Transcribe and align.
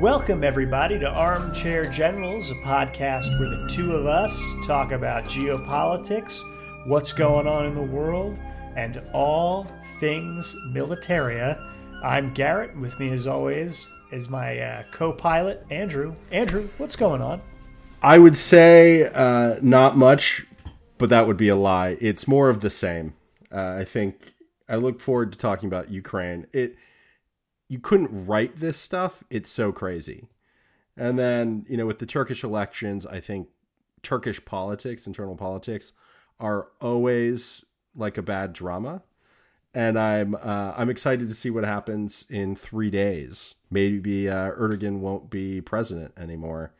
Welcome, 0.00 0.44
everybody, 0.44 0.96
to 1.00 1.08
Armchair 1.08 1.86
Generals, 1.86 2.52
a 2.52 2.54
podcast 2.54 3.36
where 3.40 3.48
the 3.48 3.66
two 3.68 3.96
of 3.96 4.06
us 4.06 4.54
talk 4.64 4.92
about 4.92 5.24
geopolitics, 5.24 6.40
what's 6.86 7.12
going 7.12 7.48
on 7.48 7.66
in 7.66 7.74
the 7.74 7.82
world, 7.82 8.38
and 8.76 9.02
all 9.12 9.66
things 9.98 10.54
militaria. 10.68 11.60
I'm 12.04 12.32
Garrett. 12.32 12.76
With 12.76 12.96
me, 13.00 13.10
as 13.10 13.26
always, 13.26 13.88
is 14.12 14.28
my 14.28 14.60
uh, 14.60 14.84
co 14.92 15.12
pilot, 15.12 15.66
Andrew. 15.68 16.14
Andrew, 16.30 16.68
what's 16.78 16.94
going 16.94 17.20
on? 17.20 17.42
I 18.00 18.18
would 18.18 18.36
say 18.36 19.10
uh, 19.12 19.56
not 19.62 19.96
much, 19.96 20.46
but 20.98 21.08
that 21.08 21.26
would 21.26 21.36
be 21.36 21.48
a 21.48 21.56
lie. 21.56 21.96
It's 22.00 22.28
more 22.28 22.50
of 22.50 22.60
the 22.60 22.70
same. 22.70 23.14
Uh, 23.50 23.78
I 23.80 23.84
think 23.84 24.34
I 24.68 24.76
look 24.76 25.00
forward 25.00 25.32
to 25.32 25.38
talking 25.38 25.66
about 25.66 25.90
Ukraine. 25.90 26.46
It 26.52 26.76
you 27.68 27.78
couldn't 27.78 28.26
write 28.26 28.56
this 28.56 28.76
stuff. 28.76 29.22
It's 29.30 29.50
so 29.50 29.72
crazy. 29.72 30.28
And 30.96 31.18
then, 31.18 31.64
you 31.68 31.76
know, 31.76 31.86
with 31.86 31.98
the 31.98 32.06
Turkish 32.06 32.42
elections, 32.42 33.06
I 33.06 33.20
think 33.20 33.48
Turkish 34.02 34.44
politics, 34.44 35.06
internal 35.06 35.36
politics, 35.36 35.92
are 36.40 36.68
always 36.80 37.64
like 37.94 38.18
a 38.18 38.22
bad 38.22 38.52
drama. 38.52 39.02
And 39.74 39.98
I'm 39.98 40.34
uh, 40.34 40.74
I'm 40.76 40.88
excited 40.88 41.28
to 41.28 41.34
see 41.34 41.50
what 41.50 41.64
happens 41.64 42.24
in 42.30 42.56
three 42.56 42.90
days. 42.90 43.54
Maybe 43.70 44.28
uh, 44.28 44.50
Erdogan 44.52 45.00
won't 45.00 45.30
be 45.30 45.60
president 45.60 46.14
anymore, 46.16 46.72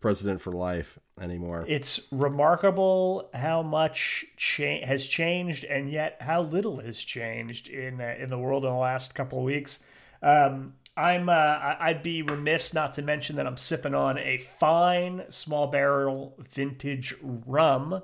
president 0.00 0.40
for 0.40 0.52
life 0.52 0.98
anymore. 1.20 1.66
It's 1.68 2.08
remarkable 2.10 3.28
how 3.34 3.62
much 3.62 4.24
cha- 4.36 4.84
has 4.84 5.06
changed, 5.06 5.64
and 5.64 5.90
yet 5.90 6.16
how 6.20 6.42
little 6.42 6.80
has 6.80 6.98
changed 6.98 7.68
in 7.68 8.00
uh, 8.00 8.16
in 8.18 8.30
the 8.30 8.38
world 8.38 8.64
in 8.64 8.70
the 8.70 8.76
last 8.76 9.14
couple 9.14 9.38
of 9.38 9.44
weeks. 9.44 9.84
Um, 10.22 10.74
I'm 10.96 11.28
uh, 11.28 11.76
I'd 11.80 12.02
be 12.02 12.22
remiss 12.22 12.74
not 12.74 12.94
to 12.94 13.02
mention 13.02 13.36
that 13.36 13.46
I'm 13.46 13.56
sipping 13.56 13.94
on 13.94 14.18
a 14.18 14.38
fine 14.38 15.24
small 15.30 15.66
barrel 15.66 16.36
vintage 16.52 17.14
rum 17.22 18.02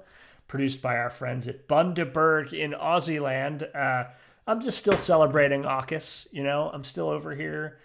produced 0.48 0.80
by 0.80 0.96
our 0.96 1.10
friends 1.10 1.48
at 1.48 1.68
Bundaberg 1.68 2.52
in 2.52 2.74
Aussieland. 2.74 3.68
Uh, 3.74 4.04
I'm 4.46 4.60
just 4.60 4.78
still 4.78 4.96
celebrating 4.96 5.64
AUKUS, 5.64 6.32
you 6.32 6.44
know. 6.44 6.70
I'm 6.72 6.84
still 6.84 7.08
over 7.08 7.34
here 7.34 7.78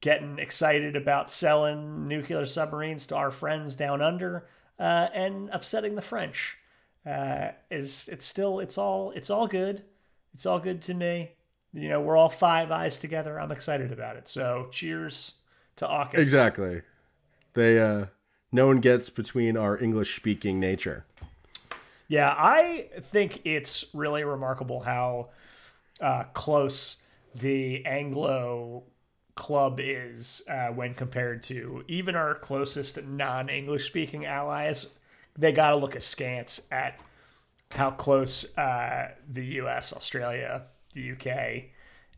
getting 0.00 0.38
excited 0.38 0.96
about 0.96 1.30
selling 1.30 2.04
nuclear 2.06 2.44
submarines 2.46 3.06
to 3.06 3.16
our 3.16 3.30
friends 3.30 3.76
down 3.76 4.02
under 4.02 4.48
uh, 4.78 5.08
and 5.14 5.48
upsetting 5.52 5.94
the 5.94 6.02
French. 6.02 6.58
Uh, 7.06 7.52
is 7.70 8.10
it's 8.12 8.26
still 8.26 8.60
it's 8.60 8.76
all 8.76 9.12
it's 9.12 9.30
all 9.30 9.46
good. 9.46 9.84
It's 10.34 10.44
all 10.44 10.58
good 10.58 10.82
to 10.82 10.94
me 10.94 11.30
you 11.72 11.88
know, 11.88 12.00
we're 12.00 12.16
all 12.16 12.30
five 12.30 12.70
eyes 12.70 12.98
together. 12.98 13.40
I'm 13.40 13.52
excited 13.52 13.92
about 13.92 14.16
it. 14.16 14.28
So 14.28 14.68
cheers 14.70 15.36
to 15.76 15.86
AUKUS. 15.86 16.14
Exactly. 16.14 16.82
They 17.54 17.80
uh 17.80 18.06
no 18.52 18.66
one 18.66 18.80
gets 18.80 19.10
between 19.10 19.56
our 19.56 19.78
English 19.78 20.16
speaking 20.16 20.58
nature. 20.58 21.04
Yeah, 22.08 22.34
I 22.36 22.88
think 23.00 23.42
it's 23.44 23.86
really 23.94 24.24
remarkable 24.24 24.80
how 24.80 25.28
uh, 26.00 26.24
close 26.32 27.02
the 27.36 27.86
Anglo 27.86 28.82
club 29.36 29.78
is 29.80 30.42
uh, 30.48 30.68
when 30.68 30.92
compared 30.92 31.42
to 31.44 31.84
even 31.86 32.16
our 32.16 32.34
closest 32.34 33.04
non 33.04 33.48
English 33.48 33.86
speaking 33.86 34.26
allies. 34.26 34.92
They 35.38 35.52
got 35.52 35.70
to 35.70 35.76
look 35.76 35.94
askance 35.94 36.66
at 36.72 36.98
how 37.70 37.92
close 37.92 38.58
uh, 38.58 39.12
the 39.28 39.44
US, 39.60 39.92
Australia, 39.92 40.64
the 40.92 41.12
UK, 41.12 41.64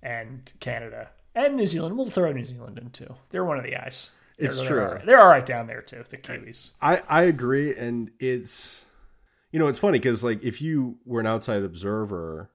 and 0.03 0.53
Canada 0.61 1.11
and 1.35 1.57
New 1.57 1.67
Zealand. 1.67 1.97
We'll 1.97 2.11
throw 2.11 2.33
New 2.33 2.45
Zealand 2.45 2.79
in 2.79 2.91
too. 2.91 3.15
They're 3.31 3.45
one 3.45 3.59
of 3.59 3.65
the 3.65 3.77
eyes. 3.77 4.11
They're, 4.39 4.49
it's 4.49 4.59
they're 4.59 4.69
true. 4.69 4.81
All 4.85 4.95
right. 4.95 5.07
They're 5.07 5.21
all 5.21 5.29
right 5.29 5.47
down 5.47 5.67
there 5.67 5.83
too. 5.83 6.05
The 6.09 6.19
Kiwis. 6.19 6.73
I 6.81 7.03
I 7.09 7.23
agree, 7.25 7.77
and 7.77 8.11
it's 8.19 8.85
you 9.51 9.59
know 9.59 9.69
it's 9.69 9.79
funny 9.79 9.99
because 9.99 10.25
like 10.25 10.43
if 10.43 10.61
you 10.61 10.97
were 11.05 11.21
an 11.21 11.27
outside 11.27 11.63
observer, 11.63 12.51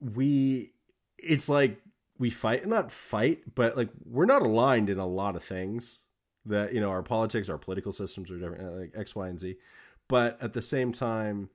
we 0.00 0.72
it's 1.18 1.48
like 1.48 1.80
we 2.18 2.30
fight 2.30 2.66
not 2.66 2.92
fight, 2.92 3.42
but 3.54 3.76
like 3.76 3.90
we're 4.04 4.26
not 4.26 4.42
aligned 4.42 4.90
in 4.90 4.98
a 4.98 5.06
lot 5.06 5.36
of 5.36 5.44
things. 5.44 5.98
That 6.46 6.72
you 6.72 6.80
know 6.80 6.90
our 6.90 7.02
politics, 7.02 7.48
our 7.48 7.58
political 7.58 7.92
systems 7.92 8.30
are 8.30 8.38
different, 8.38 8.78
like 8.78 8.92
X, 8.96 9.16
Y, 9.16 9.28
and 9.28 9.40
Z. 9.40 9.56
But 10.08 10.40
at 10.40 10.52
the 10.52 10.62
same 10.62 10.92
time, 10.92 11.50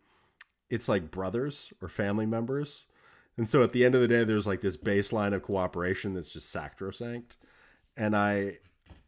it's 0.69 0.89
like 0.89 1.09
brothers 1.09 1.72
or 1.81 1.88
family 1.88 2.25
members 2.25 2.83
and 3.41 3.50
so 3.50 3.63
at 3.63 3.72
the 3.72 3.84
end 3.84 3.96
of 3.96 4.02
the 4.02 4.07
day, 4.07 4.24
there's 4.24 4.46
like 4.46 4.62
this 4.62 4.78
baseline 4.78 5.34
of 5.34 5.41
cooperation 5.41 6.13
that's 6.13 6.31
just 6.31 6.52
sacrosanct. 6.52 7.38
And 7.97 8.16
I, 8.16 8.59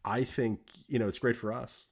I 0.04 0.24
think 0.24 0.58
you 0.88 0.98
know 0.98 1.06
it's 1.06 1.20
great 1.20 1.36
for 1.36 1.52
us. 1.52 1.86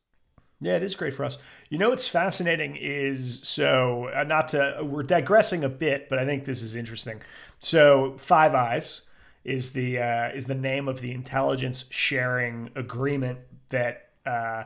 Yeah, 0.60 0.74
it 0.74 0.82
is 0.82 0.96
great 0.96 1.14
for 1.14 1.24
us. 1.24 1.38
You 1.70 1.78
know 1.78 1.90
what's 1.90 2.08
fascinating 2.08 2.74
is 2.74 3.38
so 3.44 4.10
uh, 4.12 4.24
not 4.24 4.48
to 4.48 4.80
we're 4.82 5.04
digressing 5.04 5.62
a 5.62 5.68
bit, 5.68 6.08
but 6.08 6.18
I 6.18 6.26
think 6.26 6.44
this 6.44 6.62
is 6.62 6.74
interesting. 6.74 7.22
So 7.60 8.16
Five 8.18 8.56
Eyes 8.56 9.08
is 9.44 9.72
the 9.72 10.00
uh, 10.00 10.30
is 10.30 10.46
the 10.46 10.56
name 10.56 10.88
of 10.88 11.00
the 11.00 11.12
intelligence 11.12 11.84
sharing 11.92 12.70
agreement 12.74 13.38
that 13.68 14.08
uh, 14.26 14.64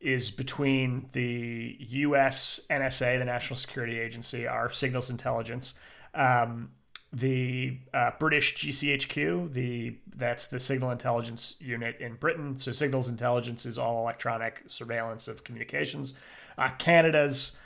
is 0.00 0.30
between 0.30 1.08
the 1.14 1.78
U.S. 1.80 2.60
NSA, 2.70 3.18
the 3.18 3.24
National 3.24 3.56
Security 3.56 3.98
Agency, 3.98 4.46
our 4.46 4.70
signals 4.70 5.10
intelligence, 5.10 5.80
um, 6.14 6.70
the 7.12 7.78
uh, 7.94 8.10
British 8.18 8.56
GCHQ, 8.56 9.52
the 9.52 9.96
that's 10.14 10.48
the 10.48 10.60
signal 10.60 10.90
intelligence 10.90 11.56
unit 11.60 11.96
in 12.00 12.14
Britain. 12.14 12.58
So 12.58 12.72
signals 12.72 13.08
intelligence 13.08 13.64
is 13.64 13.78
all 13.78 14.02
electronic 14.02 14.62
surveillance 14.66 15.28
of 15.28 15.44
communications. 15.44 16.18
Uh, 16.58 16.70
Canada's, 16.78 17.58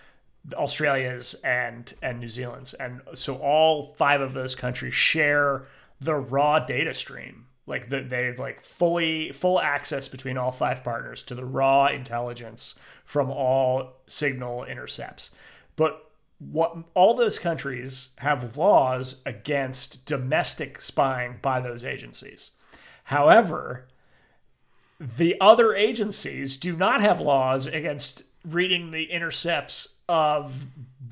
Australia's, 0.52 1.34
and 1.42 1.92
and 2.02 2.20
New 2.20 2.28
Zealand's, 2.28 2.74
and 2.74 3.00
so 3.14 3.36
all 3.36 3.94
five 3.96 4.20
of 4.20 4.32
those 4.32 4.54
countries 4.54 4.94
share 4.94 5.66
the 6.00 6.14
raw 6.14 6.60
data 6.60 6.94
stream. 6.94 7.46
Like 7.66 7.88
the, 7.88 8.00
they've 8.00 8.38
like 8.38 8.60
fully 8.60 9.32
full 9.32 9.60
access 9.60 10.08
between 10.08 10.36
all 10.36 10.50
five 10.52 10.84
partners 10.84 11.22
to 11.24 11.34
the 11.34 11.44
raw 11.44 11.86
intelligence 11.86 12.78
from 13.04 13.30
all 13.30 13.94
signal 14.06 14.64
intercepts. 14.64 15.30
But 15.76 16.11
what 16.50 16.76
all 16.94 17.14
those 17.14 17.38
countries 17.38 18.14
have 18.18 18.56
laws 18.56 19.22
against 19.26 20.06
domestic 20.06 20.80
spying 20.80 21.38
by 21.40 21.60
those 21.60 21.84
agencies. 21.84 22.52
However, 23.04 23.86
the 24.98 25.36
other 25.40 25.74
agencies 25.74 26.56
do 26.56 26.76
not 26.76 27.00
have 27.00 27.20
laws 27.20 27.66
against 27.66 28.22
reading 28.44 28.90
the 28.90 29.04
intercepts 29.04 30.00
of 30.08 30.52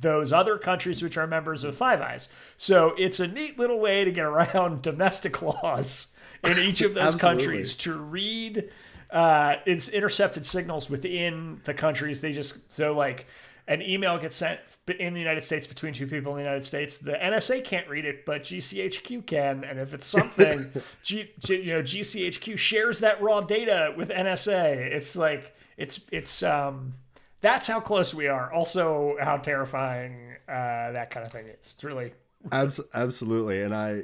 those 0.01 0.33
other 0.33 0.59
countries 0.59 1.03
which 1.03 1.17
are 1.17 1.27
members 1.27 1.63
of 1.65 1.77
Five 1.77 2.01
Eyes. 2.01 2.29
So 2.57 2.95
it's 2.99 3.21
a 3.21 3.29
neat 3.29 3.59
little 3.59 3.79
way 3.79 4.05
to 4.05 4.11
get 4.11 4.25
around 4.25 4.83
domestic 4.83 5.43
laws 5.43 6.15
in 6.45 6.59
each 6.59 6.81
of 6.81 6.95
those 6.95 7.15
countries 7.15 7.77
to 7.77 7.95
read 7.95 8.71
uh, 9.11 9.57
it's 9.67 9.89
intercepted 9.89 10.45
signals 10.45 10.89
within 10.89 11.61
the 11.65 11.75
countries. 11.75 12.21
They 12.21 12.33
just 12.33 12.71
so 12.71 12.95
like 12.95 13.27
an 13.71 13.83
email 13.83 14.19
gets 14.19 14.35
sent 14.35 14.59
in 14.99 15.15
the 15.15 15.21
United 15.21 15.43
States 15.43 15.65
between 15.65 15.93
two 15.93 16.09
people 16.09 16.33
in 16.33 16.39
the 16.39 16.43
United 16.43 16.65
States. 16.65 16.99
The 16.99 17.13
NSA 17.13 17.63
can't 17.63 17.89
read 17.89 18.05
it, 18.05 18.27
but 18.27 18.43
GCHQ 18.43 19.25
can. 19.27 19.63
And 19.63 19.79
if 19.79 19.95
it's 19.95 20.09
something, 20.09 20.67
G, 21.05 21.31
G, 21.39 21.63
you 21.63 21.75
know, 21.75 21.81
GCHQ 21.81 22.59
shares 22.59 22.99
that 22.99 23.23
raw 23.23 23.41
data 23.41 23.95
with 23.97 24.09
NSA. 24.09 24.77
It's 24.77 25.15
like 25.15 25.55
it's 25.77 26.01
it's 26.11 26.43
um 26.43 26.95
that's 27.43 27.69
how 27.69 27.79
close 27.79 28.13
we 28.13 28.27
are. 28.27 28.53
Also, 28.53 29.15
how 29.21 29.37
terrifying 29.37 30.35
uh, 30.49 30.91
that 30.91 31.11
kind 31.11 31.25
of 31.25 31.31
thing 31.31 31.47
is. 31.47 31.55
It's 31.59 31.85
really 31.85 32.13
Abs- 32.53 32.81
absolutely. 32.93 33.63
And 33.63 33.73
I 33.73 34.03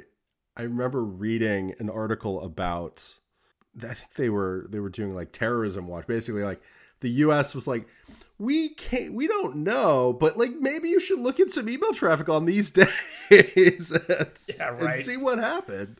I 0.55 0.61
remember 0.61 1.03
reading 1.03 1.73
an 1.79 1.89
article 1.89 2.41
about 2.41 3.05
I 3.83 3.93
think 3.93 4.13
they 4.13 4.29
were 4.29 4.65
they 4.69 4.79
were 4.79 4.89
doing 4.89 5.13
like 5.13 5.33
terrorism 5.33 5.87
watch, 5.87 6.07
basically 6.07 6.43
like 6.43 6.61
the 6.99 7.09
U.S. 7.09 7.53
was 7.53 7.67
like, 7.67 7.87
we 8.39 8.69
can't, 8.69 9.13
we 9.13 9.27
don't 9.27 9.57
know, 9.57 10.13
but 10.13 10.37
like 10.37 10.51
maybe 10.59 10.89
you 10.89 10.99
should 10.99 11.19
look 11.19 11.39
at 11.39 11.49
some 11.49 11.67
email 11.67 11.93
traffic 11.93 12.29
on 12.29 12.45
these 12.45 12.71
days 13.29 13.91
and, 13.91 14.29
yeah, 14.57 14.65
right. 14.69 14.95
and 14.95 15.03
see 15.03 15.17
what 15.17 15.39
happened. 15.39 15.99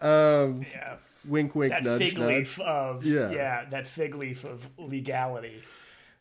Um, 0.00 0.64
yeah, 0.72 0.96
wink, 1.28 1.54
wink, 1.54 1.72
that 1.72 1.84
nudge, 1.84 1.98
fig 1.98 2.18
nudge. 2.18 2.28
leaf 2.28 2.60
of 2.60 3.04
Yeah. 3.04 3.30
yeah, 3.30 3.64
that 3.70 3.86
fig 3.86 4.14
leaf 4.14 4.44
of 4.44 4.68
legality. 4.78 5.62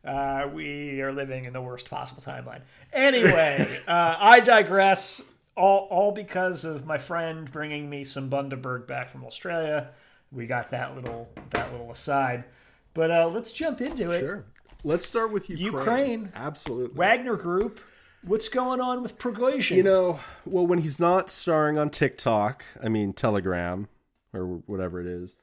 Uh, 0.05 0.47
we 0.53 1.01
are 1.01 1.11
living 1.11 1.45
in 1.45 1.53
the 1.53 1.61
worst 1.61 1.89
possible 1.89 2.21
timeline. 2.21 2.61
Anyway, 2.93 3.79
uh, 3.87 4.15
I 4.19 4.39
digress. 4.39 5.21
All, 5.57 5.89
all 5.91 6.11
because 6.13 6.63
of 6.63 6.85
my 6.85 6.97
friend 6.97 7.51
bringing 7.51 7.89
me 7.89 8.05
some 8.05 8.29
Bundaberg 8.29 8.87
back 8.87 9.09
from 9.09 9.25
Australia. 9.25 9.89
We 10.31 10.47
got 10.47 10.69
that 10.69 10.95
little 10.95 11.27
that 11.49 11.71
little 11.73 11.91
aside. 11.91 12.45
But 12.93 13.11
uh, 13.11 13.27
let's 13.27 13.51
jump 13.51 13.81
into 13.81 14.11
it. 14.11 14.21
Sure. 14.21 14.45
Let's 14.83 15.05
start 15.05 15.31
with 15.31 15.49
Ukraine. 15.49 15.73
Ukraine. 15.73 16.31
Absolutely. 16.35 16.97
Wagner 16.97 17.35
Group. 17.35 17.81
What's 18.23 18.49
going 18.49 18.81
on 18.81 19.01
with 19.01 19.17
Prigozhin? 19.17 19.77
You 19.77 19.83
know, 19.83 20.19
well, 20.45 20.65
when 20.65 20.79
he's 20.79 20.99
not 20.99 21.29
starring 21.29 21.77
on 21.77 21.89
TikTok, 21.89 22.63
I 22.81 22.89
mean 22.89 23.13
Telegram 23.13 23.87
or 24.33 24.45
whatever 24.45 25.01
it 25.01 25.07
is, 25.07 25.35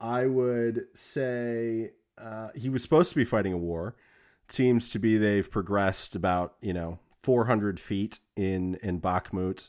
I 0.00 0.26
would 0.26 0.86
say 0.94 1.92
uh, 2.18 2.48
he 2.54 2.68
was 2.68 2.82
supposed 2.82 3.10
to 3.10 3.16
be 3.16 3.24
fighting 3.24 3.52
a 3.52 3.58
war. 3.58 3.96
It 4.44 4.52
seems 4.52 4.88
to 4.90 4.98
be 4.98 5.18
they've 5.18 5.50
progressed 5.50 6.14
about 6.14 6.54
you 6.60 6.72
know 6.72 6.98
400 7.22 7.80
feet 7.80 8.20
in 8.36 8.76
in 8.82 9.00
Bakhmut 9.00 9.68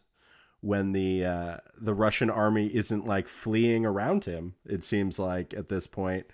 when 0.62 0.92
the 0.92 1.26
uh, 1.26 1.58
the 1.80 1.94
Russian 1.94 2.30
army 2.30 2.68
isn't 2.68 3.06
like 3.06 3.28
fleeing 3.28 3.86
around 3.86 4.26
him. 4.26 4.56
It 4.66 4.84
seems 4.84 5.18
like 5.18 5.54
at 5.56 5.70
this 5.70 5.88
point, 5.88 6.28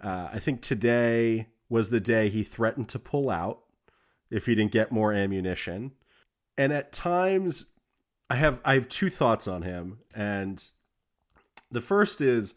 uh, 0.00 0.28
I 0.32 0.38
think 0.38 0.62
today 0.62 1.48
was 1.74 1.90
the 1.90 1.98
day 1.98 2.28
he 2.28 2.44
threatened 2.44 2.88
to 2.88 3.00
pull 3.00 3.28
out 3.28 3.58
if 4.30 4.46
he 4.46 4.54
didn't 4.54 4.70
get 4.70 4.92
more 4.92 5.12
ammunition. 5.12 5.90
And 6.56 6.72
at 6.72 6.92
times, 6.92 7.66
I 8.30 8.36
have 8.36 8.60
I 8.64 8.74
have 8.74 8.88
two 8.88 9.10
thoughts 9.10 9.48
on 9.48 9.62
him, 9.62 9.98
and 10.14 10.64
the 11.72 11.80
first 11.80 12.20
is 12.20 12.54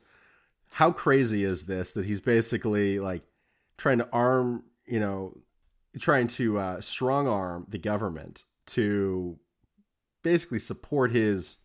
how 0.69 0.92
crazy 0.92 1.44
is 1.44 1.64
this 1.64 1.94
that 1.94 2.06
he's 2.06 2.22
basically 2.22 3.00
like 3.00 3.24
trying 3.75 3.98
to 3.98 4.08
arm 4.14 4.64
you 4.86 5.00
know 5.00 5.36
trying 5.98 6.28
to 6.28 6.60
uh, 6.60 6.80
strong 6.80 7.28
arm 7.28 7.66
the 7.70 7.80
government 7.80 8.44
to 8.68 9.36
basically 10.22 10.60
support 10.60 11.10
his 11.10 11.58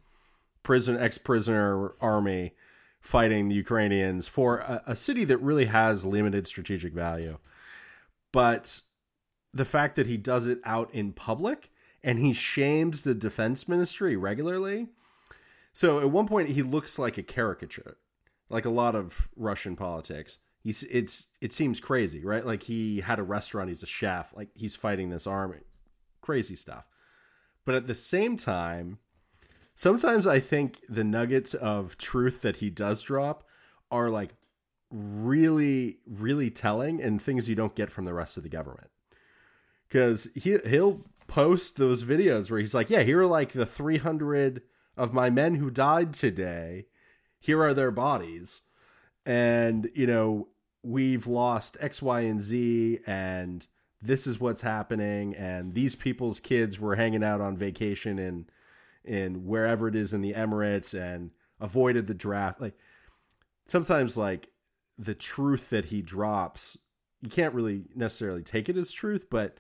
prison 0.63 0.97
ex 0.97 1.19
prisoner 1.19 1.91
army 2.01 2.55
fighting 3.03 3.49
the 3.49 3.55
Ukrainians 3.55 4.27
for 4.27 4.59
a, 4.59 4.83
a, 4.87 4.95
city 4.95 5.25
that 5.25 5.39
really 5.39 5.67
has 5.67 6.05
limited 6.05 6.47
strategic 6.47 6.95
value. 6.95 7.37
But 8.31 8.81
the 9.53 9.65
fact 9.65 9.97
that 9.97 10.07
he 10.07 10.17
does 10.17 10.47
it 10.47 10.61
out 10.65 10.95
in 10.95 11.13
public 11.13 11.71
and 12.03 12.19
he 12.19 12.33
shames 12.33 13.03
the 13.03 13.15
defense 13.15 13.69
ministry 13.69 14.17
regularly. 14.17 14.89
So 15.73 16.01
at 16.01 16.11
one 16.11 16.27
point 16.27 16.49
he 16.49 16.63
looks 16.63 16.99
like 16.99 17.19
a 17.19 17.23
caricature, 17.23 17.97
like 18.49 18.65
a 18.65 18.71
lot 18.71 18.95
of 18.95 19.29
Russian 19.37 19.77
politics. 19.77 20.39
He's 20.61 20.85
it's 20.85 21.27
it 21.41 21.53
seems 21.53 21.81
crazy, 21.81 22.25
right? 22.25 22.47
Like 22.47 22.63
he 22.63 23.01
had 23.01 23.19
a 23.19 23.25
restaurant, 23.25 23.69
he's 23.69 23.83
a 23.83 23.87
chef, 23.87 24.33
like 24.37 24.49
he's 24.55 24.77
fighting 24.77 25.11
this 25.11 25.27
army. 25.27 25.59
Crazy 26.21 26.55
stuff. 26.55 26.85
But 27.65 27.75
at 27.75 27.89
the 27.89 27.97
same 27.97 28.37
time, 28.37 28.99
sometimes 29.75 30.27
I 30.27 30.41
think 30.41 30.81
the 30.89 31.05
nuggets 31.05 31.55
of 31.55 31.97
truth 31.99 32.43
that 32.43 32.57
he 32.57 32.71
does 32.71 33.03
drop 33.03 33.45
are 33.91 34.11
like 34.11 34.35
really, 34.91 35.99
really 36.07 36.51
telling 36.51 37.03
and 37.03 37.21
things 37.21 37.49
you 37.49 37.55
don't 37.55 37.75
get 37.75 37.91
from 37.91 38.05
the 38.05 38.15
rest 38.15 38.37
of 38.37 38.43
the 38.43 38.49
government. 38.49 38.91
Because 39.89 40.29
he 40.35 40.59
he'll 40.67 41.05
post 41.27 41.77
those 41.77 42.05
videos 42.05 42.51
where 42.51 42.61
he's 42.61 42.75
like, 42.75 42.91
"Yeah, 42.91 43.03
here 43.03 43.21
are 43.21 43.27
like 43.27 43.53
the 43.53 43.67
300 43.67 44.63
of 44.97 45.13
my 45.13 45.31
men 45.31 45.55
who 45.55 45.71
died 45.71 46.15
today. 46.15 46.87
Here 47.39 47.63
are 47.63 47.75
their 47.75 47.91
bodies." 47.91 48.63
And, 49.25 49.89
you 49.95 50.07
know, 50.07 50.49
we've 50.83 51.27
lost 51.27 51.77
X, 51.81 52.03
Y, 52.03 52.21
and 52.23 52.41
Z, 52.41 53.01
and 53.07 53.67
this 54.03 54.27
is 54.27 54.41
what's 54.41 54.63
happening 54.63 55.35
and 55.37 55.75
these 55.75 55.95
people's 55.95 56.41
kids 56.41 56.79
were 56.81 56.97
hanging 56.97 57.23
out 57.23 57.41
on 57.41 57.57
vacation 57.57 58.19
in 58.19 58.47
in 59.05 59.47
wherever 59.47 59.89
it 59.89 59.97
is 59.97 60.13
in 60.13 60.21
the 60.21 60.35
Emirates 60.35 60.99
and 60.99 61.31
avoided 61.61 62.07
the 62.07 62.15
draft 62.15 62.61
like 62.61 62.77
sometimes 63.67 64.17
like 64.17 64.49
the 64.99 65.15
truth 65.15 65.71
that 65.71 65.85
he 65.85 66.03
drops 66.03 66.77
you 67.21 67.29
can't 67.29 67.55
really 67.55 67.85
necessarily 67.95 68.43
take 68.43 68.69
it 68.69 68.77
as 68.77 68.91
truth 68.91 69.27
but 69.31 69.59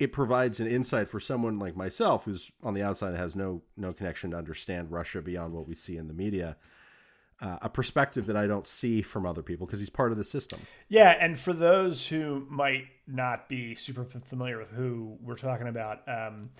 it 0.00 0.12
provides 0.12 0.58
an 0.58 0.66
insight 0.66 1.08
for 1.08 1.20
someone 1.20 1.58
like 1.58 1.76
myself 1.76 2.24
who's 2.24 2.50
on 2.64 2.74
the 2.74 2.82
outside 2.82 3.10
and 3.10 3.18
has 3.18 3.36
no 3.36 3.62
no 3.76 3.92
connection 3.92 4.32
to 4.32 4.36
understand 4.36 4.90
Russia 4.90 5.22
beyond 5.22 5.52
what 5.52 5.68
we 5.68 5.74
see 5.74 5.96
in 5.96 6.08
the 6.08 6.14
media 6.14 6.56
uh, 7.40 7.58
a 7.62 7.68
perspective 7.68 8.26
that 8.26 8.36
I 8.36 8.46
don't 8.46 8.66
see 8.66 9.02
from 9.02 9.26
other 9.26 9.42
people 9.42 9.66
because 9.66 9.78
he's 9.78 9.90
part 9.90 10.12
of 10.12 10.18
the 10.18 10.24
system. 10.24 10.60
Yeah, 10.88 11.16
and 11.20 11.38
for 11.38 11.52
those 11.52 12.06
who 12.06 12.46
might 12.48 12.86
not 13.06 13.48
be 13.48 13.74
super 13.74 14.04
familiar 14.04 14.58
with 14.58 14.70
who 14.70 15.18
we're 15.20 15.36
talking 15.36 15.68
about, 15.68 16.00
um, 16.08 16.50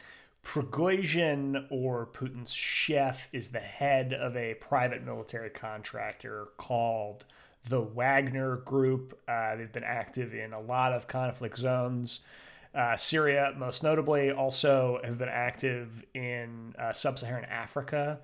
Prigozhin 0.45 1.67
or 1.71 2.07
Putin's 2.07 2.53
chef 2.53 3.29
is 3.33 3.49
the 3.49 3.61
head 3.61 4.13
of 4.13 4.37
a 4.37 4.55
private 4.55 5.05
military 5.05 5.51
contractor 5.51 6.49
called 6.59 7.25
the 7.69 7.81
Wagner 7.81 8.57
Group. 8.57 9.19
Uh, 9.27 9.57
they've 9.57 9.73
been 9.73 9.83
active 9.83 10.35
in 10.35 10.53
a 10.53 10.61
lot 10.61 10.93
of 10.93 11.09
conflict 11.09 11.57
zones. 11.57 12.27
Uh, 12.75 12.97
Syria, 12.97 13.55
most 13.57 13.83
notably, 13.83 14.31
also 14.31 15.01
have 15.03 15.19
been 15.19 15.29
active 15.29 16.05
in 16.13 16.75
uh, 16.79 16.93
sub 16.93 17.19
Saharan 17.19 17.47
Africa, 17.47 18.21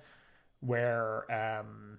where 0.59 1.31
um, 1.31 1.97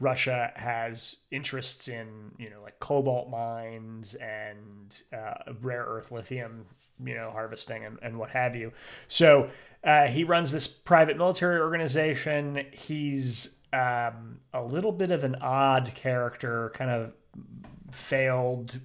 Russia 0.00 0.52
has 0.56 1.22
interests 1.30 1.88
in 1.88 2.32
you 2.38 2.50
know 2.50 2.60
like 2.62 2.78
cobalt 2.80 3.30
mines 3.30 4.14
and 4.14 5.02
uh, 5.16 5.52
rare 5.62 5.84
earth 5.86 6.10
lithium 6.10 6.66
you 7.04 7.14
know 7.14 7.30
harvesting 7.30 7.84
and, 7.84 7.98
and 8.02 8.18
what 8.18 8.30
have 8.30 8.54
you. 8.54 8.72
So 9.08 9.48
uh, 9.82 10.06
he 10.06 10.24
runs 10.24 10.52
this 10.52 10.66
private 10.66 11.16
military 11.16 11.60
organization. 11.60 12.66
He's 12.72 13.58
um, 13.72 14.40
a 14.52 14.62
little 14.62 14.92
bit 14.92 15.10
of 15.10 15.24
an 15.24 15.36
odd 15.36 15.92
character, 15.94 16.72
kind 16.74 16.90
of 16.90 17.12
failed 17.90 18.80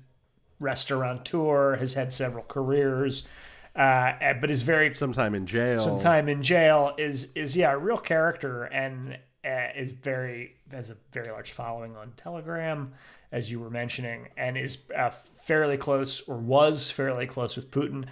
restaurateur, 0.60 1.76
has 1.78 1.94
had 1.94 2.14
several 2.14 2.44
careers. 2.44 3.28
Uh, 3.76 4.34
but 4.42 4.50
is 4.52 4.64
very 4.64 4.92
sometime 4.92 5.36
in 5.36 5.46
jail. 5.46 5.78
Sometime 5.78 6.28
in 6.28 6.42
jail 6.42 6.94
is 6.98 7.32
is 7.36 7.56
yeah 7.56 7.72
a 7.72 7.78
real 7.78 7.98
character 7.98 8.64
and 8.64 9.18
uh, 9.46 9.68
is 9.76 9.92
very 9.92 10.56
has 10.72 10.90
a 10.90 10.98
very 11.12 11.32
large 11.32 11.52
following 11.52 11.96
on 11.96 12.12
Telegram, 12.18 12.92
as 13.32 13.52
you 13.52 13.60
were 13.60 13.70
mentioning, 13.70 14.30
and 14.38 14.58
is 14.58 14.90
uh, 14.96 15.10
fairly 15.10 15.78
close 15.78 16.28
or 16.28 16.38
was 16.38 16.92
fairly 16.92 17.28
close 17.28 17.56
with 17.56 17.72
Putin. 17.72 18.06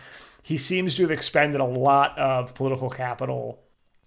He 0.43 0.57
seems 0.57 0.95
to 0.95 1.01
have 1.03 1.11
expended 1.11 1.59
a 1.59 1.65
lot 1.65 2.17
of 2.17 2.55
political 2.55 2.89
capital 2.89 3.59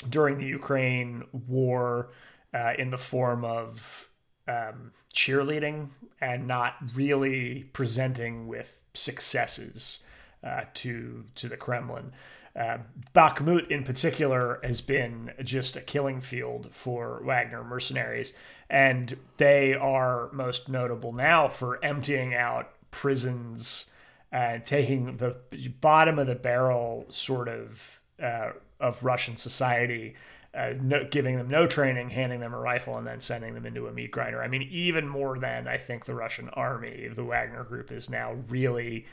during 0.08 0.38
the 0.38 0.46
Ukraine 0.46 1.24
war 1.46 2.10
uh, 2.54 2.72
in 2.78 2.90
the 2.90 2.98
form 2.98 3.44
of 3.44 4.08
um, 4.48 4.92
cheerleading 5.14 5.88
and 6.20 6.46
not 6.46 6.76
really 6.94 7.64
presenting 7.72 8.46
with 8.46 8.80
successes 8.94 10.04
uh, 10.42 10.62
to 10.74 11.24
to 11.34 11.48
the 11.48 11.56
Kremlin. 11.56 12.12
Uh, 12.56 12.78
Bakhmut, 13.14 13.70
in 13.70 13.84
particular, 13.84 14.58
has 14.64 14.80
been 14.80 15.32
just 15.44 15.76
a 15.76 15.80
killing 15.80 16.20
field 16.20 16.68
for 16.72 17.22
Wagner 17.22 17.62
mercenaries, 17.62 18.36
and 18.70 19.16
they 19.36 19.74
are 19.74 20.30
most 20.32 20.68
notable 20.68 21.12
now 21.12 21.48
for 21.48 21.84
emptying 21.84 22.34
out 22.34 22.70
prisons 22.92 23.92
and 24.30 24.64
taking 24.64 25.16
the 25.16 25.36
bottom 25.80 26.20
of 26.20 26.28
the 26.28 26.36
barrel 26.36 27.04
sort 27.08 27.48
of 27.48 28.00
uh, 28.22 28.52
of 28.78 29.04
Russian 29.04 29.36
society. 29.36 30.14
Uh, 30.54 30.72
no, 30.80 31.04
giving 31.08 31.36
them 31.36 31.48
no 31.48 31.66
training, 31.66 32.10
handing 32.10 32.40
them 32.40 32.54
a 32.54 32.58
rifle, 32.58 32.96
and 32.96 33.06
then 33.06 33.20
sending 33.20 33.54
them 33.54 33.66
into 33.66 33.86
a 33.86 33.92
meat 33.92 34.10
grinder. 34.10 34.42
I 34.42 34.48
mean, 34.48 34.62
even 34.70 35.06
more 35.06 35.38
than 35.38 35.68
I 35.68 35.76
think 35.76 36.04
the 36.04 36.14
Russian 36.14 36.48
army, 36.50 37.08
the 37.14 37.22
Wagner 37.22 37.62
group 37.62 37.92
is 37.92 38.10
now 38.10 38.34
really 38.48 39.06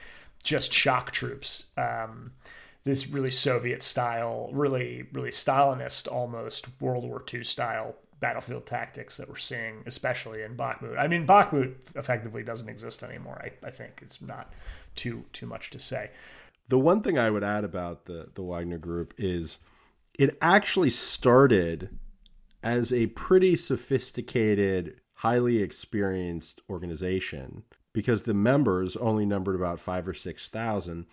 just 0.43 0.73
shock 0.73 1.11
troops. 1.11 1.67
Um, 1.77 2.31
this 2.85 3.07
really 3.07 3.29
Soviet 3.31 3.83
style, 3.83 4.49
really, 4.51 5.05
really 5.11 5.29
Stalinist 5.29 6.11
almost 6.11 6.69
World 6.81 7.03
War 7.03 7.23
II 7.31 7.43
style 7.43 7.95
battlefield 8.19 8.65
tactics 8.65 9.17
that 9.17 9.29
we're 9.29 9.37
seeing, 9.37 9.83
especially 9.85 10.41
in 10.41 10.55
Bakhmut. 10.55 10.97
I 10.97 11.07
mean, 11.07 11.27
Bakhmut 11.27 11.75
effectively 11.95 12.43
doesn't 12.43 12.69
exist 12.69 13.03
anymore. 13.03 13.41
I, 13.43 13.67
I 13.67 13.71
think 13.71 13.99
it's 14.01 14.21
not 14.21 14.53
too 14.95 15.25
too 15.33 15.45
much 15.45 15.69
to 15.71 15.79
say. 15.79 16.09
The 16.69 16.79
one 16.79 17.01
thing 17.01 17.17
I 17.17 17.29
would 17.29 17.43
add 17.43 17.63
about 17.63 18.05
the 18.05 18.29
the 18.33 18.43
Wagner 18.43 18.77
Group 18.79 19.13
is 19.17 19.59
it 20.17 20.37
actually 20.41 20.89
started 20.89 21.89
as 22.63 22.91
a 22.91 23.07
pretty 23.07 23.55
sophisticated, 23.55 24.99
highly 25.13 25.61
experienced 25.61 26.61
organization 26.69 27.63
because 27.93 28.23
the 28.23 28.33
members 28.33 28.95
only 28.95 29.25
numbered 29.25 29.55
about 29.55 29.79
five 29.79 30.07
or 30.07 30.13
six 30.13 30.49
thousand, 30.49 31.05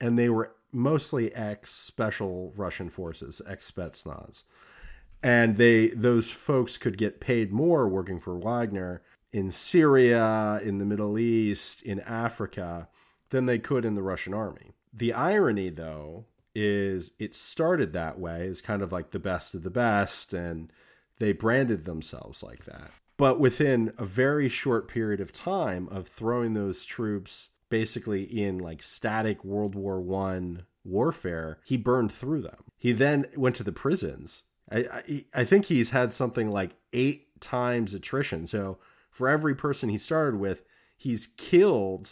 and 0.00 0.18
they 0.18 0.28
were 0.28 0.52
mostly 0.72 1.32
ex 1.34 1.70
special 1.70 2.52
Russian 2.56 2.90
forces, 2.90 3.40
ex 3.46 3.70
Spetsnaz. 3.70 4.42
And 5.22 5.56
they 5.56 5.88
those 5.88 6.30
folks 6.30 6.78
could 6.78 6.96
get 6.96 7.20
paid 7.20 7.52
more 7.52 7.88
working 7.88 8.20
for 8.20 8.38
Wagner 8.38 9.02
in 9.32 9.50
Syria, 9.50 10.60
in 10.62 10.78
the 10.78 10.84
Middle 10.84 11.18
East, 11.18 11.82
in 11.82 12.00
Africa 12.00 12.88
than 13.30 13.46
they 13.46 13.58
could 13.58 13.84
in 13.84 13.94
the 13.94 14.02
Russian 14.02 14.32
army. 14.32 14.74
The 14.92 15.12
irony 15.12 15.70
though 15.70 16.26
is 16.54 17.12
it 17.18 17.34
started 17.34 17.92
that 17.92 18.18
way 18.18 18.48
as 18.48 18.60
kind 18.60 18.82
of 18.82 18.90
like 18.90 19.10
the 19.10 19.18
best 19.18 19.54
of 19.54 19.62
the 19.62 19.70
best 19.70 20.32
and 20.34 20.72
they 21.18 21.32
branded 21.32 21.84
themselves 21.84 22.42
like 22.42 22.64
that. 22.64 22.90
But 23.16 23.40
within 23.40 23.92
a 23.98 24.04
very 24.04 24.48
short 24.48 24.88
period 24.88 25.20
of 25.20 25.32
time 25.32 25.88
of 25.88 26.06
throwing 26.06 26.54
those 26.54 26.84
troops 26.84 27.50
basically 27.68 28.22
in 28.22 28.58
like 28.58 28.82
static 28.82 29.44
World 29.44 29.74
War 29.74 30.00
One 30.00 30.64
warfare, 30.84 31.58
he 31.64 31.76
burned 31.76 32.12
through 32.12 32.42
them. 32.42 32.64
He 32.76 32.92
then 32.92 33.26
went 33.36 33.56
to 33.56 33.64
the 33.64 33.72
prisons. 33.72 34.44
I, 34.70 35.24
I, 35.34 35.44
think 35.44 35.64
he's 35.64 35.90
had 35.90 36.12
something 36.12 36.50
like 36.50 36.72
eight 36.92 37.40
times 37.40 37.94
attrition. 37.94 38.46
So 38.46 38.78
for 39.10 39.28
every 39.28 39.54
person 39.54 39.88
he 39.88 39.98
started 39.98 40.38
with, 40.38 40.62
he's 40.96 41.28
killed 41.36 42.10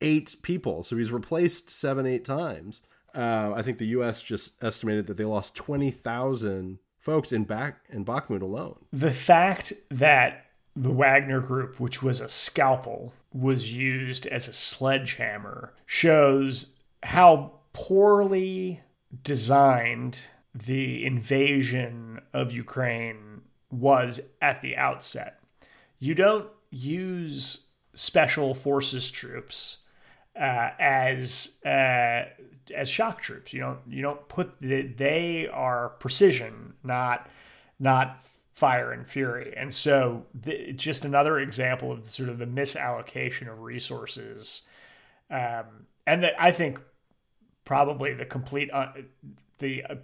eight 0.00 0.36
people. 0.42 0.82
So 0.82 0.96
he's 0.96 1.12
replaced 1.12 1.70
seven, 1.70 2.06
eight 2.06 2.24
times. 2.24 2.82
Uh, 3.14 3.52
I 3.54 3.62
think 3.62 3.78
the 3.78 3.88
U.S. 3.88 4.22
just 4.22 4.52
estimated 4.62 5.06
that 5.08 5.16
they 5.16 5.24
lost 5.24 5.56
twenty 5.56 5.90
thousand 5.90 6.78
folks 6.98 7.32
in 7.32 7.44
back 7.44 7.80
in 7.88 8.04
Bakhmut 8.04 8.42
alone. 8.42 8.78
The 8.92 9.10
fact 9.10 9.72
that 9.90 10.46
the 10.76 10.92
Wagner 10.92 11.40
Group, 11.40 11.80
which 11.80 12.02
was 12.02 12.20
a 12.20 12.28
scalpel, 12.28 13.12
was 13.32 13.74
used 13.74 14.26
as 14.28 14.48
a 14.48 14.52
sledgehammer 14.52 15.74
shows 15.86 16.76
how 17.02 17.52
poorly 17.72 18.80
designed 19.22 20.20
the 20.54 21.04
invasion 21.04 22.20
of 22.32 22.52
Ukraine 22.52 23.42
was 23.70 24.20
at 24.42 24.62
the 24.62 24.76
outset. 24.76 25.40
You 25.98 26.14
don't 26.14 26.48
use 26.70 27.68
special 27.94 28.54
forces 28.54 29.10
troops 29.10 29.78
uh, 30.38 30.70
as 30.78 31.62
uh, 31.64 32.24
as 32.74 32.88
shock 32.88 33.20
troops. 33.20 33.52
You 33.52 33.60
don't 33.60 33.78
you 33.88 34.02
don't 34.02 34.28
put 34.28 34.58
the, 34.60 34.82
they 34.82 35.48
are 35.48 35.90
precision, 35.90 36.74
not 36.82 37.28
not 37.78 38.24
fire 38.52 38.92
and 38.92 39.08
fury. 39.08 39.54
And 39.56 39.72
so, 39.72 40.26
the, 40.34 40.72
just 40.72 41.04
another 41.04 41.38
example 41.38 41.92
of 41.92 42.04
sort 42.04 42.28
of 42.28 42.38
the 42.38 42.46
misallocation 42.46 43.50
of 43.50 43.60
resources, 43.60 44.68
um, 45.30 45.86
and 46.06 46.22
that 46.22 46.34
I 46.38 46.52
think 46.52 46.80
probably 47.64 48.14
the 48.14 48.26
complete 48.26 48.70
uh, 48.72 48.92
the 49.58 49.84
uh, 49.84 49.94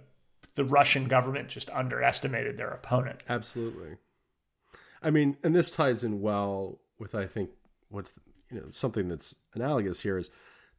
the 0.57 0.65
Russian 0.65 1.07
government 1.07 1.49
just 1.49 1.69
underestimated 1.69 2.57
their 2.57 2.71
opponent. 2.71 3.19
Absolutely. 3.29 3.95
I 5.03 5.11
mean, 5.11 5.37
and 5.43 5.55
this 5.55 5.69
ties 5.69 6.03
in 6.03 6.19
well 6.19 6.79
with 6.97 7.13
I 7.13 7.27
think 7.27 7.51
what's 7.89 8.13
you 8.49 8.59
know 8.59 8.65
something 8.71 9.07
that's 9.07 9.35
analogous 9.53 10.01
here 10.01 10.17
is 10.17 10.31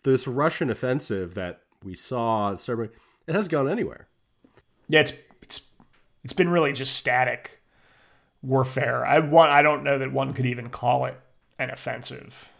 this 0.02 0.26
Russian 0.26 0.68
offensive 0.68 1.34
that 1.34 1.60
we 1.84 1.94
saw 1.94 2.52
it 2.52 2.90
has 3.28 3.46
gone 3.46 3.70
anywhere. 3.70 4.08
Yeah, 4.88 5.00
it's 5.00 5.12
it's 5.42 5.72
it's 6.24 6.32
been 6.32 6.48
really 6.48 6.72
just 6.72 6.96
static 6.96 7.62
warfare. 8.42 9.06
I 9.06 9.20
want 9.20 9.52
I 9.52 9.62
don't 9.62 9.84
know 9.84 9.96
that 9.98 10.12
one 10.12 10.34
could 10.34 10.46
even 10.46 10.70
call 10.70 11.04
it 11.04 11.18
an 11.56 11.70
offensive. 11.70 12.50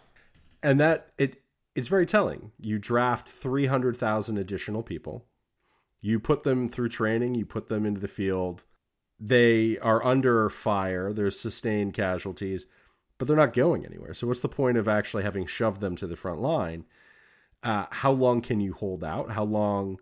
And 0.63 0.79
that 0.79 1.13
it 1.19 1.43
it's 1.75 1.89
very 1.89 2.07
telling. 2.07 2.53
You 2.61 2.79
draft 2.79 3.29
300,000 3.29 4.39
additional 4.39 4.85
people. 4.85 5.28
You 6.01 6.21
put 6.21 6.43
them 6.43 6.69
through 6.69 6.91
training, 6.91 7.35
you 7.35 7.45
put 7.45 7.69
them 7.69 7.85
into 7.85 8.01
the 8.01 8.09
field. 8.09 8.63
They 9.21 9.79
are 9.79 10.05
under 10.05 10.49
fire, 10.49 11.13
there's 11.13 11.39
sustained 11.39 11.95
casualties, 11.95 12.67
but 13.19 13.27
they're 13.27 13.37
not 13.37 13.53
going 13.53 13.85
anywhere. 13.85 14.15
So 14.15 14.27
what's 14.27 14.41
the 14.41 14.49
point 14.49 14.79
of 14.79 14.87
actually 14.87 15.25
having 15.25 15.47
shoved 15.47 15.81
them 15.81 15.97
to 15.97 16.07
the 16.07 16.17
front 16.17 16.41
line? 16.41 16.85
Uh, 17.63 17.87
how 17.91 18.13
long 18.13 18.41
can 18.41 18.61
you 18.61 18.73
hold 18.73 19.03
out? 19.03 19.33
How 19.33 19.43
long 19.45 19.99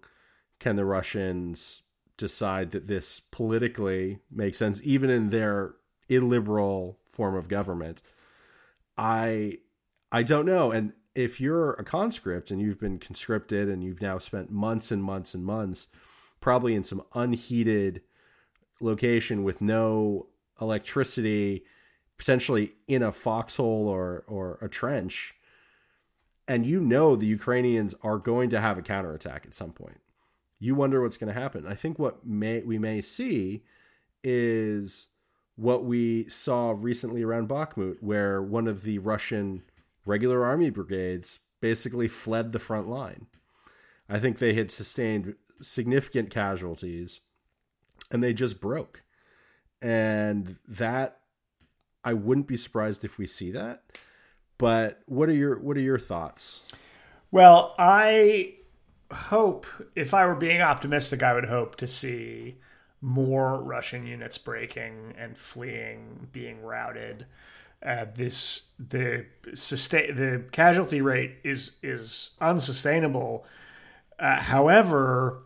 can 0.60 0.76
the 0.76 0.84
Russians 0.84 1.82
decide 2.18 2.72
that 2.72 2.86
this 2.86 3.20
politically 3.20 4.18
makes 4.30 4.58
sense, 4.58 4.80
even 4.84 5.08
in 5.08 5.30
their 5.30 5.74
illiberal 6.10 6.98
form 7.10 7.34
of 7.34 7.48
government? 7.48 8.02
I 8.98 9.58
I 10.12 10.22
don't 10.22 10.46
know. 10.46 10.70
And 10.70 10.92
if 11.16 11.40
you're 11.40 11.72
a 11.72 11.84
conscript 11.84 12.50
and 12.50 12.60
you've 12.60 12.78
been 12.78 12.98
conscripted 12.98 13.70
and 13.70 13.82
you've 13.82 14.02
now 14.02 14.18
spent 14.18 14.52
months 14.52 14.92
and 14.92 15.02
months 15.02 15.34
and 15.34 15.44
months, 15.44 15.86
probably 16.40 16.74
in 16.74 16.84
some 16.84 17.02
unheated 17.14 18.02
location 18.82 19.42
with 19.42 19.62
no 19.62 20.26
electricity, 20.60 21.64
potentially 22.18 22.74
in 22.86 23.02
a 23.02 23.10
foxhole 23.10 23.88
or 23.88 24.24
or 24.28 24.58
a 24.60 24.68
trench, 24.68 25.34
and 26.46 26.66
you 26.66 26.80
know 26.80 27.16
the 27.16 27.26
Ukrainians 27.26 27.94
are 28.02 28.18
going 28.18 28.50
to 28.50 28.60
have 28.60 28.76
a 28.76 28.82
counterattack 28.82 29.46
at 29.46 29.54
some 29.54 29.72
point. 29.72 30.00
You 30.58 30.74
wonder 30.74 31.02
what's 31.02 31.16
going 31.16 31.32
to 31.34 31.40
happen. 31.40 31.66
I 31.66 31.74
think 31.74 31.98
what 31.98 32.26
may 32.26 32.60
we 32.60 32.78
may 32.78 33.00
see 33.00 33.64
is 34.22 35.06
what 35.56 35.84
we 35.84 36.28
saw 36.28 36.74
recently 36.76 37.22
around 37.22 37.48
Bakhmut, 37.48 38.02
where 38.02 38.42
one 38.42 38.68
of 38.68 38.82
the 38.82 38.98
Russian 38.98 39.62
regular 40.06 40.44
army 40.44 40.70
brigades 40.70 41.40
basically 41.60 42.08
fled 42.08 42.52
the 42.52 42.58
front 42.58 42.88
line. 42.88 43.26
I 44.08 44.18
think 44.18 44.38
they 44.38 44.54
had 44.54 44.70
sustained 44.70 45.34
significant 45.60 46.30
casualties 46.30 47.20
and 48.10 48.22
they 48.22 48.32
just 48.32 48.60
broke. 48.60 49.02
And 49.82 50.56
that 50.68 51.20
I 52.04 52.14
wouldn't 52.14 52.46
be 52.46 52.56
surprised 52.56 53.04
if 53.04 53.18
we 53.18 53.26
see 53.26 53.50
that. 53.50 53.82
But 54.58 55.00
what 55.06 55.28
are 55.28 55.34
your 55.34 55.58
what 55.58 55.76
are 55.76 55.80
your 55.80 55.98
thoughts? 55.98 56.62
Well, 57.30 57.74
I 57.78 58.54
hope 59.12 59.66
if 59.94 60.14
I 60.14 60.24
were 60.24 60.34
being 60.34 60.62
optimistic, 60.62 61.22
I 61.22 61.34
would 61.34 61.46
hope 61.46 61.76
to 61.76 61.86
see 61.86 62.56
more 63.02 63.62
Russian 63.62 64.06
units 64.06 64.38
breaking 64.38 65.14
and 65.18 65.36
fleeing, 65.36 66.28
being 66.32 66.62
routed. 66.62 67.26
Uh, 67.84 68.06
this 68.14 68.65
the 68.78 69.26
sustain 69.54 70.14
the 70.14 70.44
casualty 70.52 71.00
rate 71.00 71.36
is 71.42 71.78
is 71.82 72.32
unsustainable. 72.40 73.46
Uh, 74.18 74.40
however, 74.40 75.42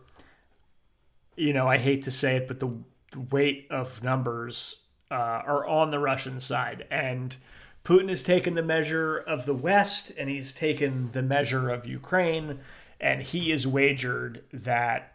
you 1.35 1.53
know 1.53 1.67
I 1.67 1.77
hate 1.77 2.03
to 2.03 2.11
say 2.11 2.37
it, 2.37 2.47
but 2.47 2.59
the, 2.59 2.71
the 3.11 3.19
weight 3.19 3.67
of 3.69 4.03
numbers 4.03 4.81
uh, 5.09 5.13
are 5.45 5.65
on 5.65 5.91
the 5.91 5.99
Russian 5.99 6.39
side, 6.39 6.87
and 6.91 7.35
Putin 7.83 8.09
has 8.09 8.21
taken 8.23 8.53
the 8.55 8.61
measure 8.61 9.17
of 9.17 9.45
the 9.45 9.55
West 9.55 10.11
and 10.17 10.29
he's 10.29 10.53
taken 10.53 11.11
the 11.13 11.23
measure 11.23 11.69
of 11.69 11.87
Ukraine, 11.87 12.59
and 12.99 13.23
he 13.23 13.49
has 13.49 13.65
wagered 13.65 14.43
that 14.53 15.13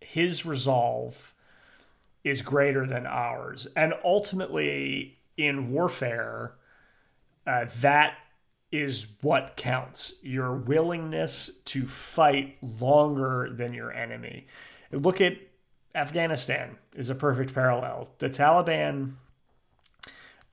his 0.00 0.46
resolve 0.46 1.32
is 2.22 2.40
greater 2.42 2.86
than 2.86 3.06
ours. 3.06 3.66
And 3.76 3.94
ultimately, 4.04 5.18
in 5.36 5.70
warfare, 5.70 6.52
uh, 7.46 7.66
that 7.80 8.14
is 8.72 9.16
what 9.20 9.56
counts 9.56 10.16
your 10.22 10.52
willingness 10.52 11.58
to 11.64 11.86
fight 11.86 12.56
longer 12.60 13.48
than 13.52 13.72
your 13.72 13.92
enemy. 13.92 14.46
Look 14.90 15.20
at 15.20 15.36
Afghanistan 15.94 16.76
is 16.96 17.08
a 17.08 17.14
perfect 17.14 17.54
parallel. 17.54 18.08
The 18.18 18.28
Taliban 18.28 19.14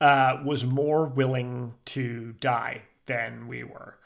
uh, 0.00 0.40
was 0.44 0.64
more 0.64 1.06
willing 1.06 1.74
to 1.86 2.34
die 2.38 2.82
than 3.06 3.48
we 3.48 3.64
were, 3.64 3.96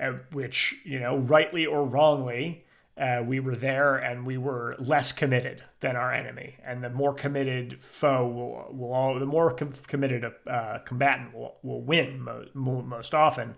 uh, 0.00 0.12
which, 0.32 0.76
you 0.84 0.98
know, 0.98 1.18
rightly 1.18 1.66
or 1.66 1.84
wrongly, 1.84 2.64
uh, 3.00 3.22
we 3.24 3.40
were 3.40 3.56
there 3.56 3.96
and 3.96 4.26
we 4.26 4.36
were 4.36 4.76
less 4.78 5.10
committed 5.10 5.64
than 5.80 5.96
our 5.96 6.12
enemy. 6.12 6.56
And 6.62 6.84
the 6.84 6.90
more 6.90 7.14
committed 7.14 7.82
foe 7.82 8.26
will, 8.26 8.76
will 8.76 8.92
all, 8.92 9.18
the 9.18 9.24
more 9.24 9.54
com- 9.54 9.72
committed 9.86 10.30
uh, 10.46 10.78
combatant 10.84 11.34
will, 11.34 11.56
will 11.62 11.80
win 11.80 12.20
mo- 12.20 12.82
most 12.82 13.14
often. 13.14 13.54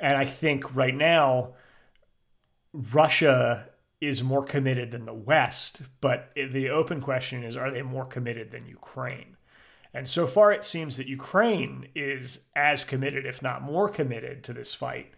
And 0.00 0.16
I 0.16 0.24
think 0.24 0.74
right 0.74 0.94
now, 0.94 1.54
Russia 2.72 3.68
is 4.00 4.22
more 4.22 4.44
committed 4.44 4.90
than 4.90 5.04
the 5.04 5.14
West, 5.14 5.82
but 6.00 6.30
the 6.34 6.70
open 6.70 7.00
question 7.00 7.44
is 7.44 7.56
are 7.56 7.70
they 7.70 7.82
more 7.82 8.06
committed 8.06 8.50
than 8.50 8.66
Ukraine? 8.66 9.36
And 9.92 10.08
so 10.08 10.26
far, 10.26 10.52
it 10.52 10.64
seems 10.64 10.96
that 10.96 11.06
Ukraine 11.08 11.88
is 11.94 12.46
as 12.56 12.84
committed, 12.84 13.26
if 13.26 13.42
not 13.42 13.62
more 13.62 13.88
committed, 13.88 14.42
to 14.44 14.52
this 14.52 14.72
fight 14.72 15.12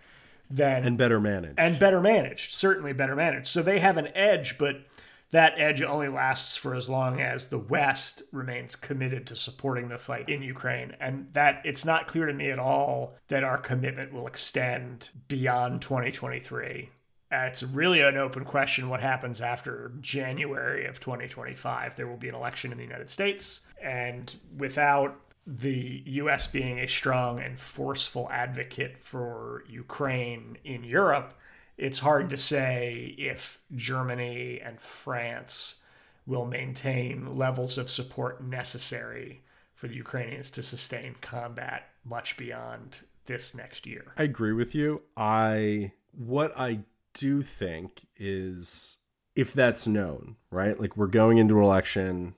than 0.53 0.85
and 0.85 0.99
better 0.99 1.19
managed 1.19 1.59
and 1.59 1.79
better 1.79 2.01
managed. 2.01 2.53
Certainly 2.53 2.93
better 2.93 3.17
managed. 3.17 3.49
So 3.49 3.63
they 3.63 3.81
have 3.81 3.97
an 3.97 4.09
edge, 4.15 4.59
but 4.59 4.83
that 5.31 5.55
edge 5.57 5.81
only 5.81 6.09
lasts 6.09 6.57
for 6.57 6.75
as 6.75 6.91
long 6.91 7.21
as 7.21 7.47
the 7.47 7.59
West 7.59 8.23
remains 8.33 8.77
committed 8.77 9.27
to 9.27 9.37
supporting 9.37 9.89
the 9.89 9.99
fight 9.99 10.29
in 10.29 10.43
Ukraine. 10.43 10.95
And 11.01 11.29
that 11.33 11.63
it's 11.65 11.87
not 11.87 12.07
clear 12.07 12.27
to 12.27 12.35
me 12.35 12.51
at 12.51 12.59
all 12.59 13.17
that 13.29 13.43
our 13.43 13.57
commitment 13.57 14.13
will 14.13 14.27
extend 14.27 15.09
beyond 15.29 15.81
2023. 15.81 16.91
Uh, 17.33 17.37
it's 17.47 17.63
really 17.63 18.03
an 18.03 18.19
open 18.19 18.45
question 18.45 18.91
what 18.91 19.01
happens 19.01 19.41
after 19.41 19.93
January 20.03 20.85
of 20.85 21.01
2025. 21.01 21.97
There 21.97 22.07
will 22.07 22.19
be 22.19 22.29
an 22.29 22.35
election 22.35 22.73
in 22.73 22.77
the 22.77 22.85
United 22.85 23.09
States, 23.09 23.63
and 23.83 24.35
without 24.59 25.19
the 25.47 26.03
US 26.07 26.47
being 26.47 26.79
a 26.79 26.87
strong 26.87 27.41
and 27.41 27.59
forceful 27.59 28.29
advocate 28.31 28.99
for 29.01 29.65
Ukraine 29.69 30.57
in 30.65 30.85
Europe, 30.85 31.35
it's 31.77 31.99
hard 31.99 32.31
to 32.31 32.37
say 32.37 33.15
if 33.19 33.61
Germany 33.75 34.61
and 34.61 34.81
France 34.81 35.83
will 36.27 36.47
maintain 36.47 37.37
levels 37.37 37.79
of 37.79 37.91
support 37.91 38.43
necessary 38.43 39.43
for 39.75 39.89
the 39.89 39.97
Ukrainians 39.97 40.51
to 40.53 40.63
sustain 40.63 41.17
combat 41.21 41.89
much 42.05 42.37
beyond 42.37 43.01
this 43.27 43.55
next 43.55 43.87
year. 43.87 44.13
I 44.17 44.23
agree 44.25 44.53
with 44.53 44.75
you. 44.75 45.03
I 45.17 45.93
what 46.13 46.53
I 46.57 46.81
do 47.15 47.43
think 47.43 48.07
is 48.17 48.99
if 49.35 49.53
that's 49.55 49.87
known, 49.87 50.37
right? 50.51 50.79
Like 50.79 50.97
we're 50.97 51.07
going 51.07 51.39
into 51.39 51.59
an 51.59 51.65
election, 51.65 52.35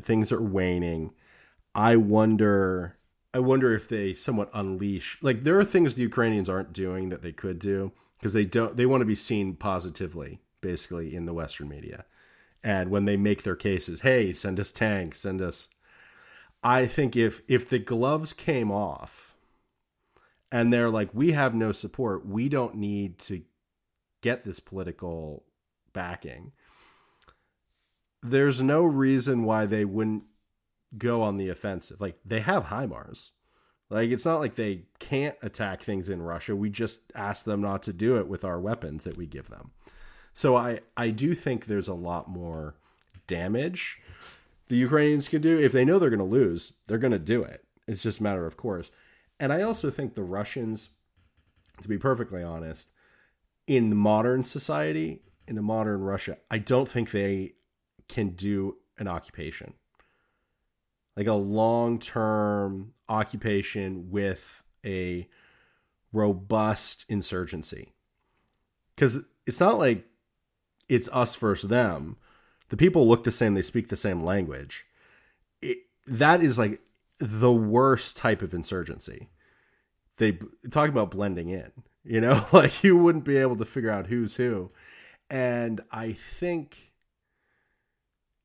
things 0.00 0.30
are 0.30 0.42
waning. 0.42 1.12
I 1.74 1.96
wonder 1.96 2.96
I 3.34 3.38
wonder 3.38 3.74
if 3.74 3.88
they 3.88 4.14
somewhat 4.14 4.50
unleash 4.52 5.18
like 5.22 5.44
there 5.44 5.58
are 5.58 5.64
things 5.64 5.94
the 5.94 6.02
Ukrainians 6.02 6.48
aren't 6.48 6.72
doing 6.72 7.08
that 7.08 7.22
they 7.22 7.32
could 7.32 7.58
do 7.58 7.92
because 8.18 8.32
they 8.32 8.44
don't 8.44 8.76
they 8.76 8.86
want 8.86 9.00
to 9.00 9.06
be 9.06 9.14
seen 9.14 9.54
positively 9.54 10.40
basically 10.60 11.14
in 11.14 11.26
the 11.26 11.34
Western 11.34 11.68
media. 11.68 12.04
And 12.64 12.90
when 12.90 13.04
they 13.04 13.16
make 13.16 13.42
their 13.42 13.56
cases, 13.56 14.00
hey, 14.00 14.32
send 14.32 14.60
us 14.60 14.70
tanks, 14.70 15.20
send 15.20 15.42
us 15.42 15.68
I 16.62 16.86
think 16.86 17.16
if 17.16 17.42
if 17.48 17.68
the 17.68 17.78
gloves 17.78 18.32
came 18.32 18.70
off 18.70 19.34
and 20.50 20.72
they're 20.72 20.90
like, 20.90 21.10
we 21.12 21.32
have 21.32 21.54
no 21.54 21.72
support, 21.72 22.26
we 22.26 22.48
don't 22.48 22.76
need 22.76 23.18
to 23.20 23.42
get 24.20 24.44
this 24.44 24.60
political 24.60 25.44
backing. 25.92 26.52
There's 28.22 28.62
no 28.62 28.84
reason 28.84 29.44
why 29.44 29.66
they 29.66 29.84
wouldn't 29.84 30.24
go 30.98 31.22
on 31.22 31.36
the 31.36 31.48
offensive. 31.48 32.00
Like 32.00 32.18
they 32.24 32.40
have 32.40 32.64
HIMARS. 32.64 33.30
Like 33.90 34.10
it's 34.10 34.24
not 34.24 34.40
like 34.40 34.54
they 34.54 34.84
can't 34.98 35.36
attack 35.42 35.82
things 35.82 36.08
in 36.08 36.22
Russia. 36.22 36.56
We 36.56 36.70
just 36.70 37.00
ask 37.14 37.44
them 37.44 37.60
not 37.60 37.82
to 37.84 37.92
do 37.92 38.18
it 38.18 38.26
with 38.26 38.44
our 38.44 38.60
weapons 38.60 39.04
that 39.04 39.16
we 39.16 39.26
give 39.26 39.48
them. 39.48 39.70
So 40.34 40.56
I 40.56 40.80
I 40.96 41.10
do 41.10 41.34
think 41.34 41.66
there's 41.66 41.88
a 41.88 41.94
lot 41.94 42.28
more 42.28 42.74
damage 43.26 44.00
the 44.68 44.78
Ukrainians 44.78 45.28
can 45.28 45.42
do. 45.42 45.58
If 45.58 45.72
they 45.72 45.84
know 45.84 45.98
they're 45.98 46.08
going 46.08 46.18
to 46.18 46.24
lose, 46.24 46.72
they're 46.86 46.96
going 46.96 47.12
to 47.12 47.18
do 47.18 47.42
it. 47.42 47.62
It's 47.86 48.02
just 48.02 48.20
a 48.20 48.22
matter 48.22 48.46
of 48.46 48.56
course. 48.56 48.90
And 49.38 49.52
I 49.52 49.62
also 49.62 49.90
think 49.90 50.14
the 50.14 50.22
Russians, 50.22 50.88
to 51.82 51.88
be 51.88 51.98
perfectly 51.98 52.42
honest, 52.42 52.90
in 53.66 53.90
the 53.90 53.96
modern 53.96 54.44
society, 54.44 55.24
in 55.46 55.56
the 55.56 55.62
modern 55.62 56.00
Russia, 56.00 56.38
I 56.50 56.56
don't 56.56 56.88
think 56.88 57.10
they 57.10 57.52
can 58.08 58.30
do 58.30 58.76
an 58.98 59.08
occupation 59.08 59.74
like 61.16 61.26
a 61.26 61.34
long 61.34 61.98
term 61.98 62.92
occupation 63.08 64.10
with 64.10 64.62
a 64.84 65.28
robust 66.12 67.04
insurgency. 67.08 67.94
Because 68.94 69.24
it's 69.46 69.60
not 69.60 69.78
like 69.78 70.06
it's 70.88 71.08
us 71.12 71.34
versus 71.36 71.70
them. 71.70 72.16
The 72.68 72.76
people 72.76 73.06
look 73.06 73.24
the 73.24 73.30
same, 73.30 73.54
they 73.54 73.62
speak 73.62 73.88
the 73.88 73.96
same 73.96 74.24
language. 74.24 74.84
It, 75.60 75.78
that 76.06 76.42
is 76.42 76.58
like 76.58 76.80
the 77.18 77.52
worst 77.52 78.16
type 78.16 78.42
of 78.42 78.54
insurgency. 78.54 79.30
They 80.18 80.38
talk 80.70 80.88
about 80.88 81.10
blending 81.10 81.48
in, 81.48 81.70
you 82.04 82.20
know, 82.20 82.46
like 82.52 82.82
you 82.84 82.96
wouldn't 82.96 83.24
be 83.24 83.36
able 83.36 83.56
to 83.56 83.64
figure 83.64 83.90
out 83.90 84.06
who's 84.06 84.36
who. 84.36 84.70
And 85.30 85.80
I 85.90 86.12
think 86.12 86.92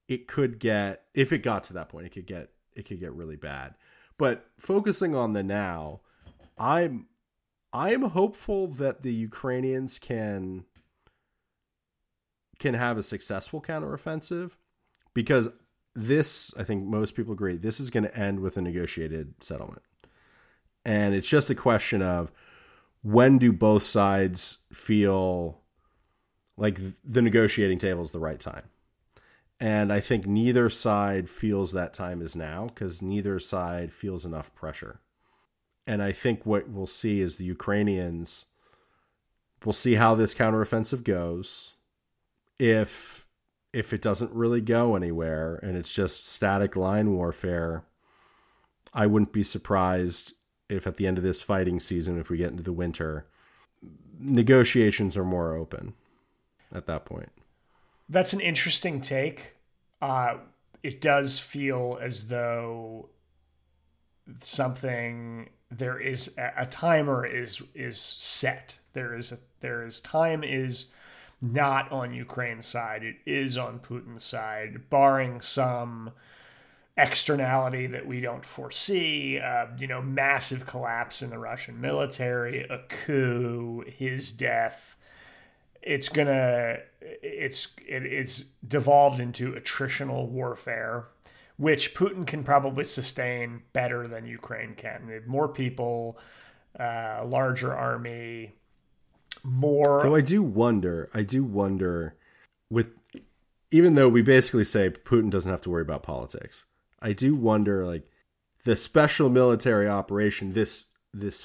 it 0.07 0.27
could 0.27 0.59
get, 0.59 1.03
if 1.13 1.33
it 1.33 1.39
got 1.39 1.65
to 1.65 1.73
that 1.73 1.89
point, 1.89 2.05
it 2.05 2.13
could 2.13 2.27
get 2.27 2.49
it 2.77 2.85
could 2.85 2.99
get 2.99 3.13
really 3.13 3.35
bad. 3.35 3.75
But 4.17 4.45
focusing 4.57 5.15
on 5.15 5.33
the 5.33 5.43
now, 5.43 6.01
I'm 6.57 7.07
I'm 7.73 8.03
hopeful 8.03 8.67
that 8.67 9.03
the 9.03 9.13
Ukrainians 9.13 9.99
can 9.99 10.65
can 12.59 12.73
have 12.73 12.97
a 12.97 13.03
successful 13.03 13.61
counteroffensive 13.61 14.51
because 15.13 15.49
this, 15.93 16.53
I 16.57 16.63
think 16.63 16.85
most 16.85 17.15
people 17.15 17.33
agree, 17.33 17.57
this 17.57 17.79
is 17.79 17.89
going 17.89 18.03
to 18.03 18.17
end 18.17 18.39
with 18.39 18.57
a 18.57 18.61
negotiated 18.61 19.33
settlement. 19.41 19.83
And 20.85 21.13
it's 21.13 21.27
just 21.27 21.49
a 21.49 21.55
question 21.55 22.01
of 22.01 22.31
when 23.01 23.37
do 23.37 23.51
both 23.51 23.83
sides 23.83 24.59
feel 24.71 25.59
like 26.55 26.79
the 27.03 27.21
negotiating 27.21 27.77
table 27.77 28.01
is 28.01 28.11
the 28.11 28.19
right 28.19 28.39
time? 28.39 28.63
And 29.59 29.91
I 29.91 29.99
think 29.99 30.27
neither 30.27 30.69
side 30.69 31.29
feels 31.29 31.71
that 31.71 31.93
time 31.93 32.21
is 32.21 32.35
now 32.35 32.67
because 32.67 33.01
neither 33.01 33.39
side 33.39 33.91
feels 33.91 34.23
enough 34.23 34.53
pressure. 34.53 34.99
And 35.87 36.03
I 36.03 36.11
think 36.11 36.45
what 36.45 36.69
we'll 36.69 36.85
see 36.85 37.21
is 37.21 37.35
the 37.35 37.45
Ukrainians 37.45 38.45
we'll 39.65 39.73
see 39.73 39.95
how 39.95 40.15
this 40.15 40.35
counteroffensive 40.35 41.03
goes. 41.03 41.73
If 42.59 43.25
if 43.73 43.93
it 43.93 44.01
doesn't 44.01 44.31
really 44.31 44.61
go 44.61 44.95
anywhere 44.95 45.59
and 45.61 45.75
it's 45.75 45.91
just 45.91 46.27
static 46.27 46.75
line 46.75 47.13
warfare, 47.13 47.83
I 48.93 49.05
wouldn't 49.07 49.33
be 49.33 49.43
surprised 49.43 50.33
if 50.69 50.87
at 50.87 50.97
the 50.97 51.05
end 51.05 51.17
of 51.17 51.23
this 51.23 51.41
fighting 51.41 51.79
season, 51.79 52.19
if 52.19 52.29
we 52.29 52.37
get 52.37 52.51
into 52.51 52.63
the 52.63 52.73
winter, 52.73 53.27
negotiations 54.19 55.15
are 55.15 55.25
more 55.25 55.55
open 55.55 55.93
at 56.73 56.87
that 56.87 57.05
point. 57.05 57.29
That's 58.09 58.33
an 58.33 58.39
interesting 58.39 59.01
take. 59.01 59.56
Uh, 60.01 60.37
it 60.83 61.01
does 61.01 61.39
feel 61.39 61.97
as 62.01 62.27
though 62.27 63.09
something 64.41 65.49
there 65.69 65.99
is 65.99 66.37
a, 66.37 66.63
a 66.63 66.65
timer 66.65 67.25
is 67.25 67.63
is 67.73 67.99
set. 67.99 68.79
There 68.93 69.15
is 69.15 69.31
a, 69.31 69.37
there 69.61 69.85
is 69.85 69.99
time 69.99 70.43
is 70.43 70.91
not 71.41 71.91
on 71.91 72.13
Ukraine's 72.13 72.65
side. 72.65 73.03
It 73.03 73.17
is 73.25 73.57
on 73.57 73.79
Putin's 73.79 74.23
side, 74.23 74.89
barring 74.89 75.41
some 75.41 76.11
externality 76.97 77.85
that 77.87 78.07
we 78.07 78.21
don't 78.21 78.43
foresee. 78.43 79.39
Uh, 79.39 79.67
you 79.77 79.87
know, 79.87 80.01
massive 80.01 80.65
collapse 80.65 81.21
in 81.21 81.29
the 81.29 81.37
Russian 81.37 81.79
military, 81.79 82.63
a 82.63 82.79
coup, 82.89 83.83
his 83.87 84.31
death 84.31 84.96
it's 85.81 86.09
gonna 86.09 86.77
it's 87.01 87.75
it, 87.87 88.05
it's 88.05 88.45
devolved 88.67 89.19
into 89.19 89.53
attritional 89.53 90.27
warfare 90.27 91.07
which 91.57 91.95
Putin 91.95 92.25
can 92.25 92.43
probably 92.43 92.83
sustain 92.83 93.63
better 93.73 94.07
than 94.07 94.25
Ukraine 94.25 94.75
can. 94.75 95.23
More 95.25 95.47
people, 95.47 96.19
uh, 96.79 97.23
larger 97.25 97.75
army, 97.75 98.53
more. 99.43 100.03
So 100.03 100.15
I 100.15 100.21
do 100.21 100.43
wonder. 100.43 101.09
I 101.13 101.23
do 101.23 101.43
wonder 101.43 102.15
with 102.69 102.93
even 103.71 103.95
though 103.95 104.07
we 104.07 104.21
basically 104.21 104.63
say 104.63 104.89
Putin 104.89 105.29
doesn't 105.29 105.49
have 105.49 105.61
to 105.61 105.69
worry 105.69 105.81
about 105.81 106.03
politics. 106.03 106.65
I 107.01 107.13
do 107.13 107.35
wonder 107.35 107.85
like 107.85 108.09
the 108.63 108.75
special 108.75 109.29
military 109.29 109.87
operation 109.87 110.53
this 110.53 110.85
this 111.13 111.41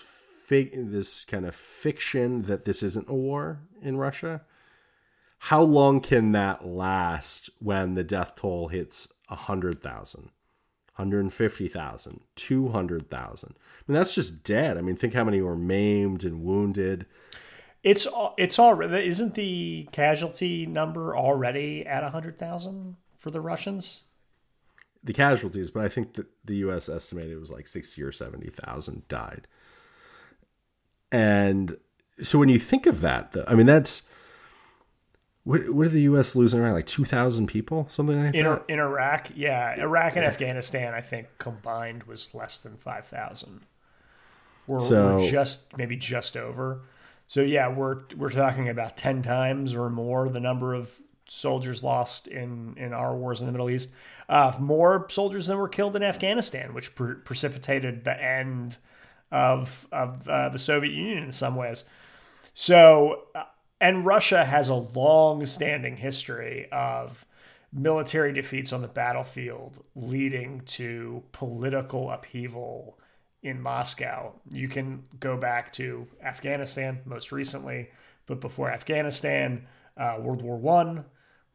fake 0.52 0.72
this 0.74 1.24
kind 1.24 1.46
of 1.46 1.54
fiction 1.54 2.42
that 2.42 2.66
this 2.66 2.82
isn't 2.82 3.08
a 3.08 3.14
war 3.14 3.58
in 3.80 3.96
Russia. 3.96 4.42
How 5.38 5.62
long 5.62 6.02
can 6.02 6.32
that 6.32 6.66
last 6.66 7.48
when 7.58 7.94
the 7.94 8.04
death 8.04 8.34
toll 8.36 8.68
hits 8.68 9.08
100,000, 9.28 10.20
150,000, 10.24 12.20
200,000? 12.36 13.48
I 13.48 13.82
mean, 13.86 13.98
that's 13.98 14.14
just 14.14 14.44
dead. 14.44 14.76
I 14.76 14.82
mean, 14.82 14.94
think 14.94 15.14
how 15.14 15.24
many 15.24 15.40
were 15.40 15.56
maimed 15.56 16.22
and 16.22 16.42
wounded. 16.42 17.06
It's 17.82 18.06
it's 18.36 18.58
already 18.58 19.08
isn't 19.08 19.34
the 19.34 19.88
casualty 19.90 20.66
number 20.66 21.16
already 21.16 21.86
at 21.86 22.02
100,000 22.02 22.96
for 23.16 23.30
the 23.30 23.40
Russians? 23.40 24.04
The 25.02 25.14
casualties, 25.14 25.70
but 25.70 25.82
I 25.82 25.88
think 25.88 26.12
that 26.16 26.26
the 26.44 26.56
US 26.56 26.90
estimated 26.90 27.32
it 27.32 27.40
was 27.40 27.50
like 27.50 27.66
60 27.66 28.02
or 28.02 28.12
70,000 28.12 29.08
died. 29.08 29.48
And 31.12 31.76
so 32.20 32.38
when 32.38 32.48
you 32.48 32.58
think 32.58 32.86
of 32.86 33.02
that, 33.02 33.36
I 33.46 33.54
mean, 33.54 33.66
that's 33.66 34.08
what, 35.44 35.68
what 35.70 35.86
are 35.86 35.90
the 35.90 36.02
U.S. 36.02 36.34
losing 36.34 36.60
around 36.60 36.72
like 36.72 36.86
two 36.86 37.04
thousand 37.04 37.46
people, 37.48 37.86
something 37.90 38.24
like 38.24 38.34
in, 38.34 38.44
that? 38.46 38.64
In 38.68 38.78
Iraq, 38.78 39.30
yeah, 39.36 39.78
Iraq 39.78 40.14
and 40.14 40.22
yeah. 40.22 40.28
Afghanistan, 40.28 40.94
I 40.94 41.00
think 41.02 41.28
combined 41.38 42.04
was 42.04 42.34
less 42.34 42.58
than 42.58 42.76
five 42.78 43.06
thousand. 43.06 43.66
We're, 44.66 44.78
so, 44.78 45.18
we're 45.18 45.30
just 45.30 45.76
maybe 45.76 45.96
just 45.96 46.36
over. 46.36 46.82
So 47.26 47.42
yeah, 47.42 47.68
we're 47.68 48.02
we're 48.16 48.30
talking 48.30 48.68
about 48.68 48.96
ten 48.96 49.22
times 49.22 49.74
or 49.74 49.90
more 49.90 50.28
the 50.28 50.40
number 50.40 50.74
of 50.74 50.98
soldiers 51.28 51.82
lost 51.82 52.28
in 52.28 52.74
in 52.76 52.92
our 52.92 53.16
wars 53.16 53.40
in 53.40 53.46
the 53.46 53.52
Middle 53.52 53.70
East. 53.70 53.92
Uh, 54.28 54.52
more 54.60 55.06
soldiers 55.10 55.48
than 55.48 55.58
were 55.58 55.68
killed 55.68 55.96
in 55.96 56.02
Afghanistan, 56.02 56.72
which 56.72 56.94
pre- 56.94 57.16
precipitated 57.16 58.04
the 58.04 58.22
end 58.22 58.76
of 59.32 59.88
of 59.90 60.28
uh, 60.28 60.50
the 60.50 60.58
Soviet 60.58 60.92
Union 60.92 61.24
in 61.24 61.32
some 61.32 61.56
ways. 61.56 61.84
So, 62.54 63.24
uh, 63.34 63.44
and 63.80 64.04
Russia 64.04 64.44
has 64.44 64.68
a 64.68 64.74
long-standing 64.74 65.96
history 65.96 66.68
of 66.70 67.26
military 67.72 68.32
defeats 68.32 68.72
on 68.72 68.82
the 68.82 68.88
battlefield 68.88 69.82
leading 69.96 70.60
to 70.66 71.22
political 71.32 72.10
upheaval 72.10 72.98
in 73.42 73.60
Moscow. 73.60 74.34
You 74.50 74.68
can 74.68 75.04
go 75.18 75.36
back 75.36 75.72
to 75.72 76.06
Afghanistan 76.22 77.00
most 77.06 77.32
recently, 77.32 77.88
but 78.26 78.40
before 78.40 78.70
Afghanistan, 78.70 79.66
uh, 79.96 80.18
World 80.20 80.42
War 80.42 80.58
One, 80.58 81.06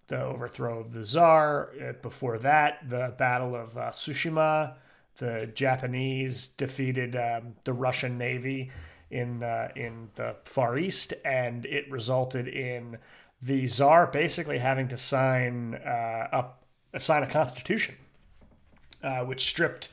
the 0.08 0.22
overthrow 0.22 0.80
of 0.80 0.92
the 0.92 1.06
Tsar. 1.06 1.72
Uh, 1.80 1.94
before 2.02 2.40
that, 2.40 2.90
the 2.90 3.14
Battle 3.18 3.56
of 3.56 3.78
uh, 3.78 3.92
Tsushima 3.92 4.76
the 5.18 5.50
Japanese 5.54 6.48
defeated 6.48 7.16
um, 7.16 7.56
the 7.64 7.74
Russian 7.74 8.18
Navy 8.18 8.72
in 9.10 9.44
uh, 9.44 9.70
in 9.76 10.10
the 10.16 10.36
Far 10.46 10.78
East, 10.78 11.14
and 11.26 11.66
it 11.66 11.90
resulted 11.92 12.48
in 12.48 12.98
the 13.42 13.68
Tsar 13.68 14.08
basically 14.08 14.60
having 14.60 14.88
to 14.90 14.98
sign 14.98 15.76
uh, 15.76 16.28
up 16.32 16.64
sign 16.98 17.24
a 17.24 17.28
constitution, 17.28 17.96
uh, 19.04 19.20
which 19.22 19.50
stripped 19.50 19.90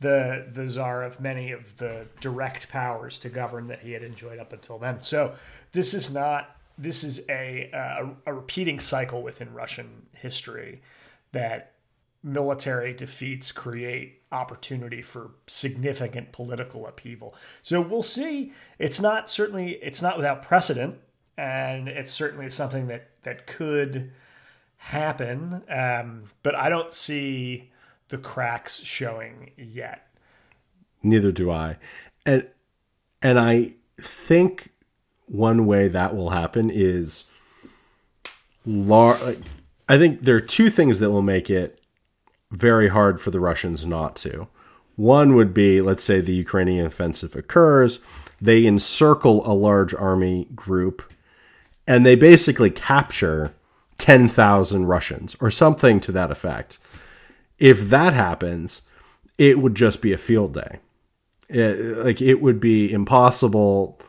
the 0.00 0.46
the 0.52 0.68
czar 0.68 1.02
of 1.02 1.20
many 1.20 1.52
of 1.52 1.76
the 1.76 2.06
direct 2.20 2.68
powers 2.68 3.18
to 3.20 3.28
govern 3.28 3.68
that 3.68 3.80
he 3.80 3.92
had 3.92 4.02
enjoyed 4.02 4.38
up 4.38 4.52
until 4.52 4.78
then. 4.78 5.02
So 5.02 5.34
this 5.72 5.94
is 5.94 6.12
not 6.12 6.56
this 6.76 7.02
is 7.02 7.24
a 7.28 7.70
a, 7.72 8.10
a 8.26 8.34
repeating 8.34 8.80
cycle 8.80 9.22
within 9.22 9.52
Russian 9.54 10.06
history 10.12 10.82
that 11.32 11.72
military 12.26 12.92
defeats 12.92 13.52
create 13.52 14.20
opportunity 14.32 15.00
for 15.00 15.30
significant 15.46 16.32
political 16.32 16.86
upheaval. 16.86 17.34
So 17.62 17.80
we'll 17.80 18.02
see. 18.02 18.52
It's 18.78 19.00
not 19.00 19.30
certainly 19.30 19.74
it's 19.74 20.02
not 20.02 20.16
without 20.16 20.42
precedent, 20.42 20.96
and 21.38 21.88
it's 21.88 22.12
certainly 22.12 22.50
something 22.50 22.88
that 22.88 23.10
that 23.22 23.46
could 23.46 24.10
happen. 24.76 25.62
Um, 25.70 26.24
but 26.42 26.56
I 26.56 26.68
don't 26.68 26.92
see 26.92 27.70
the 28.08 28.18
cracks 28.18 28.82
showing 28.82 29.52
yet. 29.56 30.08
Neither 31.02 31.30
do 31.30 31.50
I, 31.50 31.76
and 32.26 32.48
and 33.22 33.38
I 33.38 33.74
think 34.00 34.70
one 35.28 35.66
way 35.66 35.86
that 35.88 36.16
will 36.16 36.30
happen 36.30 36.70
is 36.70 37.24
large. 38.66 39.38
I 39.88 39.98
think 39.98 40.22
there 40.22 40.34
are 40.34 40.40
two 40.40 40.70
things 40.70 40.98
that 40.98 41.12
will 41.12 41.22
make 41.22 41.48
it 41.48 41.80
very 42.50 42.88
hard 42.88 43.20
for 43.20 43.30
the 43.30 43.40
Russians 43.40 43.84
not 43.86 44.16
to. 44.16 44.48
One 44.96 45.34
would 45.34 45.52
be, 45.52 45.80
let's 45.80 46.04
say, 46.04 46.20
the 46.20 46.34
Ukrainian 46.34 46.86
offensive 46.86 47.36
occurs, 47.36 48.00
they 48.40 48.66
encircle 48.66 49.50
a 49.50 49.52
large 49.54 49.94
army 49.94 50.48
group, 50.54 51.02
and 51.86 52.04
they 52.04 52.16
basically 52.16 52.70
capture 52.70 53.54
10,000 53.98 54.86
Russians 54.86 55.36
or 55.40 55.50
something 55.50 56.00
to 56.00 56.12
that 56.12 56.30
effect. 56.30 56.78
If 57.58 57.88
that 57.88 58.12
happens, 58.12 58.82
it 59.38 59.58
would 59.58 59.74
just 59.74 60.02
be 60.02 60.12
a 60.12 60.18
field 60.18 60.54
day. 60.54 60.80
It, 61.48 61.98
like 62.04 62.20
it 62.20 62.40
would 62.40 62.60
be 62.60 62.92
impossible 62.92 64.00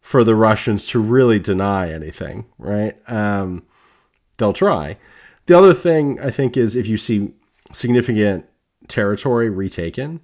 for 0.00 0.24
the 0.24 0.34
Russians 0.34 0.86
to 0.86 0.98
really 0.98 1.38
deny 1.38 1.92
anything, 1.92 2.46
right? 2.58 2.96
Um, 3.08 3.62
they'll 4.38 4.52
try. 4.52 4.98
The 5.46 5.56
other 5.56 5.74
thing 5.74 6.18
I 6.20 6.30
think 6.30 6.56
is 6.56 6.74
if 6.74 6.86
you 6.86 6.96
see 6.96 7.32
significant 7.72 8.46
territory 8.88 9.48
retaken, 9.48 10.20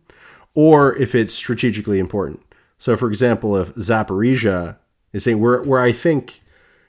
or 0.55 0.97
if 0.97 1.15
it's 1.15 1.35
strategically 1.35 1.99
important. 1.99 2.43
So, 2.79 2.97
for 2.97 3.09
example, 3.09 3.57
if 3.57 3.75
Zaporizhia 3.75 4.77
is 5.13 5.25
saying 5.25 5.41
where 5.41 5.63
where 5.63 5.81
I 5.81 5.93
think, 5.93 6.41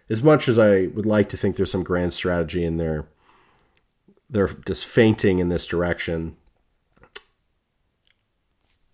as 0.10 0.24
much 0.24 0.48
as 0.48 0.58
I 0.58 0.88
would 0.88 1.06
like 1.06 1.30
to 1.30 1.38
think 1.38 1.56
there's 1.56 1.72
some 1.72 1.84
grand 1.84 2.14
strategy 2.14 2.64
in 2.64 2.78
there, 2.78 3.06
they're 4.30 4.56
just 4.66 4.86
feinting 4.86 5.40
in 5.40 5.50
this 5.50 5.66
direction. 5.66 6.36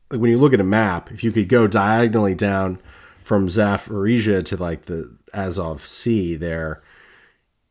Like 0.09 0.21
when 0.21 0.31
you 0.31 0.39
look 0.39 0.53
at 0.53 0.61
a 0.61 0.65
map, 0.65 1.11
if 1.11 1.23
you 1.23 1.31
could 1.31 1.49
go 1.49 1.67
diagonally 1.67 2.33
down 2.33 2.79
from 3.23 3.47
Zaporizhia 3.47 4.43
to 4.45 4.57
like 4.57 4.85
the 4.85 5.13
Azov 5.33 5.85
Sea 5.85 6.35
there, 6.35 6.81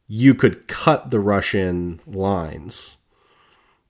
you 0.06 0.34
could 0.34 0.68
cut 0.68 1.10
the 1.10 1.18
Russian 1.18 2.00
lines 2.06 2.95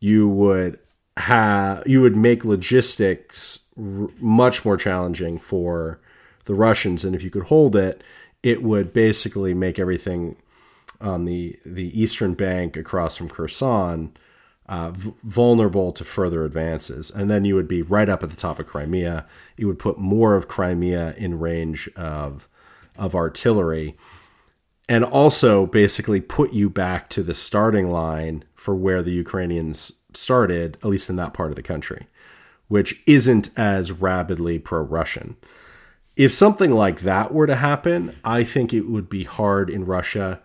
you 0.01 0.29
would 0.29 0.79
have 1.17 1.83
you 1.87 2.03
would 2.03 2.17
make 2.17 2.45
logistics 2.45 3.69
r- 3.77 4.09
much 4.21 4.65
more 4.65 4.77
challenging 4.77 5.39
for 5.39 5.99
the 6.45 6.55
Russians, 6.55 7.05
and 7.05 7.15
if 7.15 7.23
you 7.23 7.31
could 7.31 7.45
hold 7.45 7.75
it, 7.75 8.03
it 8.43 8.63
would 8.63 8.93
basically 8.93 9.55
make 9.55 9.79
everything 9.79 10.37
on 11.01 11.25
the 11.25 11.59
the 11.65 11.99
eastern 12.01 12.35
bank 12.35 12.77
across 12.77 13.17
from 13.17 13.29
Kherson 13.29 14.17
uh, 14.69 14.91
v- 14.91 15.15
vulnerable 15.23 15.93
to 15.93 16.05
further 16.05 16.45
advances, 16.45 17.11
and 17.11 17.31
then 17.31 17.45
you 17.45 17.55
would 17.55 17.69
be 17.69 17.83
right 17.83 18.09
up 18.09 18.23
at 18.23 18.31
the 18.31 18.37
top 18.37 18.59
of 18.59 18.67
Crimea. 18.67 19.27
You 19.57 19.67
would 19.69 19.79
put 19.79 19.99
more 19.99 20.35
of 20.35 20.49
Crimea 20.49 21.15
in 21.17 21.39
range 21.39 21.89
of 21.97 22.49
of 22.97 23.15
artillery, 23.15 23.97
and 24.89 25.05
also 25.05 25.67
basically 25.67 26.21
put 26.21 26.53
you 26.53 26.71
back 26.71 27.09
to 27.11 27.23
the 27.23 27.35
starting 27.35 27.91
line 27.91 28.45
for 28.55 28.75
where 28.75 29.03
the 29.03 29.13
Ukrainians 29.13 29.93
started, 30.15 30.77
at 30.77 30.89
least 30.89 31.11
in 31.11 31.17
that 31.17 31.35
part 31.35 31.51
of 31.51 31.57
the 31.57 31.63
country, 31.63 32.07
which 32.69 33.03
isn't 33.07 33.51
as 33.57 33.93
rabidly 33.93 34.59
pro 34.59 34.81
Russian. 34.81 35.37
If 36.15 36.33
something 36.33 36.71
like 36.71 37.01
that 37.01 37.35
were 37.35 37.47
to 37.47 37.57
happen, 37.57 38.17
I 38.25 38.45
think 38.45 38.73
it 38.73 38.89
would 38.89 39.09
be 39.09 39.25
hard 39.25 39.69
in 39.69 39.85
Russia 39.85 40.41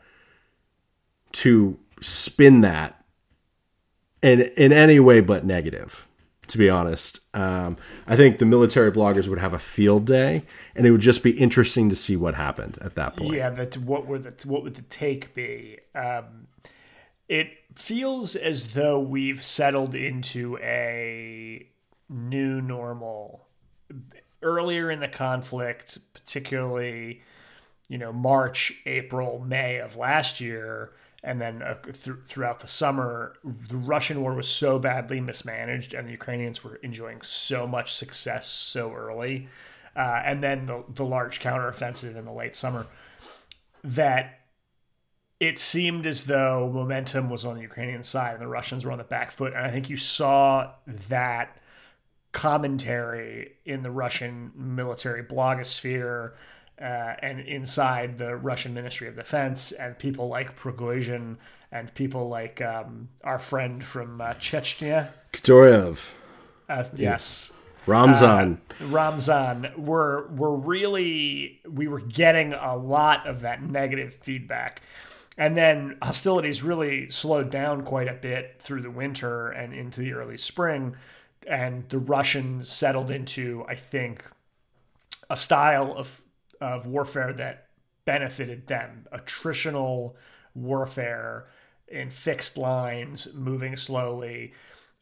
to 1.34 1.80
spin 2.02 2.62
that 2.62 3.04
in, 4.22 4.42
in 4.58 4.74
any 4.74 5.00
way 5.00 5.22
but 5.22 5.46
negative 5.46 6.08
to 6.48 6.58
be 6.58 6.70
honest. 6.70 7.20
Um, 7.34 7.78
I 8.08 8.16
think 8.16 8.40
the 8.40 8.46
military 8.46 8.92
bloggers 8.92 9.28
would 9.28 9.40
have 9.40 9.54
a 9.54 9.60
field 9.60 10.06
day, 10.06 10.44
and 10.76 10.86
it 10.86 10.92
would 10.92 11.02
just 11.02 11.24
be 11.24 11.32
interesting 11.32 11.90
to 11.90 11.96
see 11.96 12.16
what 12.16 12.36
happened 12.36 12.78
at 12.82 12.96
that 12.96 13.16
point. 13.16 13.34
Yeah, 13.34 13.50
that 13.52 13.78
what 13.78 14.06
were 14.06 14.20
the 14.20 14.34
what 14.48 14.64
would 14.64 14.76
the 14.76 14.82
take 14.84 15.34
be? 15.34 15.80
Um, 15.96 16.48
it 17.30 17.50
feels 17.76 18.36
as 18.36 18.74
though 18.74 19.00
we've 19.00 19.42
settled 19.42 19.96
into 19.96 20.58
a 20.58 21.66
new 22.10 22.62
normal. 22.62 23.48
Earlier 24.44 24.90
in 24.90 25.00
the 25.00 25.08
conflict, 25.08 26.00
particularly, 26.14 27.22
you 27.88 27.98
know, 27.98 28.12
March, 28.12 28.74
April, 28.86 29.40
May 29.40 29.78
of 29.78 29.96
last 29.98 30.42
year, 30.42 30.94
and 31.24 31.40
then 31.40 31.62
uh, 31.62 31.76
th- 31.82 32.18
throughout 32.26 32.60
the 32.60 32.68
summer, 32.68 33.36
the 33.44 33.78
Russian 33.78 34.22
war 34.22 34.34
was 34.34 34.48
so 34.48 34.80
badly 34.80 35.22
mismanaged, 35.22 35.94
and 35.94 36.08
the 36.08 36.12
Ukrainians 36.12 36.64
were 36.64 36.76
enjoying 36.78 37.22
so 37.22 37.68
much 37.68 37.94
success 37.94 38.48
so 38.48 38.94
early, 38.94 39.48
uh, 39.96 40.22
and 40.26 40.42
then 40.42 40.66
the, 40.66 40.84
the 40.94 41.06
large 41.06 41.40
counteroffensive 41.40 42.16
in 42.16 42.26
the 42.26 42.32
late 42.32 42.56
summer, 42.56 42.88
that 43.84 44.40
it 45.40 45.58
seemed 45.58 46.06
as 46.06 46.26
though 46.26 46.70
momentum 46.72 47.30
was 47.30 47.46
on 47.46 47.56
the 47.56 47.64
Ukrainian 47.64 48.04
side 48.04 48.34
and 48.34 48.42
the 48.42 48.48
Russians 48.48 48.86
were 48.86 48.92
on 48.92 49.00
the 49.00 49.04
back 49.04 49.32
foot. 49.32 49.54
And 49.54 49.66
I 49.66 49.72
think 49.72 49.90
you 49.90 49.98
saw 49.98 50.72
that 51.10 51.58
commentary 52.32 53.54
in 53.66 53.82
the 53.82 53.90
Russian 53.90 54.52
military 54.56 55.24
blogosphere 55.24 56.34
uh, 56.82 57.16
and 57.22 57.42
inside 57.42 58.18
the 58.18 58.36
Russian 58.36 58.74
Ministry 58.74 59.08
of 59.08 59.16
Defense, 59.16 59.72
and 59.72 59.98
people 59.98 60.28
like 60.28 60.58
Prigozhin 60.58 61.38
and 61.72 61.94
people 61.94 62.28
like 62.28 62.62
um, 62.62 63.10
our 63.24 63.40
friend 63.40 63.84
from 63.84 64.20
uh, 64.20 64.34
Chechnya. 64.34 65.10
Kadyrov. 65.32 66.12
Uh, 66.68 66.84
yes. 66.96 67.54
Ramzan. 67.86 68.62
Uh, 68.80 68.86
Ramzan 68.86 69.72
were 69.78 70.28
were 70.36 70.56
really 70.56 71.62
we 71.68 71.88
were 71.88 72.00
getting 72.00 72.54
a 72.54 72.76
lot 72.76 73.28
of 73.28 73.42
that 73.42 73.64
negative 73.64 74.14
feedback 74.16 74.82
and 75.38 75.58
then 75.58 75.98
hostilities 76.02 76.62
really 76.62 77.10
slowed 77.10 77.50
down 77.50 77.84
quite 77.84 78.08
a 78.08 78.14
bit 78.14 78.58
through 78.60 78.82
the 78.82 78.92
winter 78.92 79.50
and 79.50 79.74
into 79.74 80.02
the 80.02 80.14
early 80.14 80.38
spring. 80.38 80.96
And 81.48 81.88
the 81.90 81.98
Russians 81.98 82.70
settled 82.70 83.10
into, 83.10 83.66
I 83.68 83.76
think, 83.76 84.24
a 85.30 85.38
style 85.38 85.96
of, 85.96 86.21
of 86.62 86.86
warfare 86.86 87.34
that 87.34 87.68
benefited 88.06 88.68
them 88.68 89.08
attritional 89.12 90.14
warfare 90.56 91.48
in 91.88 92.10
fixed 92.10 92.58
lines, 92.58 93.34
moving 93.34 93.76
slowly, 93.76 94.54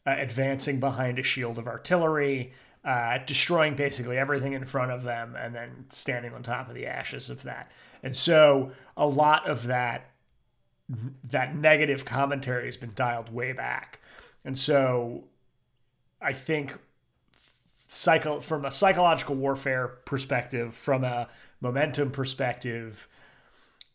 uh, 0.06 0.14
advancing 0.18 0.80
behind 0.80 1.18
a 1.18 1.22
shield 1.22 1.58
of 1.58 1.68
artillery, 1.68 2.52
uh, 2.84 3.18
destroying 3.26 3.76
basically 3.76 4.18
everything 4.18 4.54
in 4.54 4.64
front 4.64 4.90
of 4.90 5.02
them, 5.04 5.36
and 5.36 5.54
then 5.54 5.84
standing 5.90 6.32
on 6.34 6.42
top 6.42 6.68
of 6.68 6.74
the 6.74 6.86
ashes 6.86 7.30
of 7.30 7.42
that. 7.42 7.70
And 8.02 8.16
so 8.16 8.72
a 8.96 9.06
lot 9.06 9.46
of 9.46 9.66
that 9.66 10.10
that 11.22 11.54
negative 11.54 12.04
commentary 12.04 12.64
has 12.64 12.76
been 12.76 12.92
dialed 12.96 13.32
way 13.32 13.52
back. 13.52 14.00
And 14.44 14.58
so 14.58 15.24
I 16.20 16.32
think 16.32 16.76
psycho 17.32 18.40
from 18.40 18.64
a 18.64 18.72
psychological 18.72 19.36
warfare 19.36 19.86
perspective, 20.04 20.74
from 20.74 21.04
a 21.04 21.28
momentum 21.60 22.10
perspective, 22.10 23.08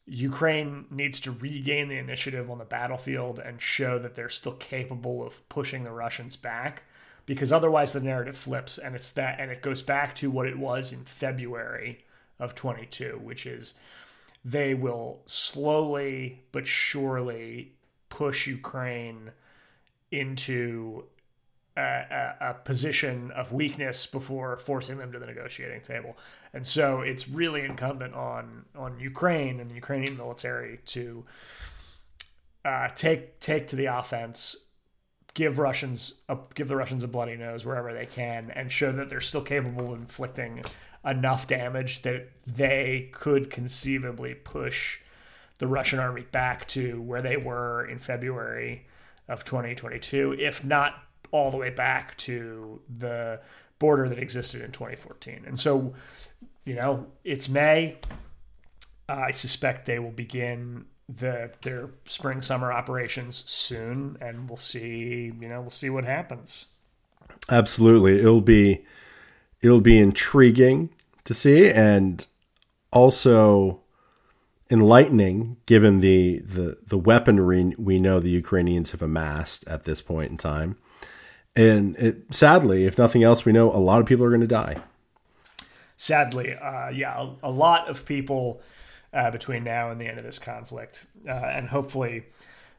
Ukraine 0.05 0.85
needs 0.91 1.19
to 1.21 1.31
regain 1.31 1.87
the 1.89 1.97
initiative 1.97 2.49
on 2.49 2.59
the 2.59 2.65
battlefield 2.65 3.39
and 3.39 3.61
show 3.61 3.97
that 3.99 4.15
they're 4.15 4.29
still 4.29 4.53
capable 4.53 5.25
of 5.25 5.47
pushing 5.49 5.83
the 5.83 5.91
Russians 5.91 6.35
back 6.35 6.83
because 7.25 7.51
otherwise 7.51 7.93
the 7.93 7.99
narrative 7.99 8.37
flips 8.37 8.77
and 8.77 8.95
it's 8.95 9.11
that 9.11 9.39
and 9.39 9.51
it 9.51 9.63
goes 9.63 9.81
back 9.81 10.13
to 10.15 10.29
what 10.29 10.45
it 10.45 10.59
was 10.59 10.93
in 10.93 11.03
February 11.05 12.05
of 12.39 12.53
22 12.53 13.19
which 13.23 13.47
is 13.47 13.73
they 14.43 14.75
will 14.75 15.21
slowly 15.25 16.43
but 16.51 16.67
surely 16.67 17.73
push 18.09 18.45
Ukraine 18.45 19.31
into 20.11 21.05
a, 21.77 21.81
a, 21.81 22.49
a, 22.49 22.53
position 22.53 23.31
of 23.31 23.51
weakness 23.51 24.05
before 24.05 24.57
forcing 24.57 24.97
them 24.97 25.11
to 25.11 25.19
the 25.19 25.25
negotiating 25.25 25.81
table. 25.81 26.17
And 26.53 26.65
so 26.65 27.01
it's 27.01 27.27
really 27.27 27.65
incumbent 27.65 28.13
on 28.13 28.65
on 28.75 28.99
Ukraine 28.99 29.59
and 29.59 29.69
the 29.69 29.75
Ukrainian 29.75 30.15
military 30.15 30.79
to 30.85 31.25
uh, 32.63 32.89
take 32.95 33.39
take 33.39 33.67
to 33.67 33.75
the 33.75 33.85
offense, 33.87 34.69
give 35.33 35.59
Russians 35.59 36.21
a, 36.29 36.37
give 36.53 36.67
the 36.67 36.77
Russians 36.77 37.03
a 37.03 37.07
bloody 37.07 37.35
nose 37.35 37.65
wherever 37.65 37.93
they 37.93 38.05
can 38.05 38.51
and 38.51 38.71
show 38.71 38.91
that 38.93 39.09
they're 39.09 39.21
still 39.21 39.43
capable 39.43 39.93
of 39.93 39.99
inflicting 39.99 40.63
enough 41.03 41.45
damage 41.45 42.01
that 42.01 42.29
they 42.47 43.09
could 43.11 43.49
conceivably 43.49 44.33
push 44.33 44.99
the 45.59 45.67
Russian 45.67 45.99
army 45.99 46.25
back 46.31 46.67
to 46.69 47.01
where 47.01 47.21
they 47.21 47.37
were 47.37 47.85
in 47.85 47.99
February 47.99 48.85
of 49.27 49.43
2022, 49.43 50.35
if 50.39 50.63
not 50.63 51.04
all 51.35 51.51
the 51.51 51.57
way 51.57 51.69
back 51.69 52.15
to 52.15 52.81
the 52.97 53.41
border 53.77 54.07
that 54.07 54.17
existed 54.17 54.61
in 54.61 54.71
2014. 54.71 55.43
And 55.45 55.59
so, 55.59 55.93
you 56.63 56.75
know, 56.75 57.07
it's 57.25 57.49
May. 57.49 57.97
I 59.09 59.31
suspect 59.31 59.85
they 59.85 59.99
will 59.99 60.11
begin 60.11 60.85
the 61.07 61.51
their 61.61 61.89
spring 62.05 62.41
summer 62.41 62.71
operations 62.71 63.43
soon, 63.45 64.17
and 64.21 64.49
we'll 64.49 64.57
see. 64.57 65.31
You 65.39 65.49
know, 65.49 65.59
we'll 65.61 65.69
see 65.69 65.89
what 65.89 66.05
happens. 66.05 66.67
Absolutely, 67.49 68.19
it'll 68.19 68.41
be 68.41 68.85
it'll 69.61 69.81
be 69.81 69.99
intriguing 69.99 70.89
to 71.25 71.33
see, 71.33 71.69
and 71.69 72.25
also 72.93 73.81
enlightening 74.71 75.57
given 75.65 75.99
the, 75.99 76.39
the 76.39 76.77
the 76.87 76.97
weaponry 76.97 77.73
we 77.77 77.99
know 77.99 78.19
the 78.19 78.29
Ukrainians 78.29 78.91
have 78.91 79.01
amassed 79.01 79.67
at 79.67 79.83
this 79.83 80.01
point 80.01 80.31
in 80.31 80.37
time. 80.37 80.77
And 81.55 81.95
it, 81.95 82.33
sadly, 82.33 82.85
if 82.85 82.97
nothing 82.97 83.23
else, 83.23 83.45
we 83.45 83.53
know 83.53 83.71
a 83.71 83.79
lot 83.79 84.01
of 84.01 84.05
people 84.05 84.25
are 84.25 84.29
going 84.29 84.41
to 84.41 84.47
die. 84.47 84.77
Sadly, 85.97 86.53
uh, 86.53 86.89
yeah, 86.89 87.17
a, 87.17 87.47
a, 87.47 87.51
lot 87.51 87.87
of 87.87 88.05
people 88.05 88.61
uh, 89.13 89.31
between 89.31 89.63
now 89.63 89.91
and 89.91 90.01
the 90.01 90.05
end 90.05 90.17
of 90.17 90.25
this 90.25 90.39
conflict, 90.39 91.05
uh, 91.27 91.31
and 91.31 91.69
hopefully, 91.69 92.25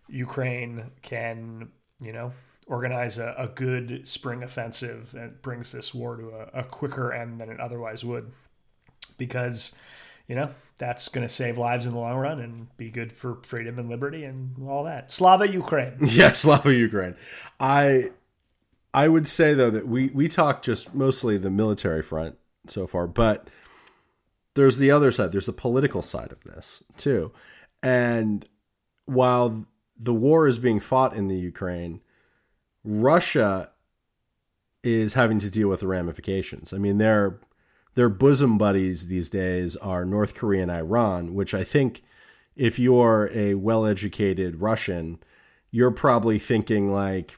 Ukraine 0.08 0.90
can, 1.00 1.70
you 2.02 2.12
know, 2.12 2.32
organize 2.66 3.16
a, 3.16 3.34
a, 3.38 3.48
good 3.48 4.06
spring 4.06 4.42
offensive 4.42 5.10
that 5.12 5.40
brings 5.40 5.72
this 5.72 5.94
war 5.94 6.16
to 6.16 6.30
a, 6.30 6.60
a 6.60 6.64
quicker 6.64 7.12
end 7.12 7.40
than 7.40 7.48
it 7.48 7.58
otherwise 7.58 8.04
would, 8.04 8.30
because 9.16 9.74
you 10.28 10.34
know 10.34 10.50
that's 10.78 11.08
going 11.08 11.26
to 11.26 11.32
save 11.32 11.56
lives 11.56 11.86
in 11.86 11.92
the 11.92 11.98
long 11.98 12.16
run 12.16 12.40
and 12.40 12.76
be 12.76 12.90
good 12.90 13.12
for 13.12 13.38
freedom 13.42 13.78
and 13.78 13.88
liberty 13.88 14.24
and 14.24 14.68
all 14.68 14.84
that. 14.84 15.10
Slava 15.10 15.50
Ukraine. 15.50 15.96
Yeah, 16.06 16.32
Slava 16.32 16.74
Ukraine. 16.74 17.16
I 17.58 18.10
I 18.96 19.08
would 19.08 19.28
say 19.28 19.52
though 19.52 19.70
that 19.70 19.86
we 19.86 20.08
we 20.08 20.26
talk 20.26 20.62
just 20.62 20.94
mostly 20.94 21.36
the 21.36 21.50
military 21.50 22.02
front 22.02 22.38
so 22.66 22.86
far, 22.86 23.06
but 23.06 23.48
there's 24.54 24.78
the 24.78 24.90
other 24.90 25.12
side. 25.12 25.32
There's 25.32 25.46
the 25.46 25.52
political 25.52 26.00
side 26.00 26.32
of 26.32 26.42
this 26.44 26.82
too. 26.96 27.30
And 27.82 28.48
while 29.04 29.66
the 30.00 30.14
war 30.14 30.46
is 30.46 30.58
being 30.58 30.80
fought 30.80 31.14
in 31.14 31.28
the 31.28 31.36
Ukraine, 31.36 32.00
Russia 32.84 33.70
is 34.82 35.12
having 35.12 35.40
to 35.40 35.50
deal 35.50 35.68
with 35.68 35.80
the 35.80 35.86
ramifications. 35.86 36.72
I 36.72 36.78
mean, 36.78 36.96
they're 36.96 37.38
their 37.96 38.08
bosom 38.08 38.56
buddies 38.56 39.08
these 39.08 39.28
days 39.28 39.76
are 39.76 40.06
North 40.06 40.34
Korea 40.34 40.62
and 40.62 40.70
Iran, 40.70 41.34
which 41.34 41.52
I 41.52 41.64
think 41.64 42.02
if 42.54 42.78
you're 42.78 43.30
a 43.34 43.54
well 43.56 43.84
educated 43.84 44.62
Russian, 44.62 45.18
you're 45.70 45.90
probably 45.90 46.38
thinking 46.38 46.90
like, 46.90 47.36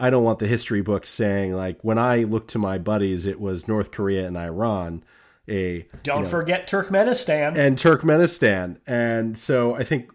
I 0.00 0.10
don't 0.10 0.24
want 0.24 0.38
the 0.38 0.46
history 0.46 0.80
books 0.80 1.10
saying 1.10 1.54
like 1.54 1.82
when 1.82 1.98
I 1.98 2.24
look 2.24 2.48
to 2.48 2.58
my 2.58 2.78
buddies, 2.78 3.26
it 3.26 3.38
was 3.38 3.68
North 3.68 3.90
Korea 3.90 4.26
and 4.26 4.36
Iran. 4.36 5.04
A 5.48 5.86
don't 6.02 6.18
you 6.18 6.24
know, 6.24 6.30
forget 6.30 6.68
Turkmenistan 6.68 7.56
and 7.56 7.76
Turkmenistan, 7.76 8.78
and 8.86 9.38
so 9.38 9.74
I 9.74 9.84
think 9.84 10.10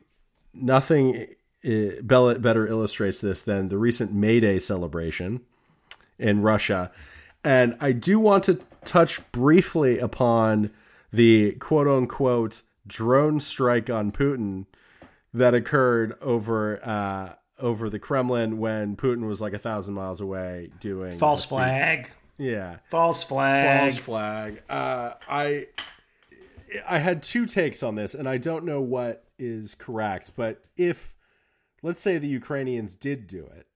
nothing 0.53 1.27
better 1.63 2.67
illustrates 2.67 3.21
this 3.21 3.41
than 3.41 3.69
the 3.69 3.77
recent 3.77 4.13
May 4.13 4.39
Day 4.39 4.59
celebration 4.59 5.41
in 6.17 6.41
Russia. 6.41 6.91
And 7.43 7.75
I 7.79 7.91
do 7.91 8.19
want 8.19 8.43
to 8.45 8.59
touch 8.85 9.31
briefly 9.31 9.99
upon 9.99 10.71
the 11.11 11.53
quote 11.53 11.87
unquote 11.87 12.61
drone 12.87 13.39
strike 13.39 13.89
on 13.89 14.11
Putin 14.11 14.65
that 15.33 15.53
occurred 15.53 16.15
over 16.21 16.83
uh, 16.87 17.35
over 17.59 17.89
the 17.89 17.99
Kremlin 17.99 18.57
when 18.57 18.95
Putin 18.95 19.27
was 19.27 19.41
like 19.41 19.53
a 19.53 19.59
thousand 19.59 19.93
miles 19.93 20.21
away 20.21 20.71
doing 20.79 21.17
false 21.17 21.45
flag. 21.45 22.09
Yeah, 22.37 22.77
false 22.89 23.23
flag. 23.23 23.93
False 23.93 24.03
flag. 24.03 24.61
Uh, 24.69 25.13
I 25.29 25.67
I 26.87 26.99
had 26.99 27.23
two 27.23 27.45
takes 27.45 27.83
on 27.83 27.95
this, 27.95 28.13
and 28.13 28.27
I 28.27 28.37
don't 28.37 28.65
know 28.65 28.81
what 28.81 29.25
is 29.39 29.75
correct. 29.75 30.31
But 30.35 30.63
if 30.77 31.15
let's 31.81 32.01
say 32.01 32.17
the 32.17 32.27
Ukrainians 32.27 32.95
did 32.95 33.27
do 33.27 33.45
it, 33.45 33.67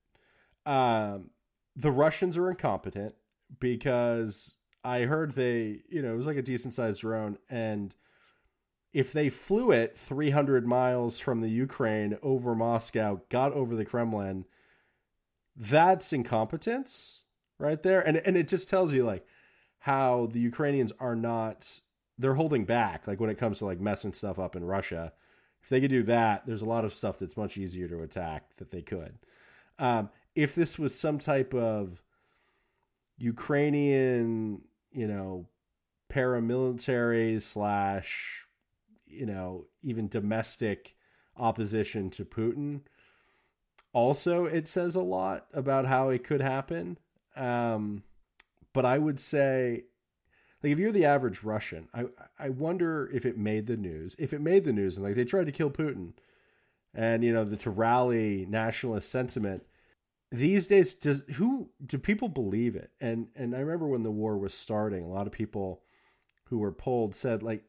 um, 0.70 1.30
the 1.76 1.92
Russians 1.92 2.38
are 2.38 2.50
incompetent 2.50 3.16
because 3.60 4.56
I 4.84 5.02
heard 5.02 5.32
they, 5.36 5.82
you 5.90 6.02
know, 6.02 6.14
it 6.14 6.18
was 6.18 6.28
like 6.28 6.38
a 6.38 6.42
decent 6.42 6.74
sized 6.74 7.02
drone. 7.02 7.38
And 7.50 7.94
if 8.94 9.14
they 9.14 9.30
flew 9.30 9.72
it 9.72 9.98
300 9.98 10.66
miles 10.66 11.20
from 11.20 11.42
the 11.42 11.50
Ukraine 11.50 12.18
over 12.22 12.56
Moscow, 12.56 13.22
got 13.30 13.54
over 13.54 13.76
the 13.76 13.86
Kremlin, 13.86 14.46
that's 15.56 16.14
incompetence 16.14 17.22
right 17.58 17.82
there. 17.84 18.02
And, 18.02 18.18
and 18.18 18.36
it 18.36 18.48
just 18.48 18.70
tells 18.70 18.94
you 18.94 19.06
like 19.06 19.26
how 19.80 20.30
the 20.32 20.40
Ukrainians 20.40 20.92
are 21.00 21.16
not, 21.16 21.80
they're 22.18 22.34
holding 22.34 22.66
back, 22.66 23.08
like 23.08 23.20
when 23.20 23.30
it 23.30 23.38
comes 23.38 23.60
to 23.60 23.66
like 23.66 23.80
messing 23.80 24.14
stuff 24.14 24.40
up 24.40 24.56
in 24.56 24.64
Russia. 24.64 25.14
If 25.62 25.70
they 25.70 25.82
could 25.82 25.92
do 25.92 26.04
that, 26.04 26.46
there's 26.46 26.62
a 26.62 26.66
lot 26.66 26.86
of 26.86 26.94
stuff 26.94 27.20
that's 27.20 27.38
much 27.38 27.58
easier 27.58 27.88
to 27.90 28.02
attack 28.02 28.56
that 28.58 28.72
they 28.72 28.82
could. 28.82 29.18
Um, 29.78 30.10
if 30.36 30.56
this 30.56 30.80
was 30.80 30.98
some 30.98 31.20
type 31.20 31.54
of 31.54 32.02
Ukrainian 33.18 34.62
you 34.92 35.08
know, 35.08 35.48
paramilitary 36.12 37.42
slash, 37.42 38.46
you 39.10 39.26
know, 39.26 39.66
even 39.84 40.08
domestic 40.08 40.96
opposition 41.38 42.10
to 42.12 42.26
Putin. 42.26 42.82
Also, 43.94 44.46
it 44.46 44.68
says 44.68 44.96
a 44.96 45.02
lot 45.02 45.48
about 45.54 45.86
how 45.86 46.10
it 46.10 46.24
could 46.24 46.42
happen. 46.42 46.98
Um, 47.36 48.04
but 48.74 48.86
I 48.86 48.98
would 48.98 49.20
say, 49.20 49.84
like, 50.62 50.74
if 50.74 50.80
you're 50.80 50.92
the 50.92 51.06
average 51.06 51.44
Russian, 51.44 51.88
I 51.94 52.06
I 52.38 52.50
wonder 52.50 53.10
if 53.14 53.26
it 53.26 53.38
made 53.38 53.68
the 53.68 53.78
news. 53.78 54.16
If 54.20 54.34
it 54.34 54.42
made 54.42 54.64
the 54.64 54.74
news, 54.74 54.98
and 54.98 55.06
like 55.06 55.16
they 55.16 55.26
tried 55.26 55.48
to 55.48 55.52
kill 55.52 55.72
Putin, 55.72 56.14
and 56.94 57.24
you 57.24 57.34
know, 57.34 57.46
the, 57.46 57.58
to 57.58 57.70
rally 57.70 58.46
nationalist 58.48 59.10
sentiment, 59.10 59.64
these 60.32 60.68
days 60.68 60.94
does 60.94 61.24
who 61.36 61.70
do 61.86 61.98
people 61.98 62.30
believe 62.30 62.76
it 62.76 62.92
and 63.02 63.28
and 63.36 63.56
i 63.56 63.60
remember 63.60 63.88
when 63.88 64.04
the 64.04 64.12
war 64.12 64.38
was 64.38 64.54
starting 64.54 65.04
a 65.04 65.08
lot 65.08 65.26
of 65.26 65.34
people 65.34 65.82
who 66.46 66.60
were 66.60 66.72
polled 66.72 67.16
said 67.16 67.42
like 67.42 67.64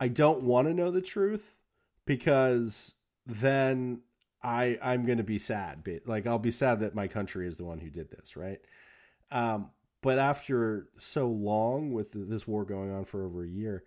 i 0.00 0.08
don't 0.08 0.42
want 0.42 0.68
to 0.68 0.74
know 0.74 0.90
the 0.90 1.00
truth 1.00 1.56
because 2.06 2.94
then 3.26 4.00
i 4.42 4.78
i'm 4.82 5.04
going 5.06 5.18
to 5.18 5.24
be 5.24 5.38
sad 5.38 5.82
like 6.06 6.26
i'll 6.26 6.38
be 6.38 6.50
sad 6.50 6.80
that 6.80 6.94
my 6.94 7.08
country 7.08 7.46
is 7.46 7.56
the 7.56 7.64
one 7.64 7.78
who 7.78 7.90
did 7.90 8.10
this 8.10 8.36
right 8.36 8.60
um 9.30 9.70
but 10.02 10.18
after 10.18 10.88
so 10.98 11.28
long 11.28 11.92
with 11.92 12.08
this 12.12 12.46
war 12.46 12.64
going 12.64 12.92
on 12.92 13.04
for 13.04 13.24
over 13.24 13.44
a 13.44 13.48
year 13.48 13.84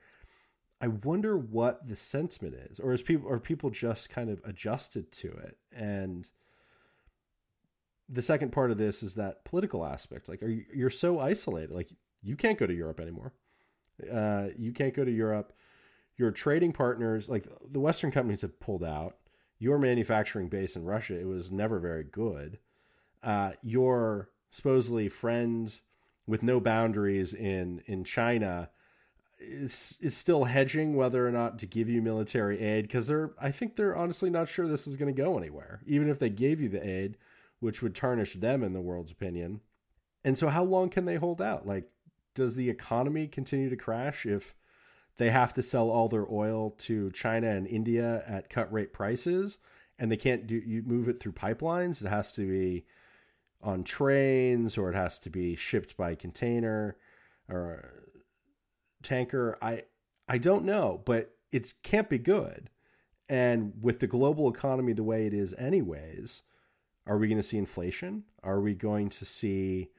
i 0.81 0.87
wonder 0.87 1.37
what 1.37 1.87
the 1.87 1.95
sentiment 1.95 2.55
is 2.69 2.79
or 2.79 2.93
is 2.93 3.01
people 3.01 3.29
are 3.29 3.39
people 3.39 3.69
just 3.69 4.09
kind 4.09 4.29
of 4.29 4.41
adjusted 4.45 5.11
to 5.11 5.27
it 5.27 5.57
and 5.71 6.29
the 8.09 8.21
second 8.21 8.51
part 8.51 8.71
of 8.71 8.77
this 8.77 9.03
is 9.03 9.15
that 9.15 9.43
political 9.43 9.85
aspect. 9.85 10.29
Like, 10.29 10.41
are 10.41 10.47
you, 10.47 10.65
you're 10.73 10.89
so 10.89 11.19
isolated. 11.19 11.71
Like, 11.71 11.89
you 12.23 12.35
can't 12.35 12.57
go 12.57 12.65
to 12.65 12.73
Europe 12.73 12.99
anymore. 12.99 13.33
Uh, 14.11 14.47
you 14.57 14.71
can't 14.71 14.93
go 14.93 15.03
to 15.03 15.11
Europe. 15.11 15.53
Your 16.17 16.31
trading 16.31 16.73
partners, 16.73 17.29
like 17.29 17.45
the 17.69 17.79
Western 17.79 18.11
companies, 18.11 18.41
have 18.41 18.59
pulled 18.59 18.83
out. 18.83 19.17
Your 19.59 19.77
manufacturing 19.77 20.49
base 20.49 20.75
in 20.75 20.83
Russia, 20.83 21.19
it 21.19 21.27
was 21.27 21.51
never 21.51 21.79
very 21.79 22.03
good. 22.03 22.59
Uh, 23.23 23.51
your 23.61 24.29
supposedly 24.51 25.09
friend 25.09 25.73
with 26.27 26.43
no 26.43 26.59
boundaries 26.59 27.33
in 27.33 27.81
in 27.85 28.03
China 28.03 28.69
is 29.39 29.97
is 30.01 30.15
still 30.15 30.43
hedging 30.43 30.95
whether 30.95 31.27
or 31.27 31.31
not 31.31 31.59
to 31.59 31.65
give 31.65 31.89
you 31.89 32.01
military 32.01 32.59
aid 32.59 32.83
because 32.83 33.07
they're 33.07 33.31
I 33.39 33.51
think 33.51 33.75
they're 33.75 33.95
honestly 33.95 34.29
not 34.29 34.47
sure 34.47 34.67
this 34.67 34.87
is 34.87 34.95
going 34.95 35.13
to 35.13 35.21
go 35.21 35.37
anywhere. 35.37 35.81
Even 35.85 36.09
if 36.09 36.19
they 36.19 36.29
gave 36.29 36.61
you 36.61 36.69
the 36.69 36.87
aid, 36.87 37.17
which 37.59 37.81
would 37.81 37.95
tarnish 37.95 38.33
them 38.33 38.63
in 38.63 38.73
the 38.73 38.81
world's 38.81 39.11
opinion. 39.11 39.61
And 40.23 40.37
so, 40.37 40.49
how 40.49 40.63
long 40.63 40.89
can 40.89 41.05
they 41.05 41.15
hold 41.15 41.41
out? 41.41 41.67
Like, 41.67 41.89
does 42.33 42.55
the 42.55 42.69
economy 42.69 43.27
continue 43.27 43.69
to 43.69 43.75
crash 43.75 44.25
if 44.25 44.53
they 45.17 45.29
have 45.29 45.53
to 45.55 45.63
sell 45.63 45.89
all 45.89 46.07
their 46.07 46.31
oil 46.31 46.71
to 46.79 47.11
China 47.11 47.49
and 47.49 47.67
India 47.67 48.23
at 48.27 48.49
cut 48.49 48.71
rate 48.71 48.93
prices 48.93 49.57
and 49.99 50.11
they 50.11 50.17
can't 50.17 50.47
do 50.47 50.55
you 50.55 50.83
move 50.83 51.09
it 51.09 51.19
through 51.19 51.31
pipelines? 51.33 52.03
It 52.03 52.09
has 52.09 52.31
to 52.33 52.47
be 52.47 52.85
on 53.61 53.83
trains 53.83 54.77
or 54.77 54.89
it 54.89 54.95
has 54.95 55.19
to 55.19 55.29
be 55.29 55.55
shipped 55.55 55.97
by 55.97 56.15
container 56.15 56.97
or 57.49 57.91
tanker. 59.03 59.57
I 59.61 59.83
I 60.27 60.37
don't 60.37 60.65
know, 60.65 61.01
but 61.05 61.35
it 61.51 61.73
can't 61.83 62.09
be 62.09 62.19
good. 62.19 62.69
And 63.29 63.73
with 63.81 63.99
the 63.99 64.07
global 64.07 64.49
economy 64.49 64.93
the 64.93 65.03
way 65.03 65.25
it 65.25 65.33
is 65.33 65.53
anyways, 65.57 66.43
Are 67.07 67.17
we 67.17 67.27
going 67.27 67.37
to 67.37 67.43
see 67.43 67.57
inflation? 67.57 68.23
Are 68.43 68.61
we 68.61 68.75
going 68.75 69.09
to 69.09 69.25
see 69.25 69.89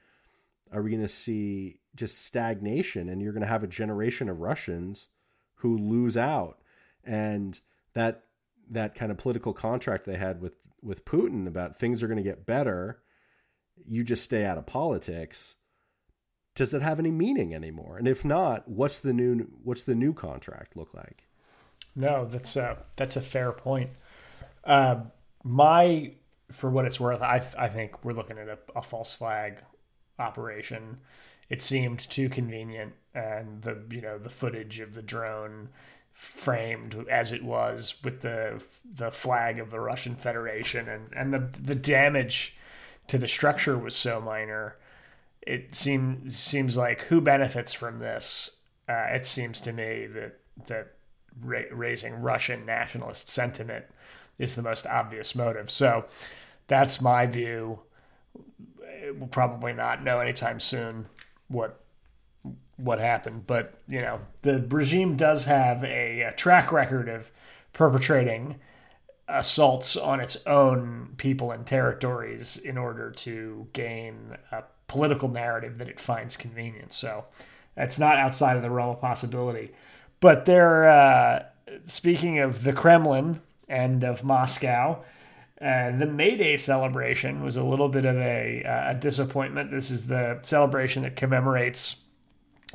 are 0.72 0.82
we 0.82 0.90
going 0.90 1.02
to 1.02 1.08
see 1.08 1.80
just 1.98 2.24
stagnation 2.24 3.08
and 3.08 3.20
you're 3.20 3.32
going 3.32 3.42
to 3.42 3.48
have 3.48 3.64
a 3.64 3.68
generation 3.68 4.28
of 4.28 4.40
Russians 4.40 5.08
who 5.56 5.76
lose 5.76 6.16
out. 6.16 6.58
And 7.04 7.58
that 7.94 8.24
that 8.70 8.94
kind 8.94 9.10
of 9.10 9.18
political 9.18 9.52
contract 9.52 10.04
they 10.04 10.16
had 10.16 10.40
with 10.40 10.54
with 10.82 11.04
Putin 11.04 11.46
about 11.46 11.78
things 11.78 12.02
are 12.02 12.08
going 12.08 12.18
to 12.18 12.22
get 12.22 12.46
better 12.46 13.02
you 13.86 14.04
just 14.04 14.24
stay 14.24 14.44
out 14.44 14.58
of 14.58 14.66
politics 14.66 15.56
does 16.54 16.74
it 16.74 16.82
have 16.82 16.98
any 16.98 17.12
meaning 17.12 17.54
anymore? 17.54 17.98
And 17.98 18.08
if 18.08 18.24
not 18.24 18.68
what's 18.68 18.98
the 18.98 19.12
new 19.12 19.46
what's 19.62 19.84
the 19.84 19.94
new 19.94 20.12
contract 20.12 20.76
look 20.76 20.92
like? 20.92 21.28
No 21.94 22.26
that's 22.26 22.56
a 22.56 22.78
that's 22.96 23.16
a 23.16 23.20
fair 23.20 23.52
point. 23.52 23.90
Uh, 24.64 25.02
my 25.44 26.12
for 26.50 26.68
what 26.70 26.84
it's 26.84 26.98
worth 26.98 27.22
I, 27.22 27.42
I 27.56 27.68
think 27.68 28.04
we're 28.04 28.12
looking 28.12 28.38
at 28.38 28.48
a, 28.48 28.58
a 28.74 28.82
false 28.82 29.14
flag 29.14 29.62
operation 30.18 30.98
it 31.48 31.62
seemed 31.62 31.98
too 31.98 32.28
convenient 32.28 32.92
and 33.14 33.62
the 33.62 33.82
you 33.90 34.00
know 34.00 34.18
the 34.18 34.30
footage 34.30 34.80
of 34.80 34.94
the 34.94 35.02
drone 35.02 35.68
framed 36.12 37.06
as 37.10 37.32
it 37.32 37.42
was 37.42 37.94
with 38.02 38.20
the 38.20 38.62
the 38.94 39.10
flag 39.10 39.58
of 39.58 39.70
the 39.70 39.80
Russian 39.80 40.16
Federation 40.16 40.88
and 40.88 41.08
and 41.14 41.32
the 41.32 41.38
the 41.60 41.74
damage 41.74 42.56
to 43.06 43.18
the 43.18 43.28
structure 43.28 43.78
was 43.78 43.94
so 43.94 44.20
minor 44.20 44.76
it 45.48 45.74
seems 45.74 46.36
seems 46.36 46.76
like 46.76 47.02
who 47.02 47.20
benefits 47.22 47.72
from 47.72 47.98
this? 48.00 48.60
Uh, 48.88 49.06
it 49.12 49.26
seems 49.26 49.60
to 49.62 49.72
me 49.72 50.06
that 50.06 50.40
that 50.66 50.94
ra- 51.40 51.62
raising 51.72 52.20
Russian 52.20 52.66
nationalist 52.66 53.30
sentiment 53.30 53.86
is 54.38 54.54
the 54.54 54.62
most 54.62 54.86
obvious 54.86 55.34
motive. 55.34 55.70
So 55.70 56.04
that's 56.66 57.00
my 57.00 57.26
view. 57.26 57.80
We'll 59.14 59.28
probably 59.28 59.72
not 59.72 60.04
know 60.04 60.20
anytime 60.20 60.60
soon 60.60 61.06
what 61.48 61.80
what 62.76 63.00
happened. 63.00 63.46
But 63.46 63.74
you 63.88 64.00
know, 64.00 64.20
the 64.42 64.64
regime 64.68 65.16
does 65.16 65.44
have 65.44 65.82
a, 65.84 66.22
a 66.22 66.32
track 66.32 66.72
record 66.72 67.08
of 67.08 67.30
perpetrating 67.72 68.56
assaults 69.28 69.96
on 69.96 70.20
its 70.20 70.46
own 70.46 71.14
people 71.18 71.50
and 71.50 71.66
territories 71.66 72.56
in 72.56 72.78
order 72.78 73.10
to 73.10 73.66
gain 73.74 74.36
a 74.50 74.62
political 74.86 75.28
narrative 75.28 75.78
that 75.78 75.88
it 75.88 76.00
finds 76.00 76.36
convenient. 76.36 76.92
So 76.92 77.26
that's 77.74 77.98
not 77.98 78.16
outside 78.16 78.56
of 78.56 78.62
the 78.62 78.70
realm 78.70 78.90
of 78.90 79.00
possibility. 79.00 79.72
But 80.20 80.46
they're 80.46 80.88
uh, 80.88 81.44
speaking 81.84 82.38
of 82.38 82.64
the 82.64 82.72
Kremlin 82.72 83.40
and 83.68 84.02
of 84.02 84.24
Moscow. 84.24 85.02
Uh, 85.60 85.96
the 85.96 86.06
May 86.06 86.36
Day 86.36 86.56
celebration 86.56 87.42
was 87.42 87.56
a 87.56 87.64
little 87.64 87.88
bit 87.88 88.04
of 88.04 88.16
a, 88.16 88.62
uh, 88.62 88.92
a 88.92 88.94
disappointment. 88.94 89.70
This 89.70 89.90
is 89.90 90.06
the 90.06 90.38
celebration 90.42 91.02
that 91.02 91.16
commemorates 91.16 91.96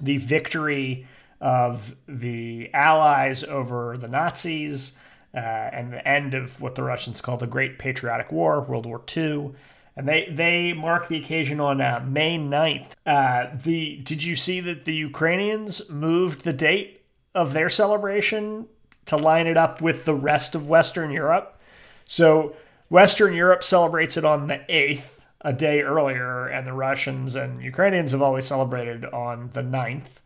the 0.01 0.17
victory 0.17 1.07
of 1.39 1.95
the 2.07 2.69
Allies 2.73 3.43
over 3.43 3.95
the 3.97 4.07
Nazis 4.07 4.97
uh, 5.33 5.37
and 5.37 5.93
the 5.93 6.07
end 6.07 6.33
of 6.33 6.61
what 6.61 6.75
the 6.75 6.83
Russians 6.83 7.21
call 7.21 7.37
the 7.37 7.47
Great 7.47 7.79
Patriotic 7.79 8.31
War, 8.31 8.61
World 8.61 8.85
War 8.85 9.01
II. 9.15 9.51
And 9.95 10.07
they, 10.07 10.27
they 10.31 10.73
mark 10.73 11.07
the 11.07 11.17
occasion 11.17 11.59
on 11.59 11.79
uh, 11.79 12.03
May 12.05 12.37
9th. 12.37 12.91
Uh, 13.05 13.47
the, 13.63 13.97
did 13.97 14.23
you 14.23 14.35
see 14.35 14.59
that 14.59 14.85
the 14.85 14.95
Ukrainians 14.95 15.89
moved 15.89 16.43
the 16.43 16.53
date 16.53 17.05
of 17.35 17.53
their 17.53 17.69
celebration 17.69 18.67
to 19.05 19.17
line 19.17 19.47
it 19.47 19.57
up 19.57 19.81
with 19.81 20.05
the 20.05 20.15
rest 20.15 20.55
of 20.55 20.67
Western 20.67 21.11
Europe? 21.11 21.61
So 22.05 22.55
Western 22.93 23.33
Europe 23.33 23.63
celebrates 23.63 24.17
it 24.17 24.23
on 24.23 24.45
the 24.45 24.61
8th, 24.69 25.23
a 25.41 25.51
day 25.51 25.81
earlier, 25.81 26.45
and 26.45 26.67
the 26.67 26.73
Russians 26.73 27.35
and 27.35 27.59
Ukrainians 27.63 28.11
have 28.11 28.21
always 28.21 28.45
celebrated 28.45 29.03
on 29.05 29.49
the 29.53 29.63
9th. 29.63 30.21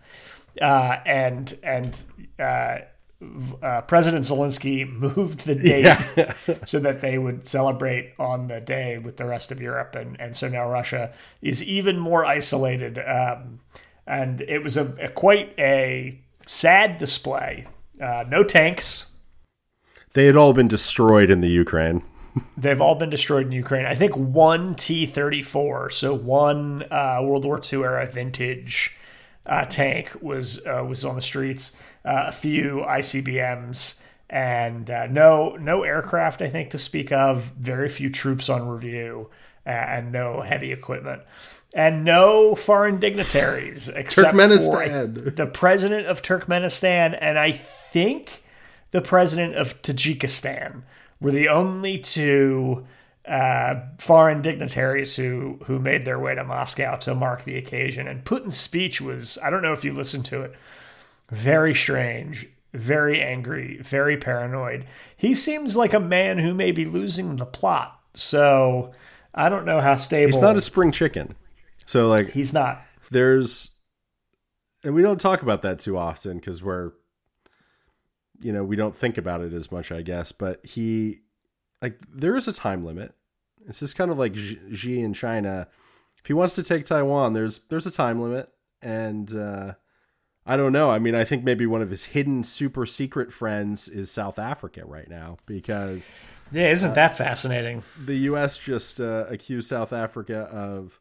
Uh, 0.62 0.98
and 1.06 1.58
and 1.64 1.98
uh, 2.38 2.80
uh, 3.64 3.82
President 3.84 4.26
Zelensky 4.26 4.86
moved 4.92 5.46
the 5.46 5.56
date 5.56 5.86
yeah. 5.86 6.34
so 6.66 6.80
that 6.80 7.00
they 7.00 7.18
would 7.18 7.48
celebrate 7.48 8.14
on 8.20 8.50
the 8.50 8.60
day 8.60 8.98
with 8.98 9.16
the 9.16 9.26
rest 9.26 9.50
of 9.54 9.62
Europe, 9.62 9.96
and 9.96 10.20
and 10.20 10.36
so 10.36 10.50
now 10.50 10.70
Russia 10.70 11.14
is 11.42 11.64
even 11.64 11.98
more 11.98 12.26
isolated. 12.26 13.00
Um, 13.00 13.62
and 14.06 14.42
it 14.42 14.62
was 14.62 14.76
a, 14.76 14.94
a, 15.00 15.08
quite 15.08 15.54
a 15.58 16.20
sad 16.46 16.98
display. 16.98 17.66
Uh, 18.02 18.26
no 18.28 18.44
tanks. 18.44 19.14
They 20.12 20.26
had 20.26 20.36
all 20.36 20.52
been 20.52 20.68
destroyed 20.68 21.30
in 21.30 21.40
the 21.40 21.50
Ukraine. 21.50 22.04
They've 22.58 22.82
all 22.82 22.96
been 22.96 23.10
destroyed 23.10 23.46
in 23.46 23.52
Ukraine. 23.52 23.86
I 23.86 23.96
think 23.96 24.16
one 24.16 24.76
T 24.76 25.06
thirty 25.06 25.44
four, 25.44 25.90
so 25.90 26.14
one 26.14 26.84
uh, 26.92 27.20
World 27.22 27.46
War 27.46 27.62
II 27.62 27.84
era 27.84 28.06
vintage 28.06 28.96
uh, 29.46 29.66
tank 29.66 30.12
was 30.22 30.66
uh, 30.66 30.84
was 30.88 31.06
on 31.06 31.16
the 31.16 31.22
streets. 31.22 31.80
Uh, 32.06 32.26
a 32.28 32.32
few 32.32 32.86
ICBMs 32.88 34.02
and 34.30 34.90
uh, 34.90 35.08
no 35.08 35.56
no 35.56 35.84
aircraft. 35.84 36.42
I 36.42 36.50
think 36.50 36.72
to 36.72 36.78
speak 36.78 37.12
of. 37.12 37.54
Very 37.58 37.90
few 37.90 38.10
troops 38.10 38.50
on 38.50 38.68
review 38.68 39.30
uh, 39.66 39.70
and 39.70 40.12
no 40.12 40.42
heavy 40.42 40.72
equipment. 40.72 41.22
And 41.74 42.06
no 42.06 42.56
foreign 42.56 43.00
dignitaries 43.00 43.90
except 43.90 44.32
for 44.32 44.48
the 44.48 45.50
president 45.54 46.08
of 46.08 46.22
Turkmenistan 46.22 47.18
and 47.20 47.38
I 47.38 47.52
think 47.52 48.44
the 48.92 49.02
president 49.02 49.56
of 49.56 49.82
Tajikistan 49.82 50.84
were 51.20 51.32
the 51.32 51.50
only 51.50 51.98
two 51.98 52.86
uh, 53.28 53.76
foreign 53.98 54.42
dignitaries 54.42 55.16
who 55.16 55.60
who 55.66 55.80
made 55.80 56.06
their 56.06 56.20
way 56.20 56.36
to 56.36 56.44
Moscow 56.44 56.96
to 56.98 57.14
mark 57.14 57.44
the 57.44 57.58
occasion. 57.58 58.08
And 58.08 58.24
Putin's 58.24 58.58
speech 58.58 59.02
was 59.02 59.38
I 59.44 59.50
don't 59.50 59.62
know 59.62 59.74
if 59.74 59.84
you 59.84 59.94
listened 59.94 60.26
to 60.26 60.44
it, 60.44 60.54
very 61.30 61.76
strange, 61.76 62.48
very 62.74 63.22
angry, 63.22 63.80
very 63.82 64.18
paranoid. 64.18 64.86
He 65.16 65.34
seems 65.34 65.76
like 65.76 65.94
a 65.94 66.00
man 66.00 66.38
who 66.38 66.54
may 66.54 66.72
be 66.72 66.86
losing 66.86 67.36
the 67.36 67.46
plot. 67.46 68.00
So 68.14 68.92
I 69.34 69.50
don't 69.50 69.66
know 69.66 69.82
how 69.82 69.98
stable. 69.98 70.32
He's 70.32 70.42
not 70.42 70.58
a 70.58 70.62
spring 70.62 70.92
chicken. 70.92 71.36
So 71.86 72.10
like 72.10 72.30
he's 72.32 72.54
not. 72.54 72.82
There's, 73.12 73.72
and 74.84 74.94
we 74.94 75.02
don't 75.02 75.22
talk 75.22 75.42
about 75.42 75.62
that 75.62 75.80
too 75.80 75.98
often 75.98 76.38
because 76.38 76.62
we're 76.62 76.92
you 78.42 78.54
know, 78.54 78.64
we 78.64 78.76
don't 78.76 78.96
think 78.96 79.18
about 79.18 79.42
it 79.42 79.54
as 79.54 79.72
much, 79.72 79.92
I 79.92 80.02
guess. 80.02 80.32
But 80.32 80.66
he, 80.66 81.20
like, 81.82 82.00
there 82.14 82.36
is 82.36 82.48
a 82.48 82.54
time 82.54 82.86
limit. 82.86 83.14
It's 83.68 83.80
just 83.80 83.98
kind 83.98 84.12
of 84.12 84.18
like 84.18 84.36
Xi 84.36 85.00
in 85.00 85.14
China. 85.14 85.68
If 86.18 86.26
he 86.26 86.34
wants 86.34 86.56
to 86.56 86.64
take 86.64 86.86
Taiwan, 86.86 87.34
there's 87.34 87.60
there's 87.70 87.86
a 87.86 87.92
time 87.92 88.22
limit, 88.22 88.50
and 88.82 89.34
uh, 89.36 89.74
I 90.46 90.56
don't 90.56 90.72
know. 90.72 90.90
I 90.90 91.00
mean, 91.00 91.16
I 91.16 91.26
think 91.26 91.44
maybe 91.44 91.66
one 91.66 91.82
of 91.82 91.90
his 91.90 92.06
hidden 92.06 92.44
super 92.44 92.86
secret 92.86 93.34
friends 93.34 93.90
is 93.90 94.10
South 94.10 94.40
Africa 94.40 94.86
right 94.86 95.10
now 95.10 95.38
because 95.46 96.10
yeah, 96.52 96.70
isn't 96.70 96.92
uh, 96.92 96.96
that 96.96 97.18
fascinating? 97.18 97.84
The 98.06 98.16
U.S. 98.16 98.58
just 98.58 99.02
uh, 99.02 99.26
accused 99.30 99.68
South 99.68 99.92
Africa 99.92 100.44
of 100.44 101.00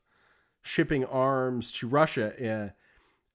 shipping 0.63 1.05
arms 1.05 1.71
to 1.73 1.87
Russia, 1.87 2.33
uh, 2.45 2.71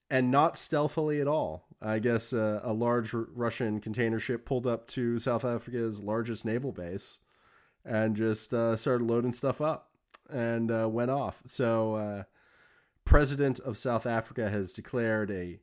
and 0.10 0.30
not 0.30 0.58
stealthily 0.58 1.22
at 1.22 1.28
all. 1.28 1.66
I 1.82 2.00
guess 2.00 2.32
uh, 2.32 2.62
a 2.64 2.74
large 2.74 3.12
Russian 3.14 3.80
container 3.80 4.20
ship 4.20 4.46
pulled 4.46 4.68
up 4.68 4.88
to 4.90 5.18
South 5.18 5.46
Africa's 5.46 6.02
largest 6.02 6.46
naval 6.46 6.72
base 6.72 7.20
and 7.84 8.16
just 8.16 8.54
uh, 8.54 8.76
started 8.76 9.08
loading 9.08 9.34
stuff 9.34 9.62
up 9.62 9.90
and 10.30 10.72
uh, 10.72 10.88
went 10.88 11.10
off. 11.10 11.42
So, 11.48 11.96
uh, 11.96 12.24
President 13.04 13.60
of 13.60 13.80
South 13.80 14.06
Africa 14.06 14.50
has 14.50 14.72
declared 14.72 15.32
a 15.32 15.60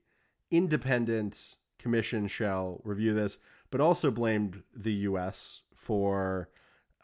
independent 0.50 1.54
commission 1.78 2.26
shall 2.26 2.80
review 2.84 3.14
this, 3.14 3.38
but 3.70 3.80
also 3.80 4.10
blamed 4.10 4.62
the 4.74 4.92
U.S. 4.92 5.62
for, 5.74 6.48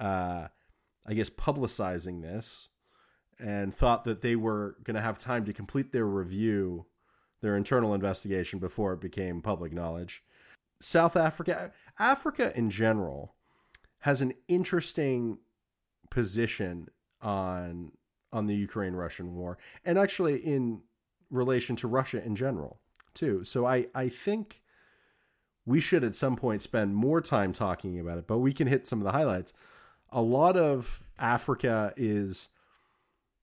uh, 0.01 0.49
I 1.07 1.15
guess, 1.15 1.31
publicizing 1.31 2.21
this 2.21 2.69
and 3.39 3.73
thought 3.73 4.05
that 4.05 4.23
they 4.23 4.37
were 4.37 4.77
going 4.85 4.97
to 4.97 5.01
have 5.01 5.19
time 5.19 5.45
to 5.45 5.53
complete 5.53 5.93
their 5.93 6.07
review 6.07 6.87
their 7.45 7.59
internal 7.59 7.93
investigation 7.93 8.59
before 8.59 8.95
it 8.95 9.03
became 9.03 9.43
public 9.43 9.71
knowledge. 9.71 10.25
South 10.81 11.15
Africa, 11.15 11.73
Africa 11.99 12.51
in 12.57 12.71
general, 12.71 13.35
has 13.99 14.23
an 14.23 14.33
interesting 14.49 15.37
position 16.09 16.89
on 17.21 17.93
on 18.33 18.47
the 18.47 18.55
Ukraine 18.55 18.95
Russian 18.95 19.35
war, 19.35 19.59
and 19.85 19.99
actually 19.99 20.37
in 20.39 20.81
relation 21.29 21.77
to 21.77 21.87
Russia 21.87 22.25
in 22.25 22.35
general 22.35 22.81
too. 23.13 23.45
So 23.45 23.67
I 23.67 23.89
I 23.95 24.09
think 24.09 24.63
we 25.67 25.81
should 25.81 26.03
at 26.03 26.15
some 26.15 26.37
point 26.37 26.63
spend 26.63 26.97
more 26.97 27.21
time 27.21 27.53
talking 27.53 28.01
about 28.01 28.17
it, 28.17 28.27
but 28.27 28.39
we 28.39 28.55
can 28.55 28.69
hit 28.69 28.87
some 28.87 29.01
of 29.01 29.05
the 29.05 29.13
highlights. 29.13 29.53
A 30.13 30.23
lot 30.23 30.57
of 30.57 31.03
Africa 31.19 31.93
is 31.99 32.49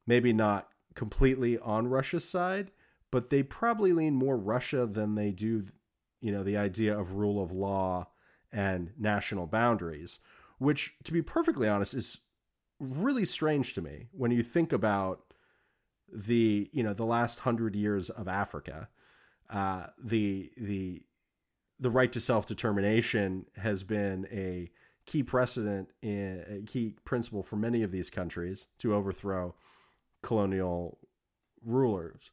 maybe 0.07 0.33
not 0.33 0.69
completely 0.95 1.59
on 1.59 1.87
Russia's 1.87 2.27
side, 2.27 2.71
but 3.11 3.29
they 3.29 3.43
probably 3.43 3.93
lean 3.93 4.15
more 4.15 4.37
Russia 4.37 4.85
than 4.85 5.15
they 5.15 5.31
do, 5.31 5.65
you 6.21 6.31
know, 6.31 6.43
the 6.43 6.57
idea 6.57 6.97
of 6.97 7.13
rule 7.13 7.43
of 7.43 7.51
law 7.51 8.07
and 8.51 8.91
national 8.97 9.47
boundaries, 9.47 10.19
which, 10.57 10.95
to 11.03 11.11
be 11.11 11.21
perfectly 11.21 11.67
honest, 11.67 11.93
is 11.93 12.19
really 12.79 13.25
strange 13.25 13.73
to 13.73 13.81
me 13.81 14.07
when 14.11 14.31
you 14.31 14.41
think 14.41 14.73
about 14.73 15.21
the 16.13 16.69
you 16.73 16.83
know 16.83 16.93
the 16.93 17.05
last 17.05 17.39
hundred 17.39 17.75
years 17.75 18.09
of 18.09 18.27
Africa. 18.27 18.89
Uh, 19.49 19.87
the 20.03 20.51
the 20.57 21.01
the 21.79 21.89
right 21.89 22.11
to 22.11 22.19
self 22.19 22.45
determination 22.45 23.45
has 23.55 23.83
been 23.83 24.27
a 24.31 24.69
key 25.05 25.23
precedent 25.23 25.89
in 26.01 26.43
a 26.47 26.61
key 26.65 26.95
principle 27.05 27.43
for 27.43 27.55
many 27.55 27.83
of 27.83 27.91
these 27.91 28.09
countries 28.09 28.67
to 28.77 28.93
overthrow 28.93 29.53
colonial 30.21 30.99
rulers. 31.65 32.31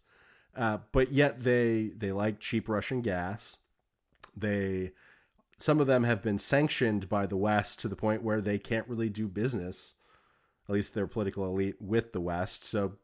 Uh, 0.59 0.79
but 0.91 1.13
yet 1.13 1.43
they 1.45 1.93
they 1.97 2.11
like 2.11 2.41
cheap 2.41 2.69
Russian 2.69 3.01
gas. 3.01 3.57
They 4.37 4.91
some 5.57 5.81
of 5.81 5.87
them 5.87 6.03
have 6.03 6.21
been 6.21 6.39
sanctioned 6.39 7.09
by 7.09 7.27
the 7.27 7.37
West 7.37 7.79
to 7.81 7.89
the 7.89 7.97
point 7.97 8.23
where 8.23 8.41
they 8.41 8.59
can't 8.59 8.89
really 8.89 9.09
do 9.09 9.29
business, 9.29 9.95
at 10.69 10.75
least 10.75 10.95
their 10.95 11.07
political 11.07 11.47
elite, 11.47 11.77
with 11.81 12.13
the 12.13 12.21
West. 12.21 12.65
So 12.65 12.95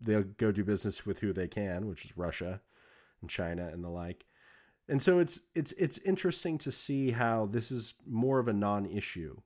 they'll 0.00 0.22
go 0.22 0.50
do 0.50 0.64
business 0.64 1.06
with 1.06 1.20
who 1.20 1.32
they 1.32 1.46
can, 1.46 1.86
which 1.86 2.04
is 2.04 2.16
Russia 2.16 2.60
and 3.20 3.30
China 3.30 3.68
and 3.72 3.84
the 3.84 3.88
like. 3.88 4.24
And 4.88 5.00
so 5.00 5.20
it's 5.20 5.40
it's 5.54 5.72
it's 5.78 5.98
interesting 5.98 6.58
to 6.58 6.72
see 6.72 7.12
how 7.12 7.46
this 7.46 7.70
is 7.70 7.94
more 8.04 8.40
of 8.40 8.48
a 8.48 8.52
non-issue 8.52 9.36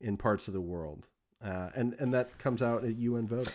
in 0.00 0.16
parts 0.16 0.46
of 0.46 0.54
the 0.54 0.60
world, 0.60 1.08
uh, 1.44 1.70
and 1.74 1.94
and 1.98 2.12
that 2.12 2.38
comes 2.38 2.62
out 2.62 2.84
at 2.84 2.96
UN 2.96 3.26
voting. 3.26 3.52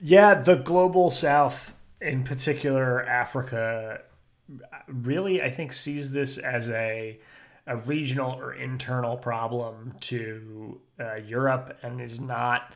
Yeah, 0.00 0.34
the 0.34 0.56
global 0.56 1.10
South, 1.10 1.74
in 2.00 2.24
particular 2.24 3.04
Africa, 3.04 4.02
really 4.86 5.42
I 5.42 5.50
think 5.50 5.72
sees 5.72 6.12
this 6.12 6.38
as 6.38 6.70
a 6.70 7.18
a 7.68 7.76
regional 7.78 8.38
or 8.38 8.54
internal 8.54 9.16
problem 9.16 9.92
to 9.98 10.80
uh, 11.00 11.16
Europe 11.16 11.76
and 11.82 12.00
is 12.00 12.20
not 12.20 12.72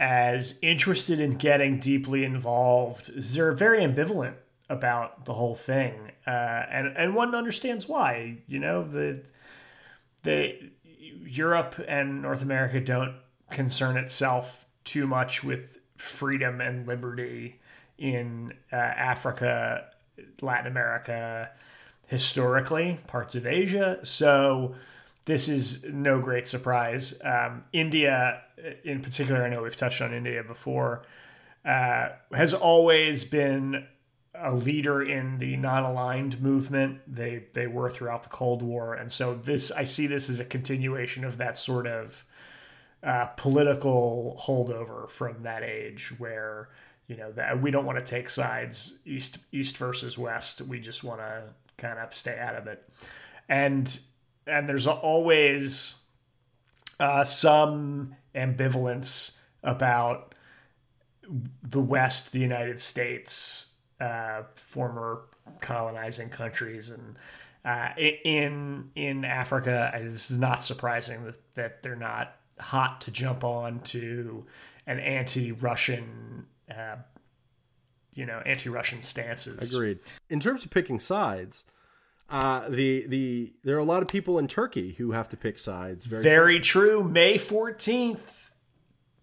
as 0.00 0.58
interested 0.62 1.20
in 1.20 1.36
getting 1.36 1.78
deeply 1.78 2.24
involved. 2.24 3.12
They're 3.14 3.52
very 3.52 3.80
ambivalent 3.80 4.34
about 4.68 5.26
the 5.26 5.32
whole 5.32 5.54
thing, 5.54 6.10
uh, 6.26 6.30
and 6.30 6.88
and 6.96 7.14
one 7.14 7.34
understands 7.34 7.88
why. 7.88 8.38
You 8.46 8.58
know 8.58 8.82
the 8.82 9.22
the 10.22 10.70
Europe 11.24 11.76
and 11.86 12.22
North 12.22 12.42
America 12.42 12.80
don't 12.80 13.16
concern 13.50 13.96
itself 13.96 14.66
too 14.84 15.06
much 15.06 15.44
with 15.44 15.78
freedom 15.96 16.60
and 16.60 16.86
liberty 16.86 17.60
in 17.98 18.52
uh, 18.72 18.76
Africa, 18.76 19.86
Latin 20.40 20.66
America, 20.66 21.50
historically, 22.06 22.98
parts 23.06 23.34
of 23.34 23.46
Asia. 23.46 23.98
So 24.04 24.74
this 25.24 25.48
is 25.48 25.84
no 25.84 26.20
great 26.20 26.46
surprise. 26.48 27.20
Um, 27.24 27.64
India, 27.72 28.42
in 28.84 29.02
particular, 29.02 29.44
I 29.44 29.48
know 29.48 29.62
we've 29.62 29.76
touched 29.76 30.00
on 30.00 30.14
India 30.14 30.42
before, 30.44 31.02
uh, 31.64 32.10
has 32.32 32.54
always 32.54 33.24
been 33.24 33.86
a 34.38 34.54
leader 34.54 35.02
in 35.02 35.38
the 35.38 35.56
non-aligned 35.56 36.40
movement. 36.40 37.00
They 37.06 37.46
they 37.54 37.66
were 37.66 37.90
throughout 37.90 38.22
the 38.22 38.28
Cold 38.28 38.62
War, 38.62 38.94
and 38.94 39.10
so 39.10 39.34
this 39.34 39.72
I 39.72 39.84
see 39.84 40.06
this 40.06 40.28
as 40.28 40.38
a 40.40 40.44
continuation 40.44 41.24
of 41.24 41.38
that 41.38 41.58
sort 41.58 41.86
of 41.86 42.24
uh, 43.02 43.26
political 43.36 44.40
holdover 44.46 45.08
from 45.08 45.42
that 45.42 45.62
age, 45.62 46.12
where 46.18 46.68
you 47.08 47.16
know 47.16 47.32
that 47.32 47.60
we 47.60 47.70
don't 47.70 47.84
want 47.84 47.98
to 47.98 48.04
take 48.04 48.28
sides 48.28 48.98
east 49.04 49.38
east 49.52 49.76
versus 49.78 50.18
west. 50.18 50.62
We 50.62 50.80
just 50.80 51.04
want 51.04 51.20
to 51.20 51.42
kind 51.76 51.98
of 51.98 52.14
stay 52.14 52.38
out 52.38 52.56
of 52.56 52.66
it, 52.66 52.88
and 53.48 53.98
and 54.46 54.68
there's 54.68 54.86
always 54.86 56.02
uh, 57.00 57.24
some 57.24 58.14
ambivalence 58.34 59.40
about 59.62 60.34
the 61.62 61.80
West, 61.80 62.32
the 62.32 62.38
United 62.38 62.80
States, 62.80 63.74
uh, 64.00 64.42
former 64.54 65.22
colonizing 65.60 66.28
countries, 66.28 66.90
and 66.90 67.18
uh, 67.64 67.88
in 67.98 68.90
in 68.94 69.24
Africa, 69.24 69.90
this 70.02 70.30
is 70.30 70.38
not 70.38 70.62
surprising 70.62 71.24
that, 71.24 71.54
that 71.54 71.82
they're 71.82 71.96
not 71.96 72.36
hot 72.58 73.00
to 73.02 73.10
jump 73.10 73.44
on 73.44 73.80
to 73.80 74.46
an 74.86 75.00
anti-Russian, 75.00 76.46
uh, 76.70 76.96
you 78.14 78.26
know, 78.26 78.40
anti-Russian 78.46 79.02
stances. 79.02 79.72
Agreed. 79.72 79.98
In 80.30 80.40
terms 80.40 80.64
of 80.64 80.70
picking 80.70 81.00
sides, 81.00 81.64
uh, 82.30 82.68
the 82.68 83.06
the 83.06 83.52
there 83.64 83.76
are 83.76 83.80
a 83.80 83.84
lot 83.84 84.02
of 84.02 84.08
people 84.08 84.38
in 84.38 84.48
Turkey 84.48 84.94
who 84.94 85.12
have 85.12 85.28
to 85.30 85.36
pick 85.36 85.58
sides. 85.58 86.06
Very, 86.06 86.22
Very 86.22 86.60
true. 86.60 87.04
May 87.04 87.38
fourteenth, 87.38 88.50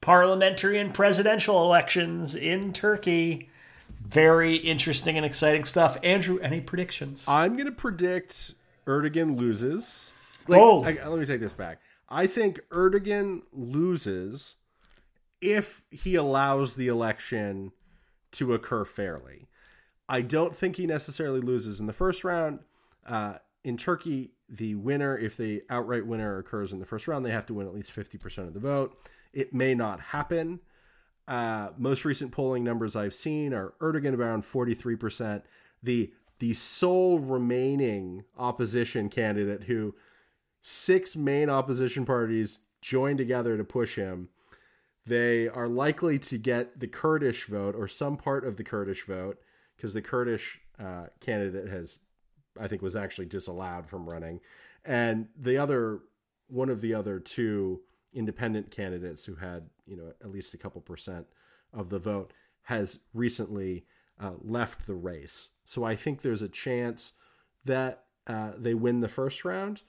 parliamentary 0.01 0.79
and 0.79 0.93
presidential 0.93 1.63
elections 1.63 2.35
in 2.35 2.73
Turkey 2.73 3.49
very 4.07 4.55
interesting 4.57 5.17
and 5.17 5.25
exciting 5.25 5.65
stuff. 5.65 5.97
Andrew, 6.03 6.39
any 6.39 6.61
predictions? 6.61 7.25
I'm 7.27 7.53
going 7.53 7.65
to 7.65 7.71
predict 7.71 8.53
Erdogan 8.85 9.37
loses. 9.37 10.11
Like, 10.47 10.61
oh, 10.61 10.83
I, 10.83 11.07
let 11.07 11.19
me 11.19 11.25
take 11.25 11.39
this 11.39 11.53
back. 11.53 11.79
I 12.09 12.27
think 12.27 12.59
Erdogan 12.69 13.41
loses 13.53 14.55
if 15.43 15.83
he 15.91 16.15
allows 16.15 16.75
the 16.75 16.87
election 16.87 17.73
to 18.31 18.53
occur 18.53 18.85
fairly. 18.85 19.49
I 20.07 20.21
don't 20.21 20.55
think 20.55 20.77
he 20.77 20.87
necessarily 20.87 21.41
loses 21.41 21.79
in 21.79 21.85
the 21.85 21.93
first 21.93 22.23
round. 22.23 22.59
Uh, 23.05 23.35
in 23.63 23.75
Turkey, 23.77 24.31
the 24.49 24.75
winner, 24.75 25.17
if 25.17 25.35
the 25.35 25.61
outright 25.69 26.05
winner 26.05 26.37
occurs 26.37 26.71
in 26.71 26.79
the 26.79 26.85
first 26.85 27.07
round, 27.07 27.25
they 27.25 27.31
have 27.31 27.45
to 27.47 27.53
win 27.53 27.67
at 27.67 27.73
least 27.73 27.93
50% 27.93 28.47
of 28.47 28.53
the 28.53 28.59
vote. 28.59 28.97
It 29.33 29.53
may 29.53 29.75
not 29.75 29.99
happen. 29.99 30.59
Uh, 31.27 31.69
most 31.77 32.05
recent 32.05 32.31
polling 32.31 32.63
numbers 32.63 32.95
I've 32.95 33.13
seen 33.13 33.53
are 33.53 33.73
Erdogan 33.81 34.17
around 34.17 34.43
43%. 34.43 35.41
The 35.83 36.13
the 36.39 36.53
sole 36.53 37.19
remaining 37.19 38.25
opposition 38.37 39.07
candidate 39.07 39.63
who 39.63 39.95
six 40.61 41.15
main 41.15 41.49
opposition 41.49 42.05
parties 42.05 42.57
joined 42.81 43.17
together 43.17 43.55
to 43.55 43.63
push 43.63 43.95
him. 43.95 44.27
They 45.05 45.47
are 45.49 45.67
likely 45.67 46.17
to 46.19 46.37
get 46.37 46.79
the 46.79 46.87
Kurdish 46.87 47.47
vote 47.47 47.75
or 47.75 47.87
some 47.87 48.15
part 48.15 48.45
of 48.45 48.55
the 48.55 48.63
Kurdish 48.63 49.05
vote 49.05 49.37
because 49.75 49.93
the 49.93 50.01
Kurdish 50.01 50.59
uh, 50.79 51.07
candidate 51.19 51.67
has, 51.67 51.99
I 52.59 52.67
think, 52.67 52.81
was 52.81 52.95
actually 52.95 53.25
disallowed 53.25 53.87
from 53.87 54.07
running, 54.07 54.39
and 54.85 55.27
the 55.37 55.57
other 55.57 55.99
one 56.47 56.69
of 56.69 56.81
the 56.81 56.93
other 56.93 57.19
two 57.19 57.81
independent 58.13 58.69
candidates 58.71 59.25
who 59.25 59.35
had 59.35 59.69
you 59.85 59.97
know 59.97 60.13
at 60.21 60.31
least 60.31 60.53
a 60.53 60.57
couple 60.57 60.79
percent 60.81 61.25
of 61.73 61.89
the 61.89 61.99
vote 61.99 62.31
has 62.63 62.99
recently 63.13 63.85
uh, 64.21 64.31
left 64.41 64.87
the 64.87 64.95
race. 64.95 65.49
So 65.65 65.83
I 65.83 65.95
think 65.95 66.21
there's 66.21 66.41
a 66.41 66.47
chance 66.47 67.13
that 67.65 68.05
uh, 68.27 68.51
they 68.57 68.73
win 68.73 69.01
the 69.01 69.09
first 69.09 69.43
round, 69.43 69.81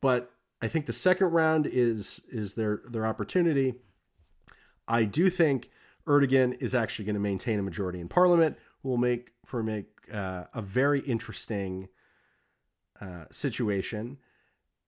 but 0.00 0.30
I 0.60 0.68
think 0.68 0.86
the 0.86 0.92
second 0.92 1.28
round 1.28 1.66
is 1.66 2.20
is 2.30 2.54
their 2.54 2.82
their 2.88 3.06
opportunity. 3.06 3.74
I 4.88 5.04
do 5.04 5.30
think 5.30 5.70
Erdogan 6.06 6.60
is 6.60 6.74
actually 6.74 7.04
going 7.04 7.14
to 7.14 7.20
maintain 7.20 7.58
a 7.58 7.62
majority 7.62 8.00
in 8.00 8.08
parliament. 8.08 8.56
Will 8.82 8.96
make 8.96 9.32
for 9.44 9.62
make 9.62 9.86
uh, 10.12 10.44
a 10.54 10.62
very 10.62 11.00
interesting 11.00 11.88
uh, 13.00 13.24
situation 13.30 14.18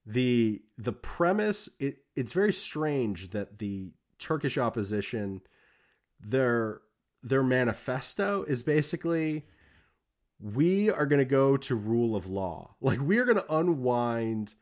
the 0.07 0.62
the 0.78 0.92
premise 0.92 1.68
it, 1.78 1.98
it's 2.16 2.32
very 2.32 2.53
strange 2.53 3.30
that 3.30 3.59
the 3.59 3.92
Turkish 4.18 4.59
opposition 4.59 5.40
their 6.20 6.80
their 7.22 7.42
manifesto 7.42 8.44
is 8.44 8.62
basically 8.62 9.46
we 10.40 10.90
are 10.90 11.05
going 11.05 11.18
to 11.18 11.24
go 11.26 11.57
to 11.59 11.74
rule 11.74 12.16
of 12.16 12.26
law. 12.28 12.74
Like 12.80 13.01
we 13.01 13.18
are 13.18 13.24
going 13.24 13.36
to 13.36 13.55
unwind 13.55 14.55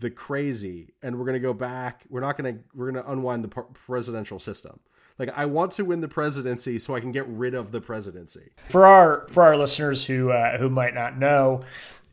the 0.00 0.10
crazy 0.10 0.92
and 1.02 1.18
we're 1.18 1.24
going 1.24 1.34
to 1.34 1.40
go 1.40 1.52
back 1.52 2.04
we're 2.08 2.20
not 2.20 2.38
going 2.38 2.54
to 2.54 2.60
we're 2.74 2.90
going 2.90 3.02
to 3.02 3.10
unwind 3.10 3.44
the 3.44 3.48
presidential 3.48 4.38
system. 4.38 4.78
Like 5.18 5.30
I 5.34 5.46
want 5.46 5.72
to 5.72 5.84
win 5.84 6.00
the 6.00 6.08
presidency 6.08 6.78
so 6.78 6.94
I 6.94 7.00
can 7.00 7.10
get 7.10 7.26
rid 7.26 7.54
of 7.54 7.72
the 7.72 7.80
presidency. 7.80 8.50
For 8.68 8.86
our 8.86 9.26
for 9.30 9.42
our 9.42 9.56
listeners 9.56 10.06
who 10.06 10.30
uh, 10.30 10.58
who 10.58 10.70
might 10.70 10.94
not 10.94 11.18
know, 11.18 11.64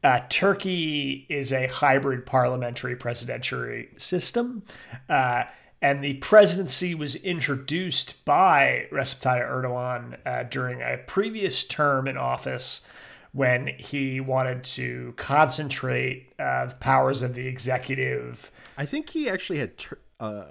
uh, 0.04 0.22
Turkey 0.30 1.26
is 1.30 1.52
a 1.52 1.68
hybrid 1.68 2.26
parliamentary 2.26 2.96
presidential 2.96 3.84
system. 3.98 4.64
Uh, 5.08 5.44
and 5.82 6.04
the 6.04 6.16
presidency 6.16 6.96
was 6.96 7.16
introduced 7.16 8.26
by 8.26 8.88
Recep 8.92 9.22
Tayyip 9.22 9.48
Erdogan 9.48 10.18
uh, 10.26 10.44
during 10.44 10.82
a 10.82 10.98
previous 11.06 11.64
term 11.64 12.08
in 12.08 12.18
office 12.18 12.88
when 13.36 13.68
he 13.78 14.22
wanted 14.22 14.64
to 14.64 15.14
concentrate 15.18 16.34
uh, 16.40 16.68
the 16.68 16.76
powers 16.76 17.22
of 17.22 17.36
the 17.36 17.46
executive. 17.46 18.50
I 18.78 18.86
think 18.86 19.10
he 19.10 19.30
actually 19.30 19.60
had. 19.60 19.78
Ter- 19.78 20.00
uh, 20.22 20.46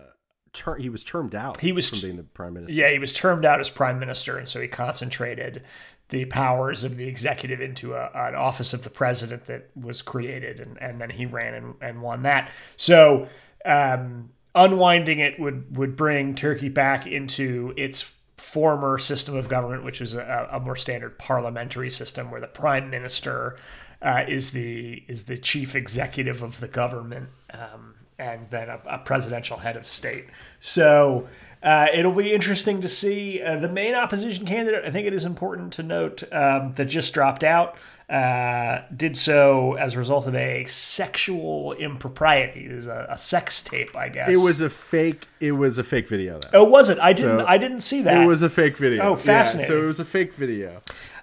ter- 0.53 0.76
he 0.76 0.91
was 0.91 1.03
termed 1.03 1.35
out. 1.35 1.61
He 1.61 1.72
was 1.72 1.89
from 1.89 2.01
being 2.01 2.18
the 2.18 2.24
prime 2.24 2.53
minister. 2.53 2.78
Yeah, 2.78 2.91
he 2.91 2.99
was 2.99 3.14
termed 3.14 3.47
out 3.47 3.59
as 3.59 3.70
prime 3.70 3.99
minister, 3.99 4.37
and 4.37 4.47
so 4.47 4.61
he 4.61 4.68
concentrated 4.68 5.62
the 6.11 6.26
powers 6.26 6.85
of 6.85 6.99
the 6.99 7.09
executive 7.09 7.62
into 7.62 7.95
a, 7.95 8.11
an 8.14 8.35
office 8.35 8.74
of 8.74 8.85
the 8.85 8.91
president 8.91 9.47
that 9.47 9.70
was 9.74 10.03
created, 10.03 10.61
and, 10.61 10.80
and 10.82 11.01
then 11.01 11.09
he 11.09 11.24
ran 11.24 11.55
and, 11.55 11.74
and 11.80 12.03
won 12.03 12.22
that. 12.24 12.51
So 12.76 13.28
um, 13.64 14.28
unwinding 14.55 15.20
it 15.20 15.41
would 15.41 15.74
would 15.78 15.97
bring 15.97 16.35
Turkey 16.35 16.68
back 16.68 17.07
into 17.07 17.72
its 17.78 18.13
former 18.45 18.99
system 18.99 19.36
of 19.36 19.49
government, 19.49 19.82
which 19.84 20.01
was 20.01 20.14
a, 20.14 20.49
a 20.53 20.61
more 20.61 20.76
standard 20.76 21.18
parliamentary 21.18 21.88
system 21.88 22.30
where 22.30 22.42
the 22.42 22.47
prime 22.47 22.90
minister 22.90 23.57
uh, 24.03 24.24
is 24.28 24.51
the 24.53 25.03
is 25.09 25.24
the 25.24 25.38
chief 25.38 25.74
executive 25.74 26.42
of 26.42 26.61
the 26.61 26.68
government, 26.68 27.30
um, 27.51 27.95
and 28.18 28.51
then 28.51 28.68
a, 28.68 28.80
a, 28.86 28.99
presidential 28.99 29.57
head 29.57 29.76
of 29.76 29.86
state. 29.86 30.26
So. 30.61 31.28
Uh, 31.62 31.86
it'll 31.95 32.12
be 32.12 32.34
interesting 32.34 32.82
to 32.82 32.88
see 32.90 33.40
uh, 33.40 33.57
the 33.57 33.70
main 33.70 33.95
opposition 33.95 34.45
candidate. 34.45 34.84
I 34.84 34.90
think 34.90 35.07
it 35.07 35.14
is 35.14 35.24
important 35.24 35.72
to 35.72 35.82
note 35.82 36.22
um, 36.30 36.74
that 36.74 36.84
just 36.84 37.14
dropped 37.14 37.42
out 37.42 37.76
uh, 38.14 38.84
did 38.94 39.16
so 39.16 39.74
as 39.74 39.96
a 39.96 39.98
result 39.98 40.28
of 40.28 40.36
a 40.36 40.64
sexual 40.66 41.72
impropriety. 41.72 42.66
It 42.66 42.72
was 42.72 42.86
a, 42.86 43.08
a, 43.10 43.18
sex 43.18 43.60
tape, 43.60 43.96
I 43.96 44.08
guess. 44.08 44.28
It 44.28 44.36
was 44.36 44.60
a 44.60 44.70
fake. 44.70 45.26
It 45.40 45.50
was 45.50 45.78
a 45.78 45.84
fake 45.84 46.08
video. 46.08 46.38
Though. 46.38 46.60
Oh, 46.60 46.64
was 46.64 46.90
it? 46.90 46.98
I 47.00 47.12
didn't. 47.12 47.40
So 47.40 47.46
I 47.46 47.58
didn't 47.58 47.80
see 47.80 48.02
that. 48.02 48.22
It 48.22 48.26
was 48.26 48.42
a 48.44 48.48
fake 48.48 48.76
video. 48.76 49.02
Oh, 49.02 49.16
fascinating. 49.16 49.68
Yeah, 49.68 49.80
so 49.80 49.82
it 49.82 49.86
was 49.86 49.98
a 49.98 50.04
fake 50.04 50.32
video, 50.32 50.80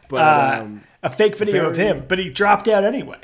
but 0.09 0.17
uh, 0.17 0.63
um, 0.63 0.83
a 1.01 1.09
fake 1.09 1.37
video 1.37 1.69
of 1.69 1.77
him. 1.77 2.03
But 2.09 2.19
he 2.19 2.29
dropped 2.29 2.67
out 2.67 2.83
anyway. 2.83 3.21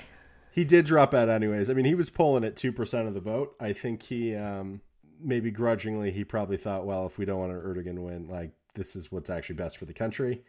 He 0.51 0.63
did 0.63 0.85
drop 0.85 1.13
out 1.13 1.27
anyways. 1.27 1.69
I 1.69 1.73
mean, 1.73 1.85
he 1.85 1.93
was 1.93 2.09
polling 2.09 2.45
at 2.45 2.55
two 2.55 2.71
percent 2.71 3.09
of 3.09 3.15
the 3.15 3.19
vote. 3.19 3.53
I 3.59 3.73
think 3.73 4.01
he 4.01 4.33
um, 4.33 4.79
maybe 5.21 5.51
grudgingly 5.51 6.11
he 6.11 6.23
probably 6.23 6.55
thought, 6.55 6.85
well, 6.85 7.05
if 7.05 7.17
we 7.17 7.25
don't 7.25 7.39
want 7.39 7.51
Erdogan 7.51 7.99
win, 7.99 8.29
like 8.29 8.51
this 8.75 8.95
is 8.95 9.11
what's 9.11 9.29
actually 9.29 9.57
best 9.57 9.77
for 9.77 9.83
the 9.83 9.93
country. 9.93 10.43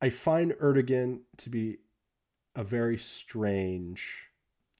I 0.00 0.08
find 0.08 0.52
Erdogan 0.52 1.20
to 1.36 1.50
be 1.50 1.76
a 2.54 2.64
very 2.64 2.98
strange 2.98 4.28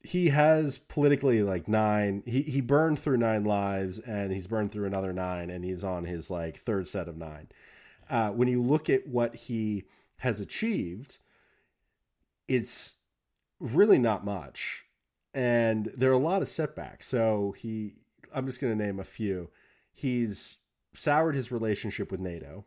he 0.05 0.29
has 0.29 0.77
politically 0.77 1.43
like 1.43 1.66
nine 1.66 2.22
he 2.27 2.43
he 2.43 2.61
burned 2.61 2.99
through 2.99 3.16
nine 3.16 3.45
lives 3.45 3.99
and 4.01 4.31
he's 4.31 4.47
burned 4.47 4.70
through 4.70 4.87
another 4.87 5.14
nine 5.14 5.49
and 5.49 5.64
he's 5.64 5.83
on 5.83 6.05
his 6.05 6.31
like 6.31 6.57
third 6.59 6.87
set 6.87 7.09
of 7.09 7.16
nine. 7.16 7.49
Uh, 8.11 8.29
when 8.31 8.47
you 8.47 8.62
look 8.62 8.91
at 8.91 9.09
what 9.09 9.35
he 9.35 9.85
has 10.18 10.41
achieved 10.41 11.18
it's 12.47 12.97
really 13.59 13.99
not 13.99 14.27
much. 14.27 14.85
And 15.33 15.91
there 15.97 16.11
are 16.11 16.14
a 16.14 16.18
lot 16.18 16.43
of 16.43 16.49
setbacks. 16.49 17.09
So 17.09 17.55
he 17.59 17.95
i'm 18.35 18.47
just 18.47 18.61
going 18.61 18.77
to 18.77 18.85
name 18.85 19.01
a 19.01 19.05
few. 19.05 19.49
He's 19.95 20.59
soured 20.93 21.35
his 21.35 21.51
relationship 21.51 22.11
with 22.11 22.20
nato 22.20 22.66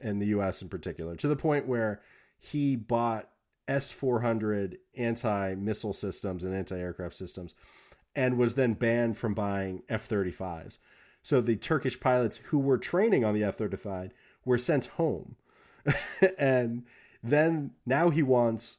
and 0.00 0.20
the 0.20 0.26
us 0.26 0.60
in 0.60 0.68
particular 0.68 1.16
to 1.16 1.28
the 1.28 1.36
point 1.36 1.66
where 1.66 2.02
he 2.38 2.76
bought 2.76 3.30
S 3.68 3.90
400 3.90 4.78
anti 4.96 5.54
missile 5.54 5.92
systems 5.92 6.44
and 6.44 6.54
anti 6.54 6.76
aircraft 6.76 7.14
systems, 7.14 7.54
and 8.14 8.38
was 8.38 8.54
then 8.54 8.74
banned 8.74 9.16
from 9.16 9.34
buying 9.34 9.82
F 9.88 10.08
35s. 10.08 10.78
So 11.22 11.40
the 11.40 11.56
Turkish 11.56 11.98
pilots 11.98 12.36
who 12.36 12.58
were 12.58 12.78
training 12.78 13.24
on 13.24 13.34
the 13.34 13.44
F 13.44 13.56
35 13.56 14.12
were 14.44 14.58
sent 14.58 14.86
home. 14.86 15.36
and 16.38 16.84
then 17.22 17.72
now 17.86 18.10
he 18.10 18.22
wants 18.22 18.78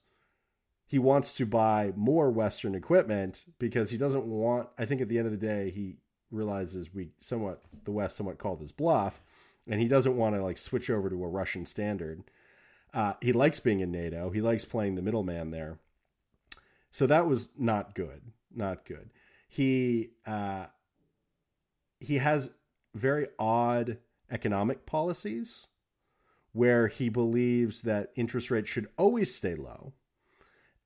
he 0.87 0.99
wants 0.99 1.33
to 1.33 1.45
buy 1.45 1.91
more 1.95 2.29
western 2.29 2.75
equipment 2.75 3.45
because 3.57 3.89
he 3.89 3.97
doesn't 3.97 4.25
want 4.25 4.69
i 4.77 4.85
think 4.85 5.01
at 5.01 5.09
the 5.09 5.17
end 5.17 5.25
of 5.25 5.31
the 5.31 5.45
day 5.45 5.71
he 5.71 5.97
realizes 6.31 6.93
we 6.93 7.09
somewhat 7.21 7.63
the 7.83 7.91
west 7.91 8.15
somewhat 8.15 8.37
called 8.37 8.59
his 8.59 8.71
bluff 8.71 9.21
and 9.67 9.81
he 9.81 9.87
doesn't 9.87 10.17
want 10.17 10.35
to 10.35 10.43
like 10.43 10.57
switch 10.57 10.89
over 10.89 11.09
to 11.09 11.23
a 11.23 11.27
russian 11.27 11.65
standard 11.65 12.23
uh, 12.95 13.13
he 13.21 13.33
likes 13.33 13.59
being 13.59 13.81
in 13.81 13.91
NATO. 13.91 14.29
He 14.29 14.41
likes 14.41 14.63
playing 14.63 14.95
the 14.95 15.01
middleman 15.01 15.51
there. 15.51 15.77
So 16.89 17.05
that 17.07 17.27
was 17.27 17.49
not 17.59 17.93
good. 17.93 18.21
Not 18.55 18.85
good. 18.85 19.09
He 19.49 20.11
uh, 20.25 20.67
he 21.99 22.19
has 22.19 22.49
very 22.93 23.27
odd 23.37 23.97
economic 24.31 24.85
policies 24.85 25.67
where 26.53 26.87
he 26.87 27.09
believes 27.09 27.81
that 27.81 28.11
interest 28.15 28.49
rates 28.49 28.69
should 28.69 28.87
always 28.97 29.35
stay 29.35 29.55
low 29.55 29.91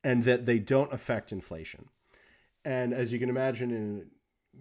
and 0.04 0.24
that 0.24 0.48
they 0.48 0.58
don't 0.58 0.92
affect 0.92 1.32
inflation. 1.32 1.86
And 2.66 2.92
as 2.92 3.14
you 3.14 3.20
can 3.20 3.30
imagine, 3.30 3.72
in, 3.72 4.08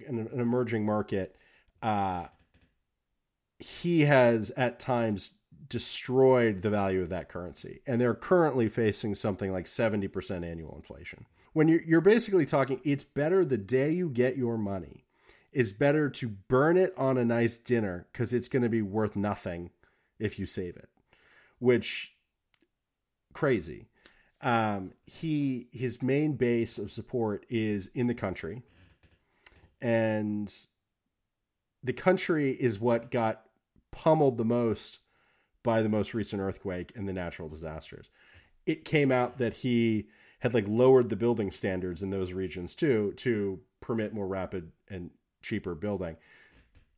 in 0.07 0.19
an 0.19 0.41
emerging 0.41 0.85
market, 0.85 1.35
uh, 1.83 2.27
he 3.59 4.03
has 4.03 4.51
at 4.51 4.79
times 4.79 5.33
destroyed 5.69 6.63
the 6.63 6.71
value 6.71 7.03
of 7.03 7.11
that 7.11 7.29
currency. 7.29 7.81
And 7.87 8.01
they're 8.01 8.15
currently 8.15 8.69
facing 8.69 9.15
something 9.15 9.53
like 9.53 9.67
70% 9.67 10.45
annual 10.45 10.75
inflation. 10.77 11.27
When 11.53 11.69
you're, 11.69 11.83
you're 11.83 12.01
basically 12.01 12.47
talking, 12.47 12.81
it's 12.85 13.05
better 13.05 13.45
the 13.45 13.59
day 13.59 13.91
you 13.91 14.09
get 14.09 14.37
your 14.37 14.59
money, 14.59 15.05
it's 15.53 15.73
better 15.73 16.11
to 16.11 16.29
burn 16.29 16.77
it 16.77 16.95
on 16.97 17.19
a 17.19 17.25
nice 17.25 17.59
dinner 17.59 18.07
because 18.13 18.33
it's 18.33 18.49
going 18.49 18.63
to 18.63 18.69
be 18.69 18.83
worth 18.83 19.17
nothing 19.17 19.71
if 20.19 20.39
you 20.39 20.47
save 20.47 20.77
it, 20.77 20.89
which 21.59 22.13
crazy. 23.33 23.87
Um, 24.41 24.93
he 25.05 25.67
his 25.73 26.01
main 26.01 26.37
base 26.37 26.79
of 26.79 26.93
support 26.93 27.45
is 27.49 27.89
in 27.95 28.07
the 28.07 28.15
country, 28.15 28.63
and 29.81 30.55
the 31.83 31.93
country 31.93 32.53
is 32.53 32.79
what 32.79 33.11
got 33.11 33.43
pummeled 33.91 34.37
the 34.37 34.45
most 34.45 35.01
by 35.69 35.83
the 35.83 35.89
most 35.91 36.15
recent 36.15 36.41
earthquake 36.41 36.95
and 36.97 37.07
the 37.07 37.13
natural 37.13 37.47
disasters. 37.47 38.09
It 38.65 38.87
came 38.87 39.13
out 39.13 39.37
that 39.37 39.53
he 39.53 40.09
had 40.39 40.55
like 40.55 40.67
lowered 40.67 41.11
the 41.11 41.17
building 41.17 41.51
standards 41.51 42.03
in 42.03 42.09
those 42.09 42.33
regions 42.33 42.75
too 42.75 43.13
to 43.19 43.61
permit 43.83 44.15
more 44.15 44.27
rapid 44.27 44.73
and 44.89 45.11
cheaper 45.43 45.75
building. 45.75 46.17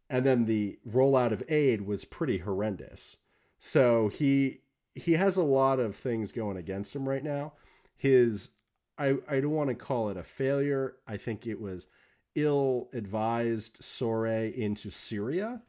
And 0.09 0.25
then 0.25 0.45
the 0.45 0.79
rollout 0.89 1.33
of 1.33 1.43
aid 1.49 1.81
was 1.81 2.05
pretty 2.05 2.39
horrendous. 2.39 3.17
So 3.59 4.07
he 4.07 4.61
he 4.95 5.15
has 5.15 5.37
a 5.37 5.43
lot 5.43 5.81
of 5.81 5.97
things 5.97 6.31
going 6.31 6.57
against 6.57 6.95
him 6.95 7.09
right 7.09 7.25
now. 7.25 7.55
His 7.97 8.51
I 8.97 9.17
I 9.29 9.41
don't 9.41 9.51
want 9.51 9.71
to 9.71 9.75
call 9.75 10.11
it 10.11 10.17
a 10.17 10.23
failure. 10.23 10.95
I 11.09 11.17
think 11.17 11.49
it 11.49 11.61
was 11.61 11.89
ill 12.37 12.89
advised 12.93 13.83
soiree 13.83 14.57
into 14.57 14.93
Syria 14.93 15.61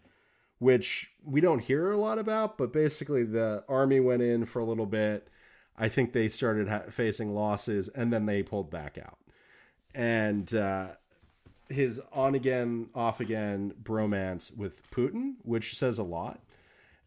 which 0.61 1.09
we 1.25 1.41
don't 1.41 1.57
hear 1.57 1.89
a 1.89 1.97
lot 1.97 2.19
about, 2.19 2.55
but 2.55 2.71
basically 2.71 3.23
the 3.23 3.63
army 3.67 3.99
went 3.99 4.21
in 4.21 4.45
for 4.45 4.59
a 4.59 4.63
little 4.63 4.85
bit. 4.85 5.27
I 5.75 5.89
think 5.89 6.13
they 6.13 6.27
started 6.27 6.69
ha- 6.69 6.83
facing 6.91 7.33
losses 7.33 7.89
and 7.89 8.13
then 8.13 8.27
they 8.27 8.43
pulled 8.43 8.69
back 8.69 8.99
out. 9.03 9.17
And 9.95 10.53
uh, 10.53 10.89
his 11.67 11.99
on 12.13 12.35
again, 12.35 12.89
off 12.93 13.19
again 13.19 13.73
bromance 13.81 14.55
with 14.55 14.83
Putin, 14.91 15.33
which 15.41 15.75
says 15.75 15.97
a 15.97 16.03
lot. 16.03 16.39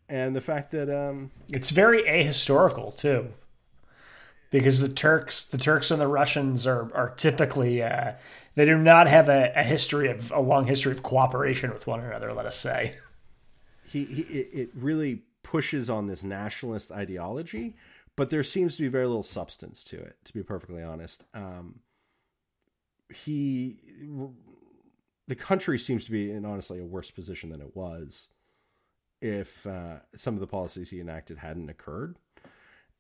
And 0.09 0.34
the 0.34 0.40
fact 0.40 0.72
that 0.72 0.90
um, 0.90 1.30
it's 1.52 1.70
very 1.70 2.02
ahistorical 2.02 2.96
too, 2.96 3.28
because 4.50 4.80
the 4.80 4.88
Turks, 4.88 5.46
the 5.46 5.59
Turks 5.59 5.92
and 5.92 6.00
the 6.00 6.09
Russians 6.09 6.66
are 6.66 6.92
are 6.92 7.11
typically 7.11 7.84
uh, 7.84 8.14
they 8.57 8.64
do 8.64 8.76
not 8.76 9.07
have 9.07 9.28
a, 9.28 9.52
a 9.55 9.62
history 9.62 10.09
of 10.09 10.32
a 10.32 10.40
long 10.40 10.66
history 10.66 10.90
of 10.90 11.05
cooperation 11.05 11.72
with 11.72 11.86
one 11.86 12.00
another. 12.00 12.32
Let 12.32 12.46
us 12.46 12.57
say 12.57 12.96
he, 13.95 14.05
he 14.05 14.22
it 14.22 14.70
really 14.74 15.22
pushes 15.42 15.88
on 15.88 16.07
this 16.07 16.24
nationalist 16.24 16.90
ideology, 16.90 17.76
but 18.16 18.30
there 18.30 18.42
seems 18.42 18.76
to 18.76 18.82
be 18.82 18.88
very 18.88 19.07
little 19.07 19.22
substance 19.22 19.84
to 19.84 19.97
it. 19.97 20.16
To 20.24 20.34
be 20.34 20.42
perfectly 20.42 20.82
honest, 20.82 21.24
um, 21.32 21.80
he 23.14 23.76
the 25.28 25.34
country 25.34 25.78
seems 25.78 26.05
to 26.05 26.11
be 26.11 26.30
in 26.30 26.45
honestly 26.45 26.80
a 26.80 26.84
worse 26.84 27.11
position 27.11 27.51
than 27.51 27.61
it 27.61 27.76
was 27.76 28.28
if 29.22 29.66
uh, 29.66 29.97
some 30.14 30.34
of 30.34 30.40
the 30.40 30.47
policies 30.47 30.90
he 30.90 31.01
enacted 31.01 31.38
hadn't 31.38 31.70
occurred. 31.70 32.16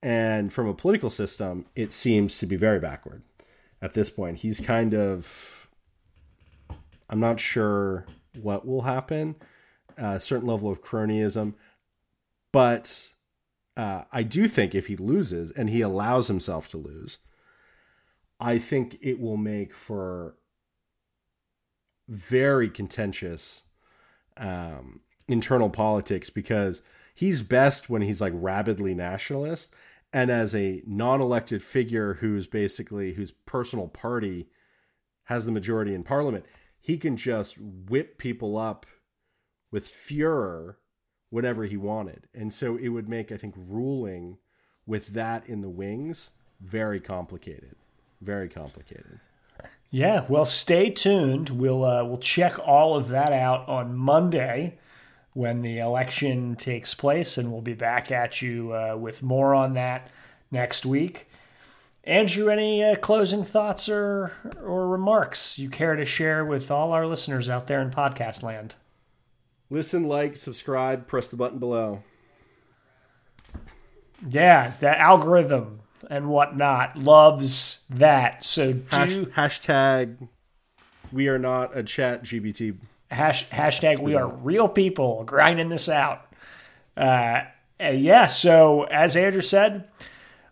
And 0.02 0.52
from 0.52 0.68
a 0.68 0.74
political 0.74 1.10
system, 1.10 1.66
it 1.74 1.92
seems 1.92 2.38
to 2.38 2.46
be 2.46 2.56
very 2.56 2.78
backward 2.78 3.22
at 3.82 3.94
this 3.94 4.10
point. 4.10 4.38
He's 4.38 4.60
kind 4.60 4.94
of, 4.94 5.68
I'm 7.10 7.20
not 7.20 7.40
sure 7.40 8.06
what 8.40 8.66
will 8.66 8.82
happen 8.82 9.36
a 9.96 10.20
certain 10.20 10.46
level 10.46 10.70
of 10.70 10.82
cronyism. 10.82 11.54
But 12.52 13.12
uh, 13.76 14.02
I 14.12 14.22
do 14.22 14.46
think 14.46 14.74
if 14.74 14.86
he 14.86 14.96
loses 14.96 15.50
and 15.50 15.68
he 15.68 15.80
allows 15.80 16.28
himself 16.28 16.68
to 16.70 16.76
lose, 16.76 17.18
I 18.40 18.58
think 18.58 18.98
it 19.00 19.20
will 19.20 19.36
make 19.36 19.74
for 19.74 20.34
very 22.08 22.68
contentious 22.68 23.62
um, 24.36 25.00
internal 25.28 25.70
politics 25.70 26.30
because 26.30 26.82
he's 27.14 27.42
best 27.42 27.88
when 27.88 28.02
he's 28.02 28.20
like 28.20 28.32
rabidly 28.34 28.94
nationalist 28.94 29.72
and 30.12 30.30
as 30.30 30.54
a 30.54 30.82
non-elected 30.86 31.62
figure 31.62 32.14
who's 32.14 32.46
basically 32.46 33.14
whose 33.14 33.32
personal 33.32 33.88
party 33.88 34.48
has 35.24 35.46
the 35.46 35.52
majority 35.52 35.94
in 35.94 36.02
parliament 36.02 36.44
he 36.80 36.98
can 36.98 37.16
just 37.16 37.56
whip 37.58 38.18
people 38.18 38.58
up 38.58 38.84
with 39.74 39.88
furor 39.88 40.78
whatever 41.30 41.64
he 41.64 41.76
wanted. 41.76 42.28
And 42.32 42.54
so 42.54 42.76
it 42.76 42.90
would 42.90 43.08
make, 43.08 43.32
I 43.32 43.36
think, 43.36 43.56
ruling 43.56 44.38
with 44.86 45.08
that 45.14 45.48
in 45.48 45.62
the 45.62 45.68
wings 45.68 46.30
very 46.60 47.00
complicated. 47.00 47.74
Very 48.20 48.48
complicated. 48.48 49.18
Yeah, 49.90 50.26
well, 50.28 50.44
stay 50.44 50.90
tuned. 50.90 51.50
We'll 51.50 51.84
uh, 51.84 52.04
we'll 52.04 52.18
check 52.18 52.56
all 52.64 52.96
of 52.96 53.08
that 53.08 53.32
out 53.32 53.68
on 53.68 53.96
Monday 53.96 54.78
when 55.32 55.62
the 55.62 55.78
election 55.78 56.54
takes 56.54 56.94
place, 56.94 57.36
and 57.36 57.50
we'll 57.50 57.60
be 57.60 57.74
back 57.74 58.12
at 58.12 58.40
you 58.40 58.72
uh, 58.72 58.96
with 58.96 59.24
more 59.24 59.56
on 59.56 59.74
that 59.74 60.08
next 60.52 60.86
week. 60.86 61.28
Andrew, 62.04 62.48
any 62.48 62.84
uh, 62.84 62.94
closing 62.94 63.42
thoughts 63.42 63.88
or 63.88 64.30
or 64.62 64.88
remarks 64.88 65.58
you 65.58 65.68
care 65.68 65.96
to 65.96 66.04
share 66.04 66.44
with 66.44 66.70
all 66.70 66.92
our 66.92 67.08
listeners 67.08 67.50
out 67.50 67.66
there 67.66 67.82
in 67.82 67.90
podcast 67.90 68.44
land? 68.44 68.76
Listen, 69.70 70.04
like, 70.08 70.36
subscribe, 70.36 71.06
press 71.06 71.28
the 71.28 71.36
button 71.36 71.58
below. 71.58 72.02
Yeah, 74.28 74.72
the 74.80 74.98
algorithm 74.98 75.80
and 76.10 76.28
whatnot 76.28 76.96
loves 76.96 77.84
that. 77.90 78.44
So 78.44 78.72
do 78.72 79.26
hashtag 79.26 80.28
we 81.12 81.28
are 81.28 81.38
not 81.38 81.76
a 81.76 81.82
ChatGPT. 81.82 82.76
hash, 83.10 83.48
hashtag 83.50 83.98
we 84.00 84.14
are 84.14 84.28
real 84.28 84.68
people 84.68 85.24
grinding 85.24 85.68
this 85.68 85.88
out. 85.88 86.26
Uh, 86.96 87.42
yeah, 87.80 88.26
so 88.26 88.84
as 88.84 89.16
Andrew 89.16 89.42
said, 89.42 89.88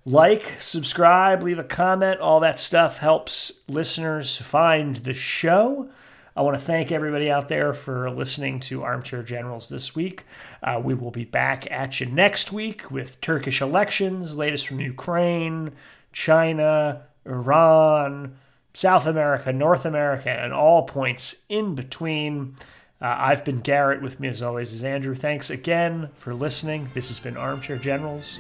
like, 0.05 0.57
subscribe, 0.59 1.43
leave 1.43 1.59
a 1.59 1.65
comment, 1.65 2.21
all 2.21 2.41
that 2.41 2.59
stuff 2.59 2.99
helps 2.99 3.63
listeners 3.69 4.37
find 4.37 4.97
the 4.97 5.15
show. 5.15 5.91
I 6.37 6.43
want 6.43 6.57
to 6.57 6.63
thank 6.63 6.91
everybody 6.91 7.31
out 7.31 7.49
there 7.49 7.75
for 7.75 8.11
listening 8.11 8.61
to 8.61 8.83
Armchair 8.83 9.23
Generals 9.23 9.69
this 9.69 9.95
week. 9.95 10.25
Uh, 10.63 10.81
we 10.83 10.95
will 10.95 11.11
be 11.11 11.25
back 11.25 11.71
at 11.71 12.01
you 12.01 12.07
next 12.07 12.53
week 12.53 12.91
with 12.91 13.21
Turkish 13.21 13.61
elections, 13.61 14.37
latest 14.37 14.67
from 14.67 14.81
Ukraine, 14.81 15.73
China, 16.13 17.03
Iran, 17.27 18.37
South 18.75 19.07
America, 19.07 19.53
North 19.53 19.85
America, 19.85 20.31
and 20.31 20.53
all 20.53 20.85
points 20.85 21.37
in 21.49 21.75
between. 21.75 22.57
Uh, 23.01 23.17
I've 23.19 23.45
been 23.45 23.61
Garrett. 23.61 24.01
With 24.01 24.21
me, 24.21 24.29
as 24.29 24.41
always, 24.43 24.73
is 24.73 24.85
Andrew. 24.85 25.15
Thanks 25.15 25.51
again 25.51 26.09
for 26.17 26.35
listening. 26.35 26.89
This 26.95 27.09
has 27.09 27.21
been 27.21 27.37
Armchair 27.37 27.77
Generals. 27.77 28.39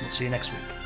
We'll 0.00 0.10
see 0.10 0.24
you 0.24 0.30
next 0.30 0.52
week. 0.52 0.81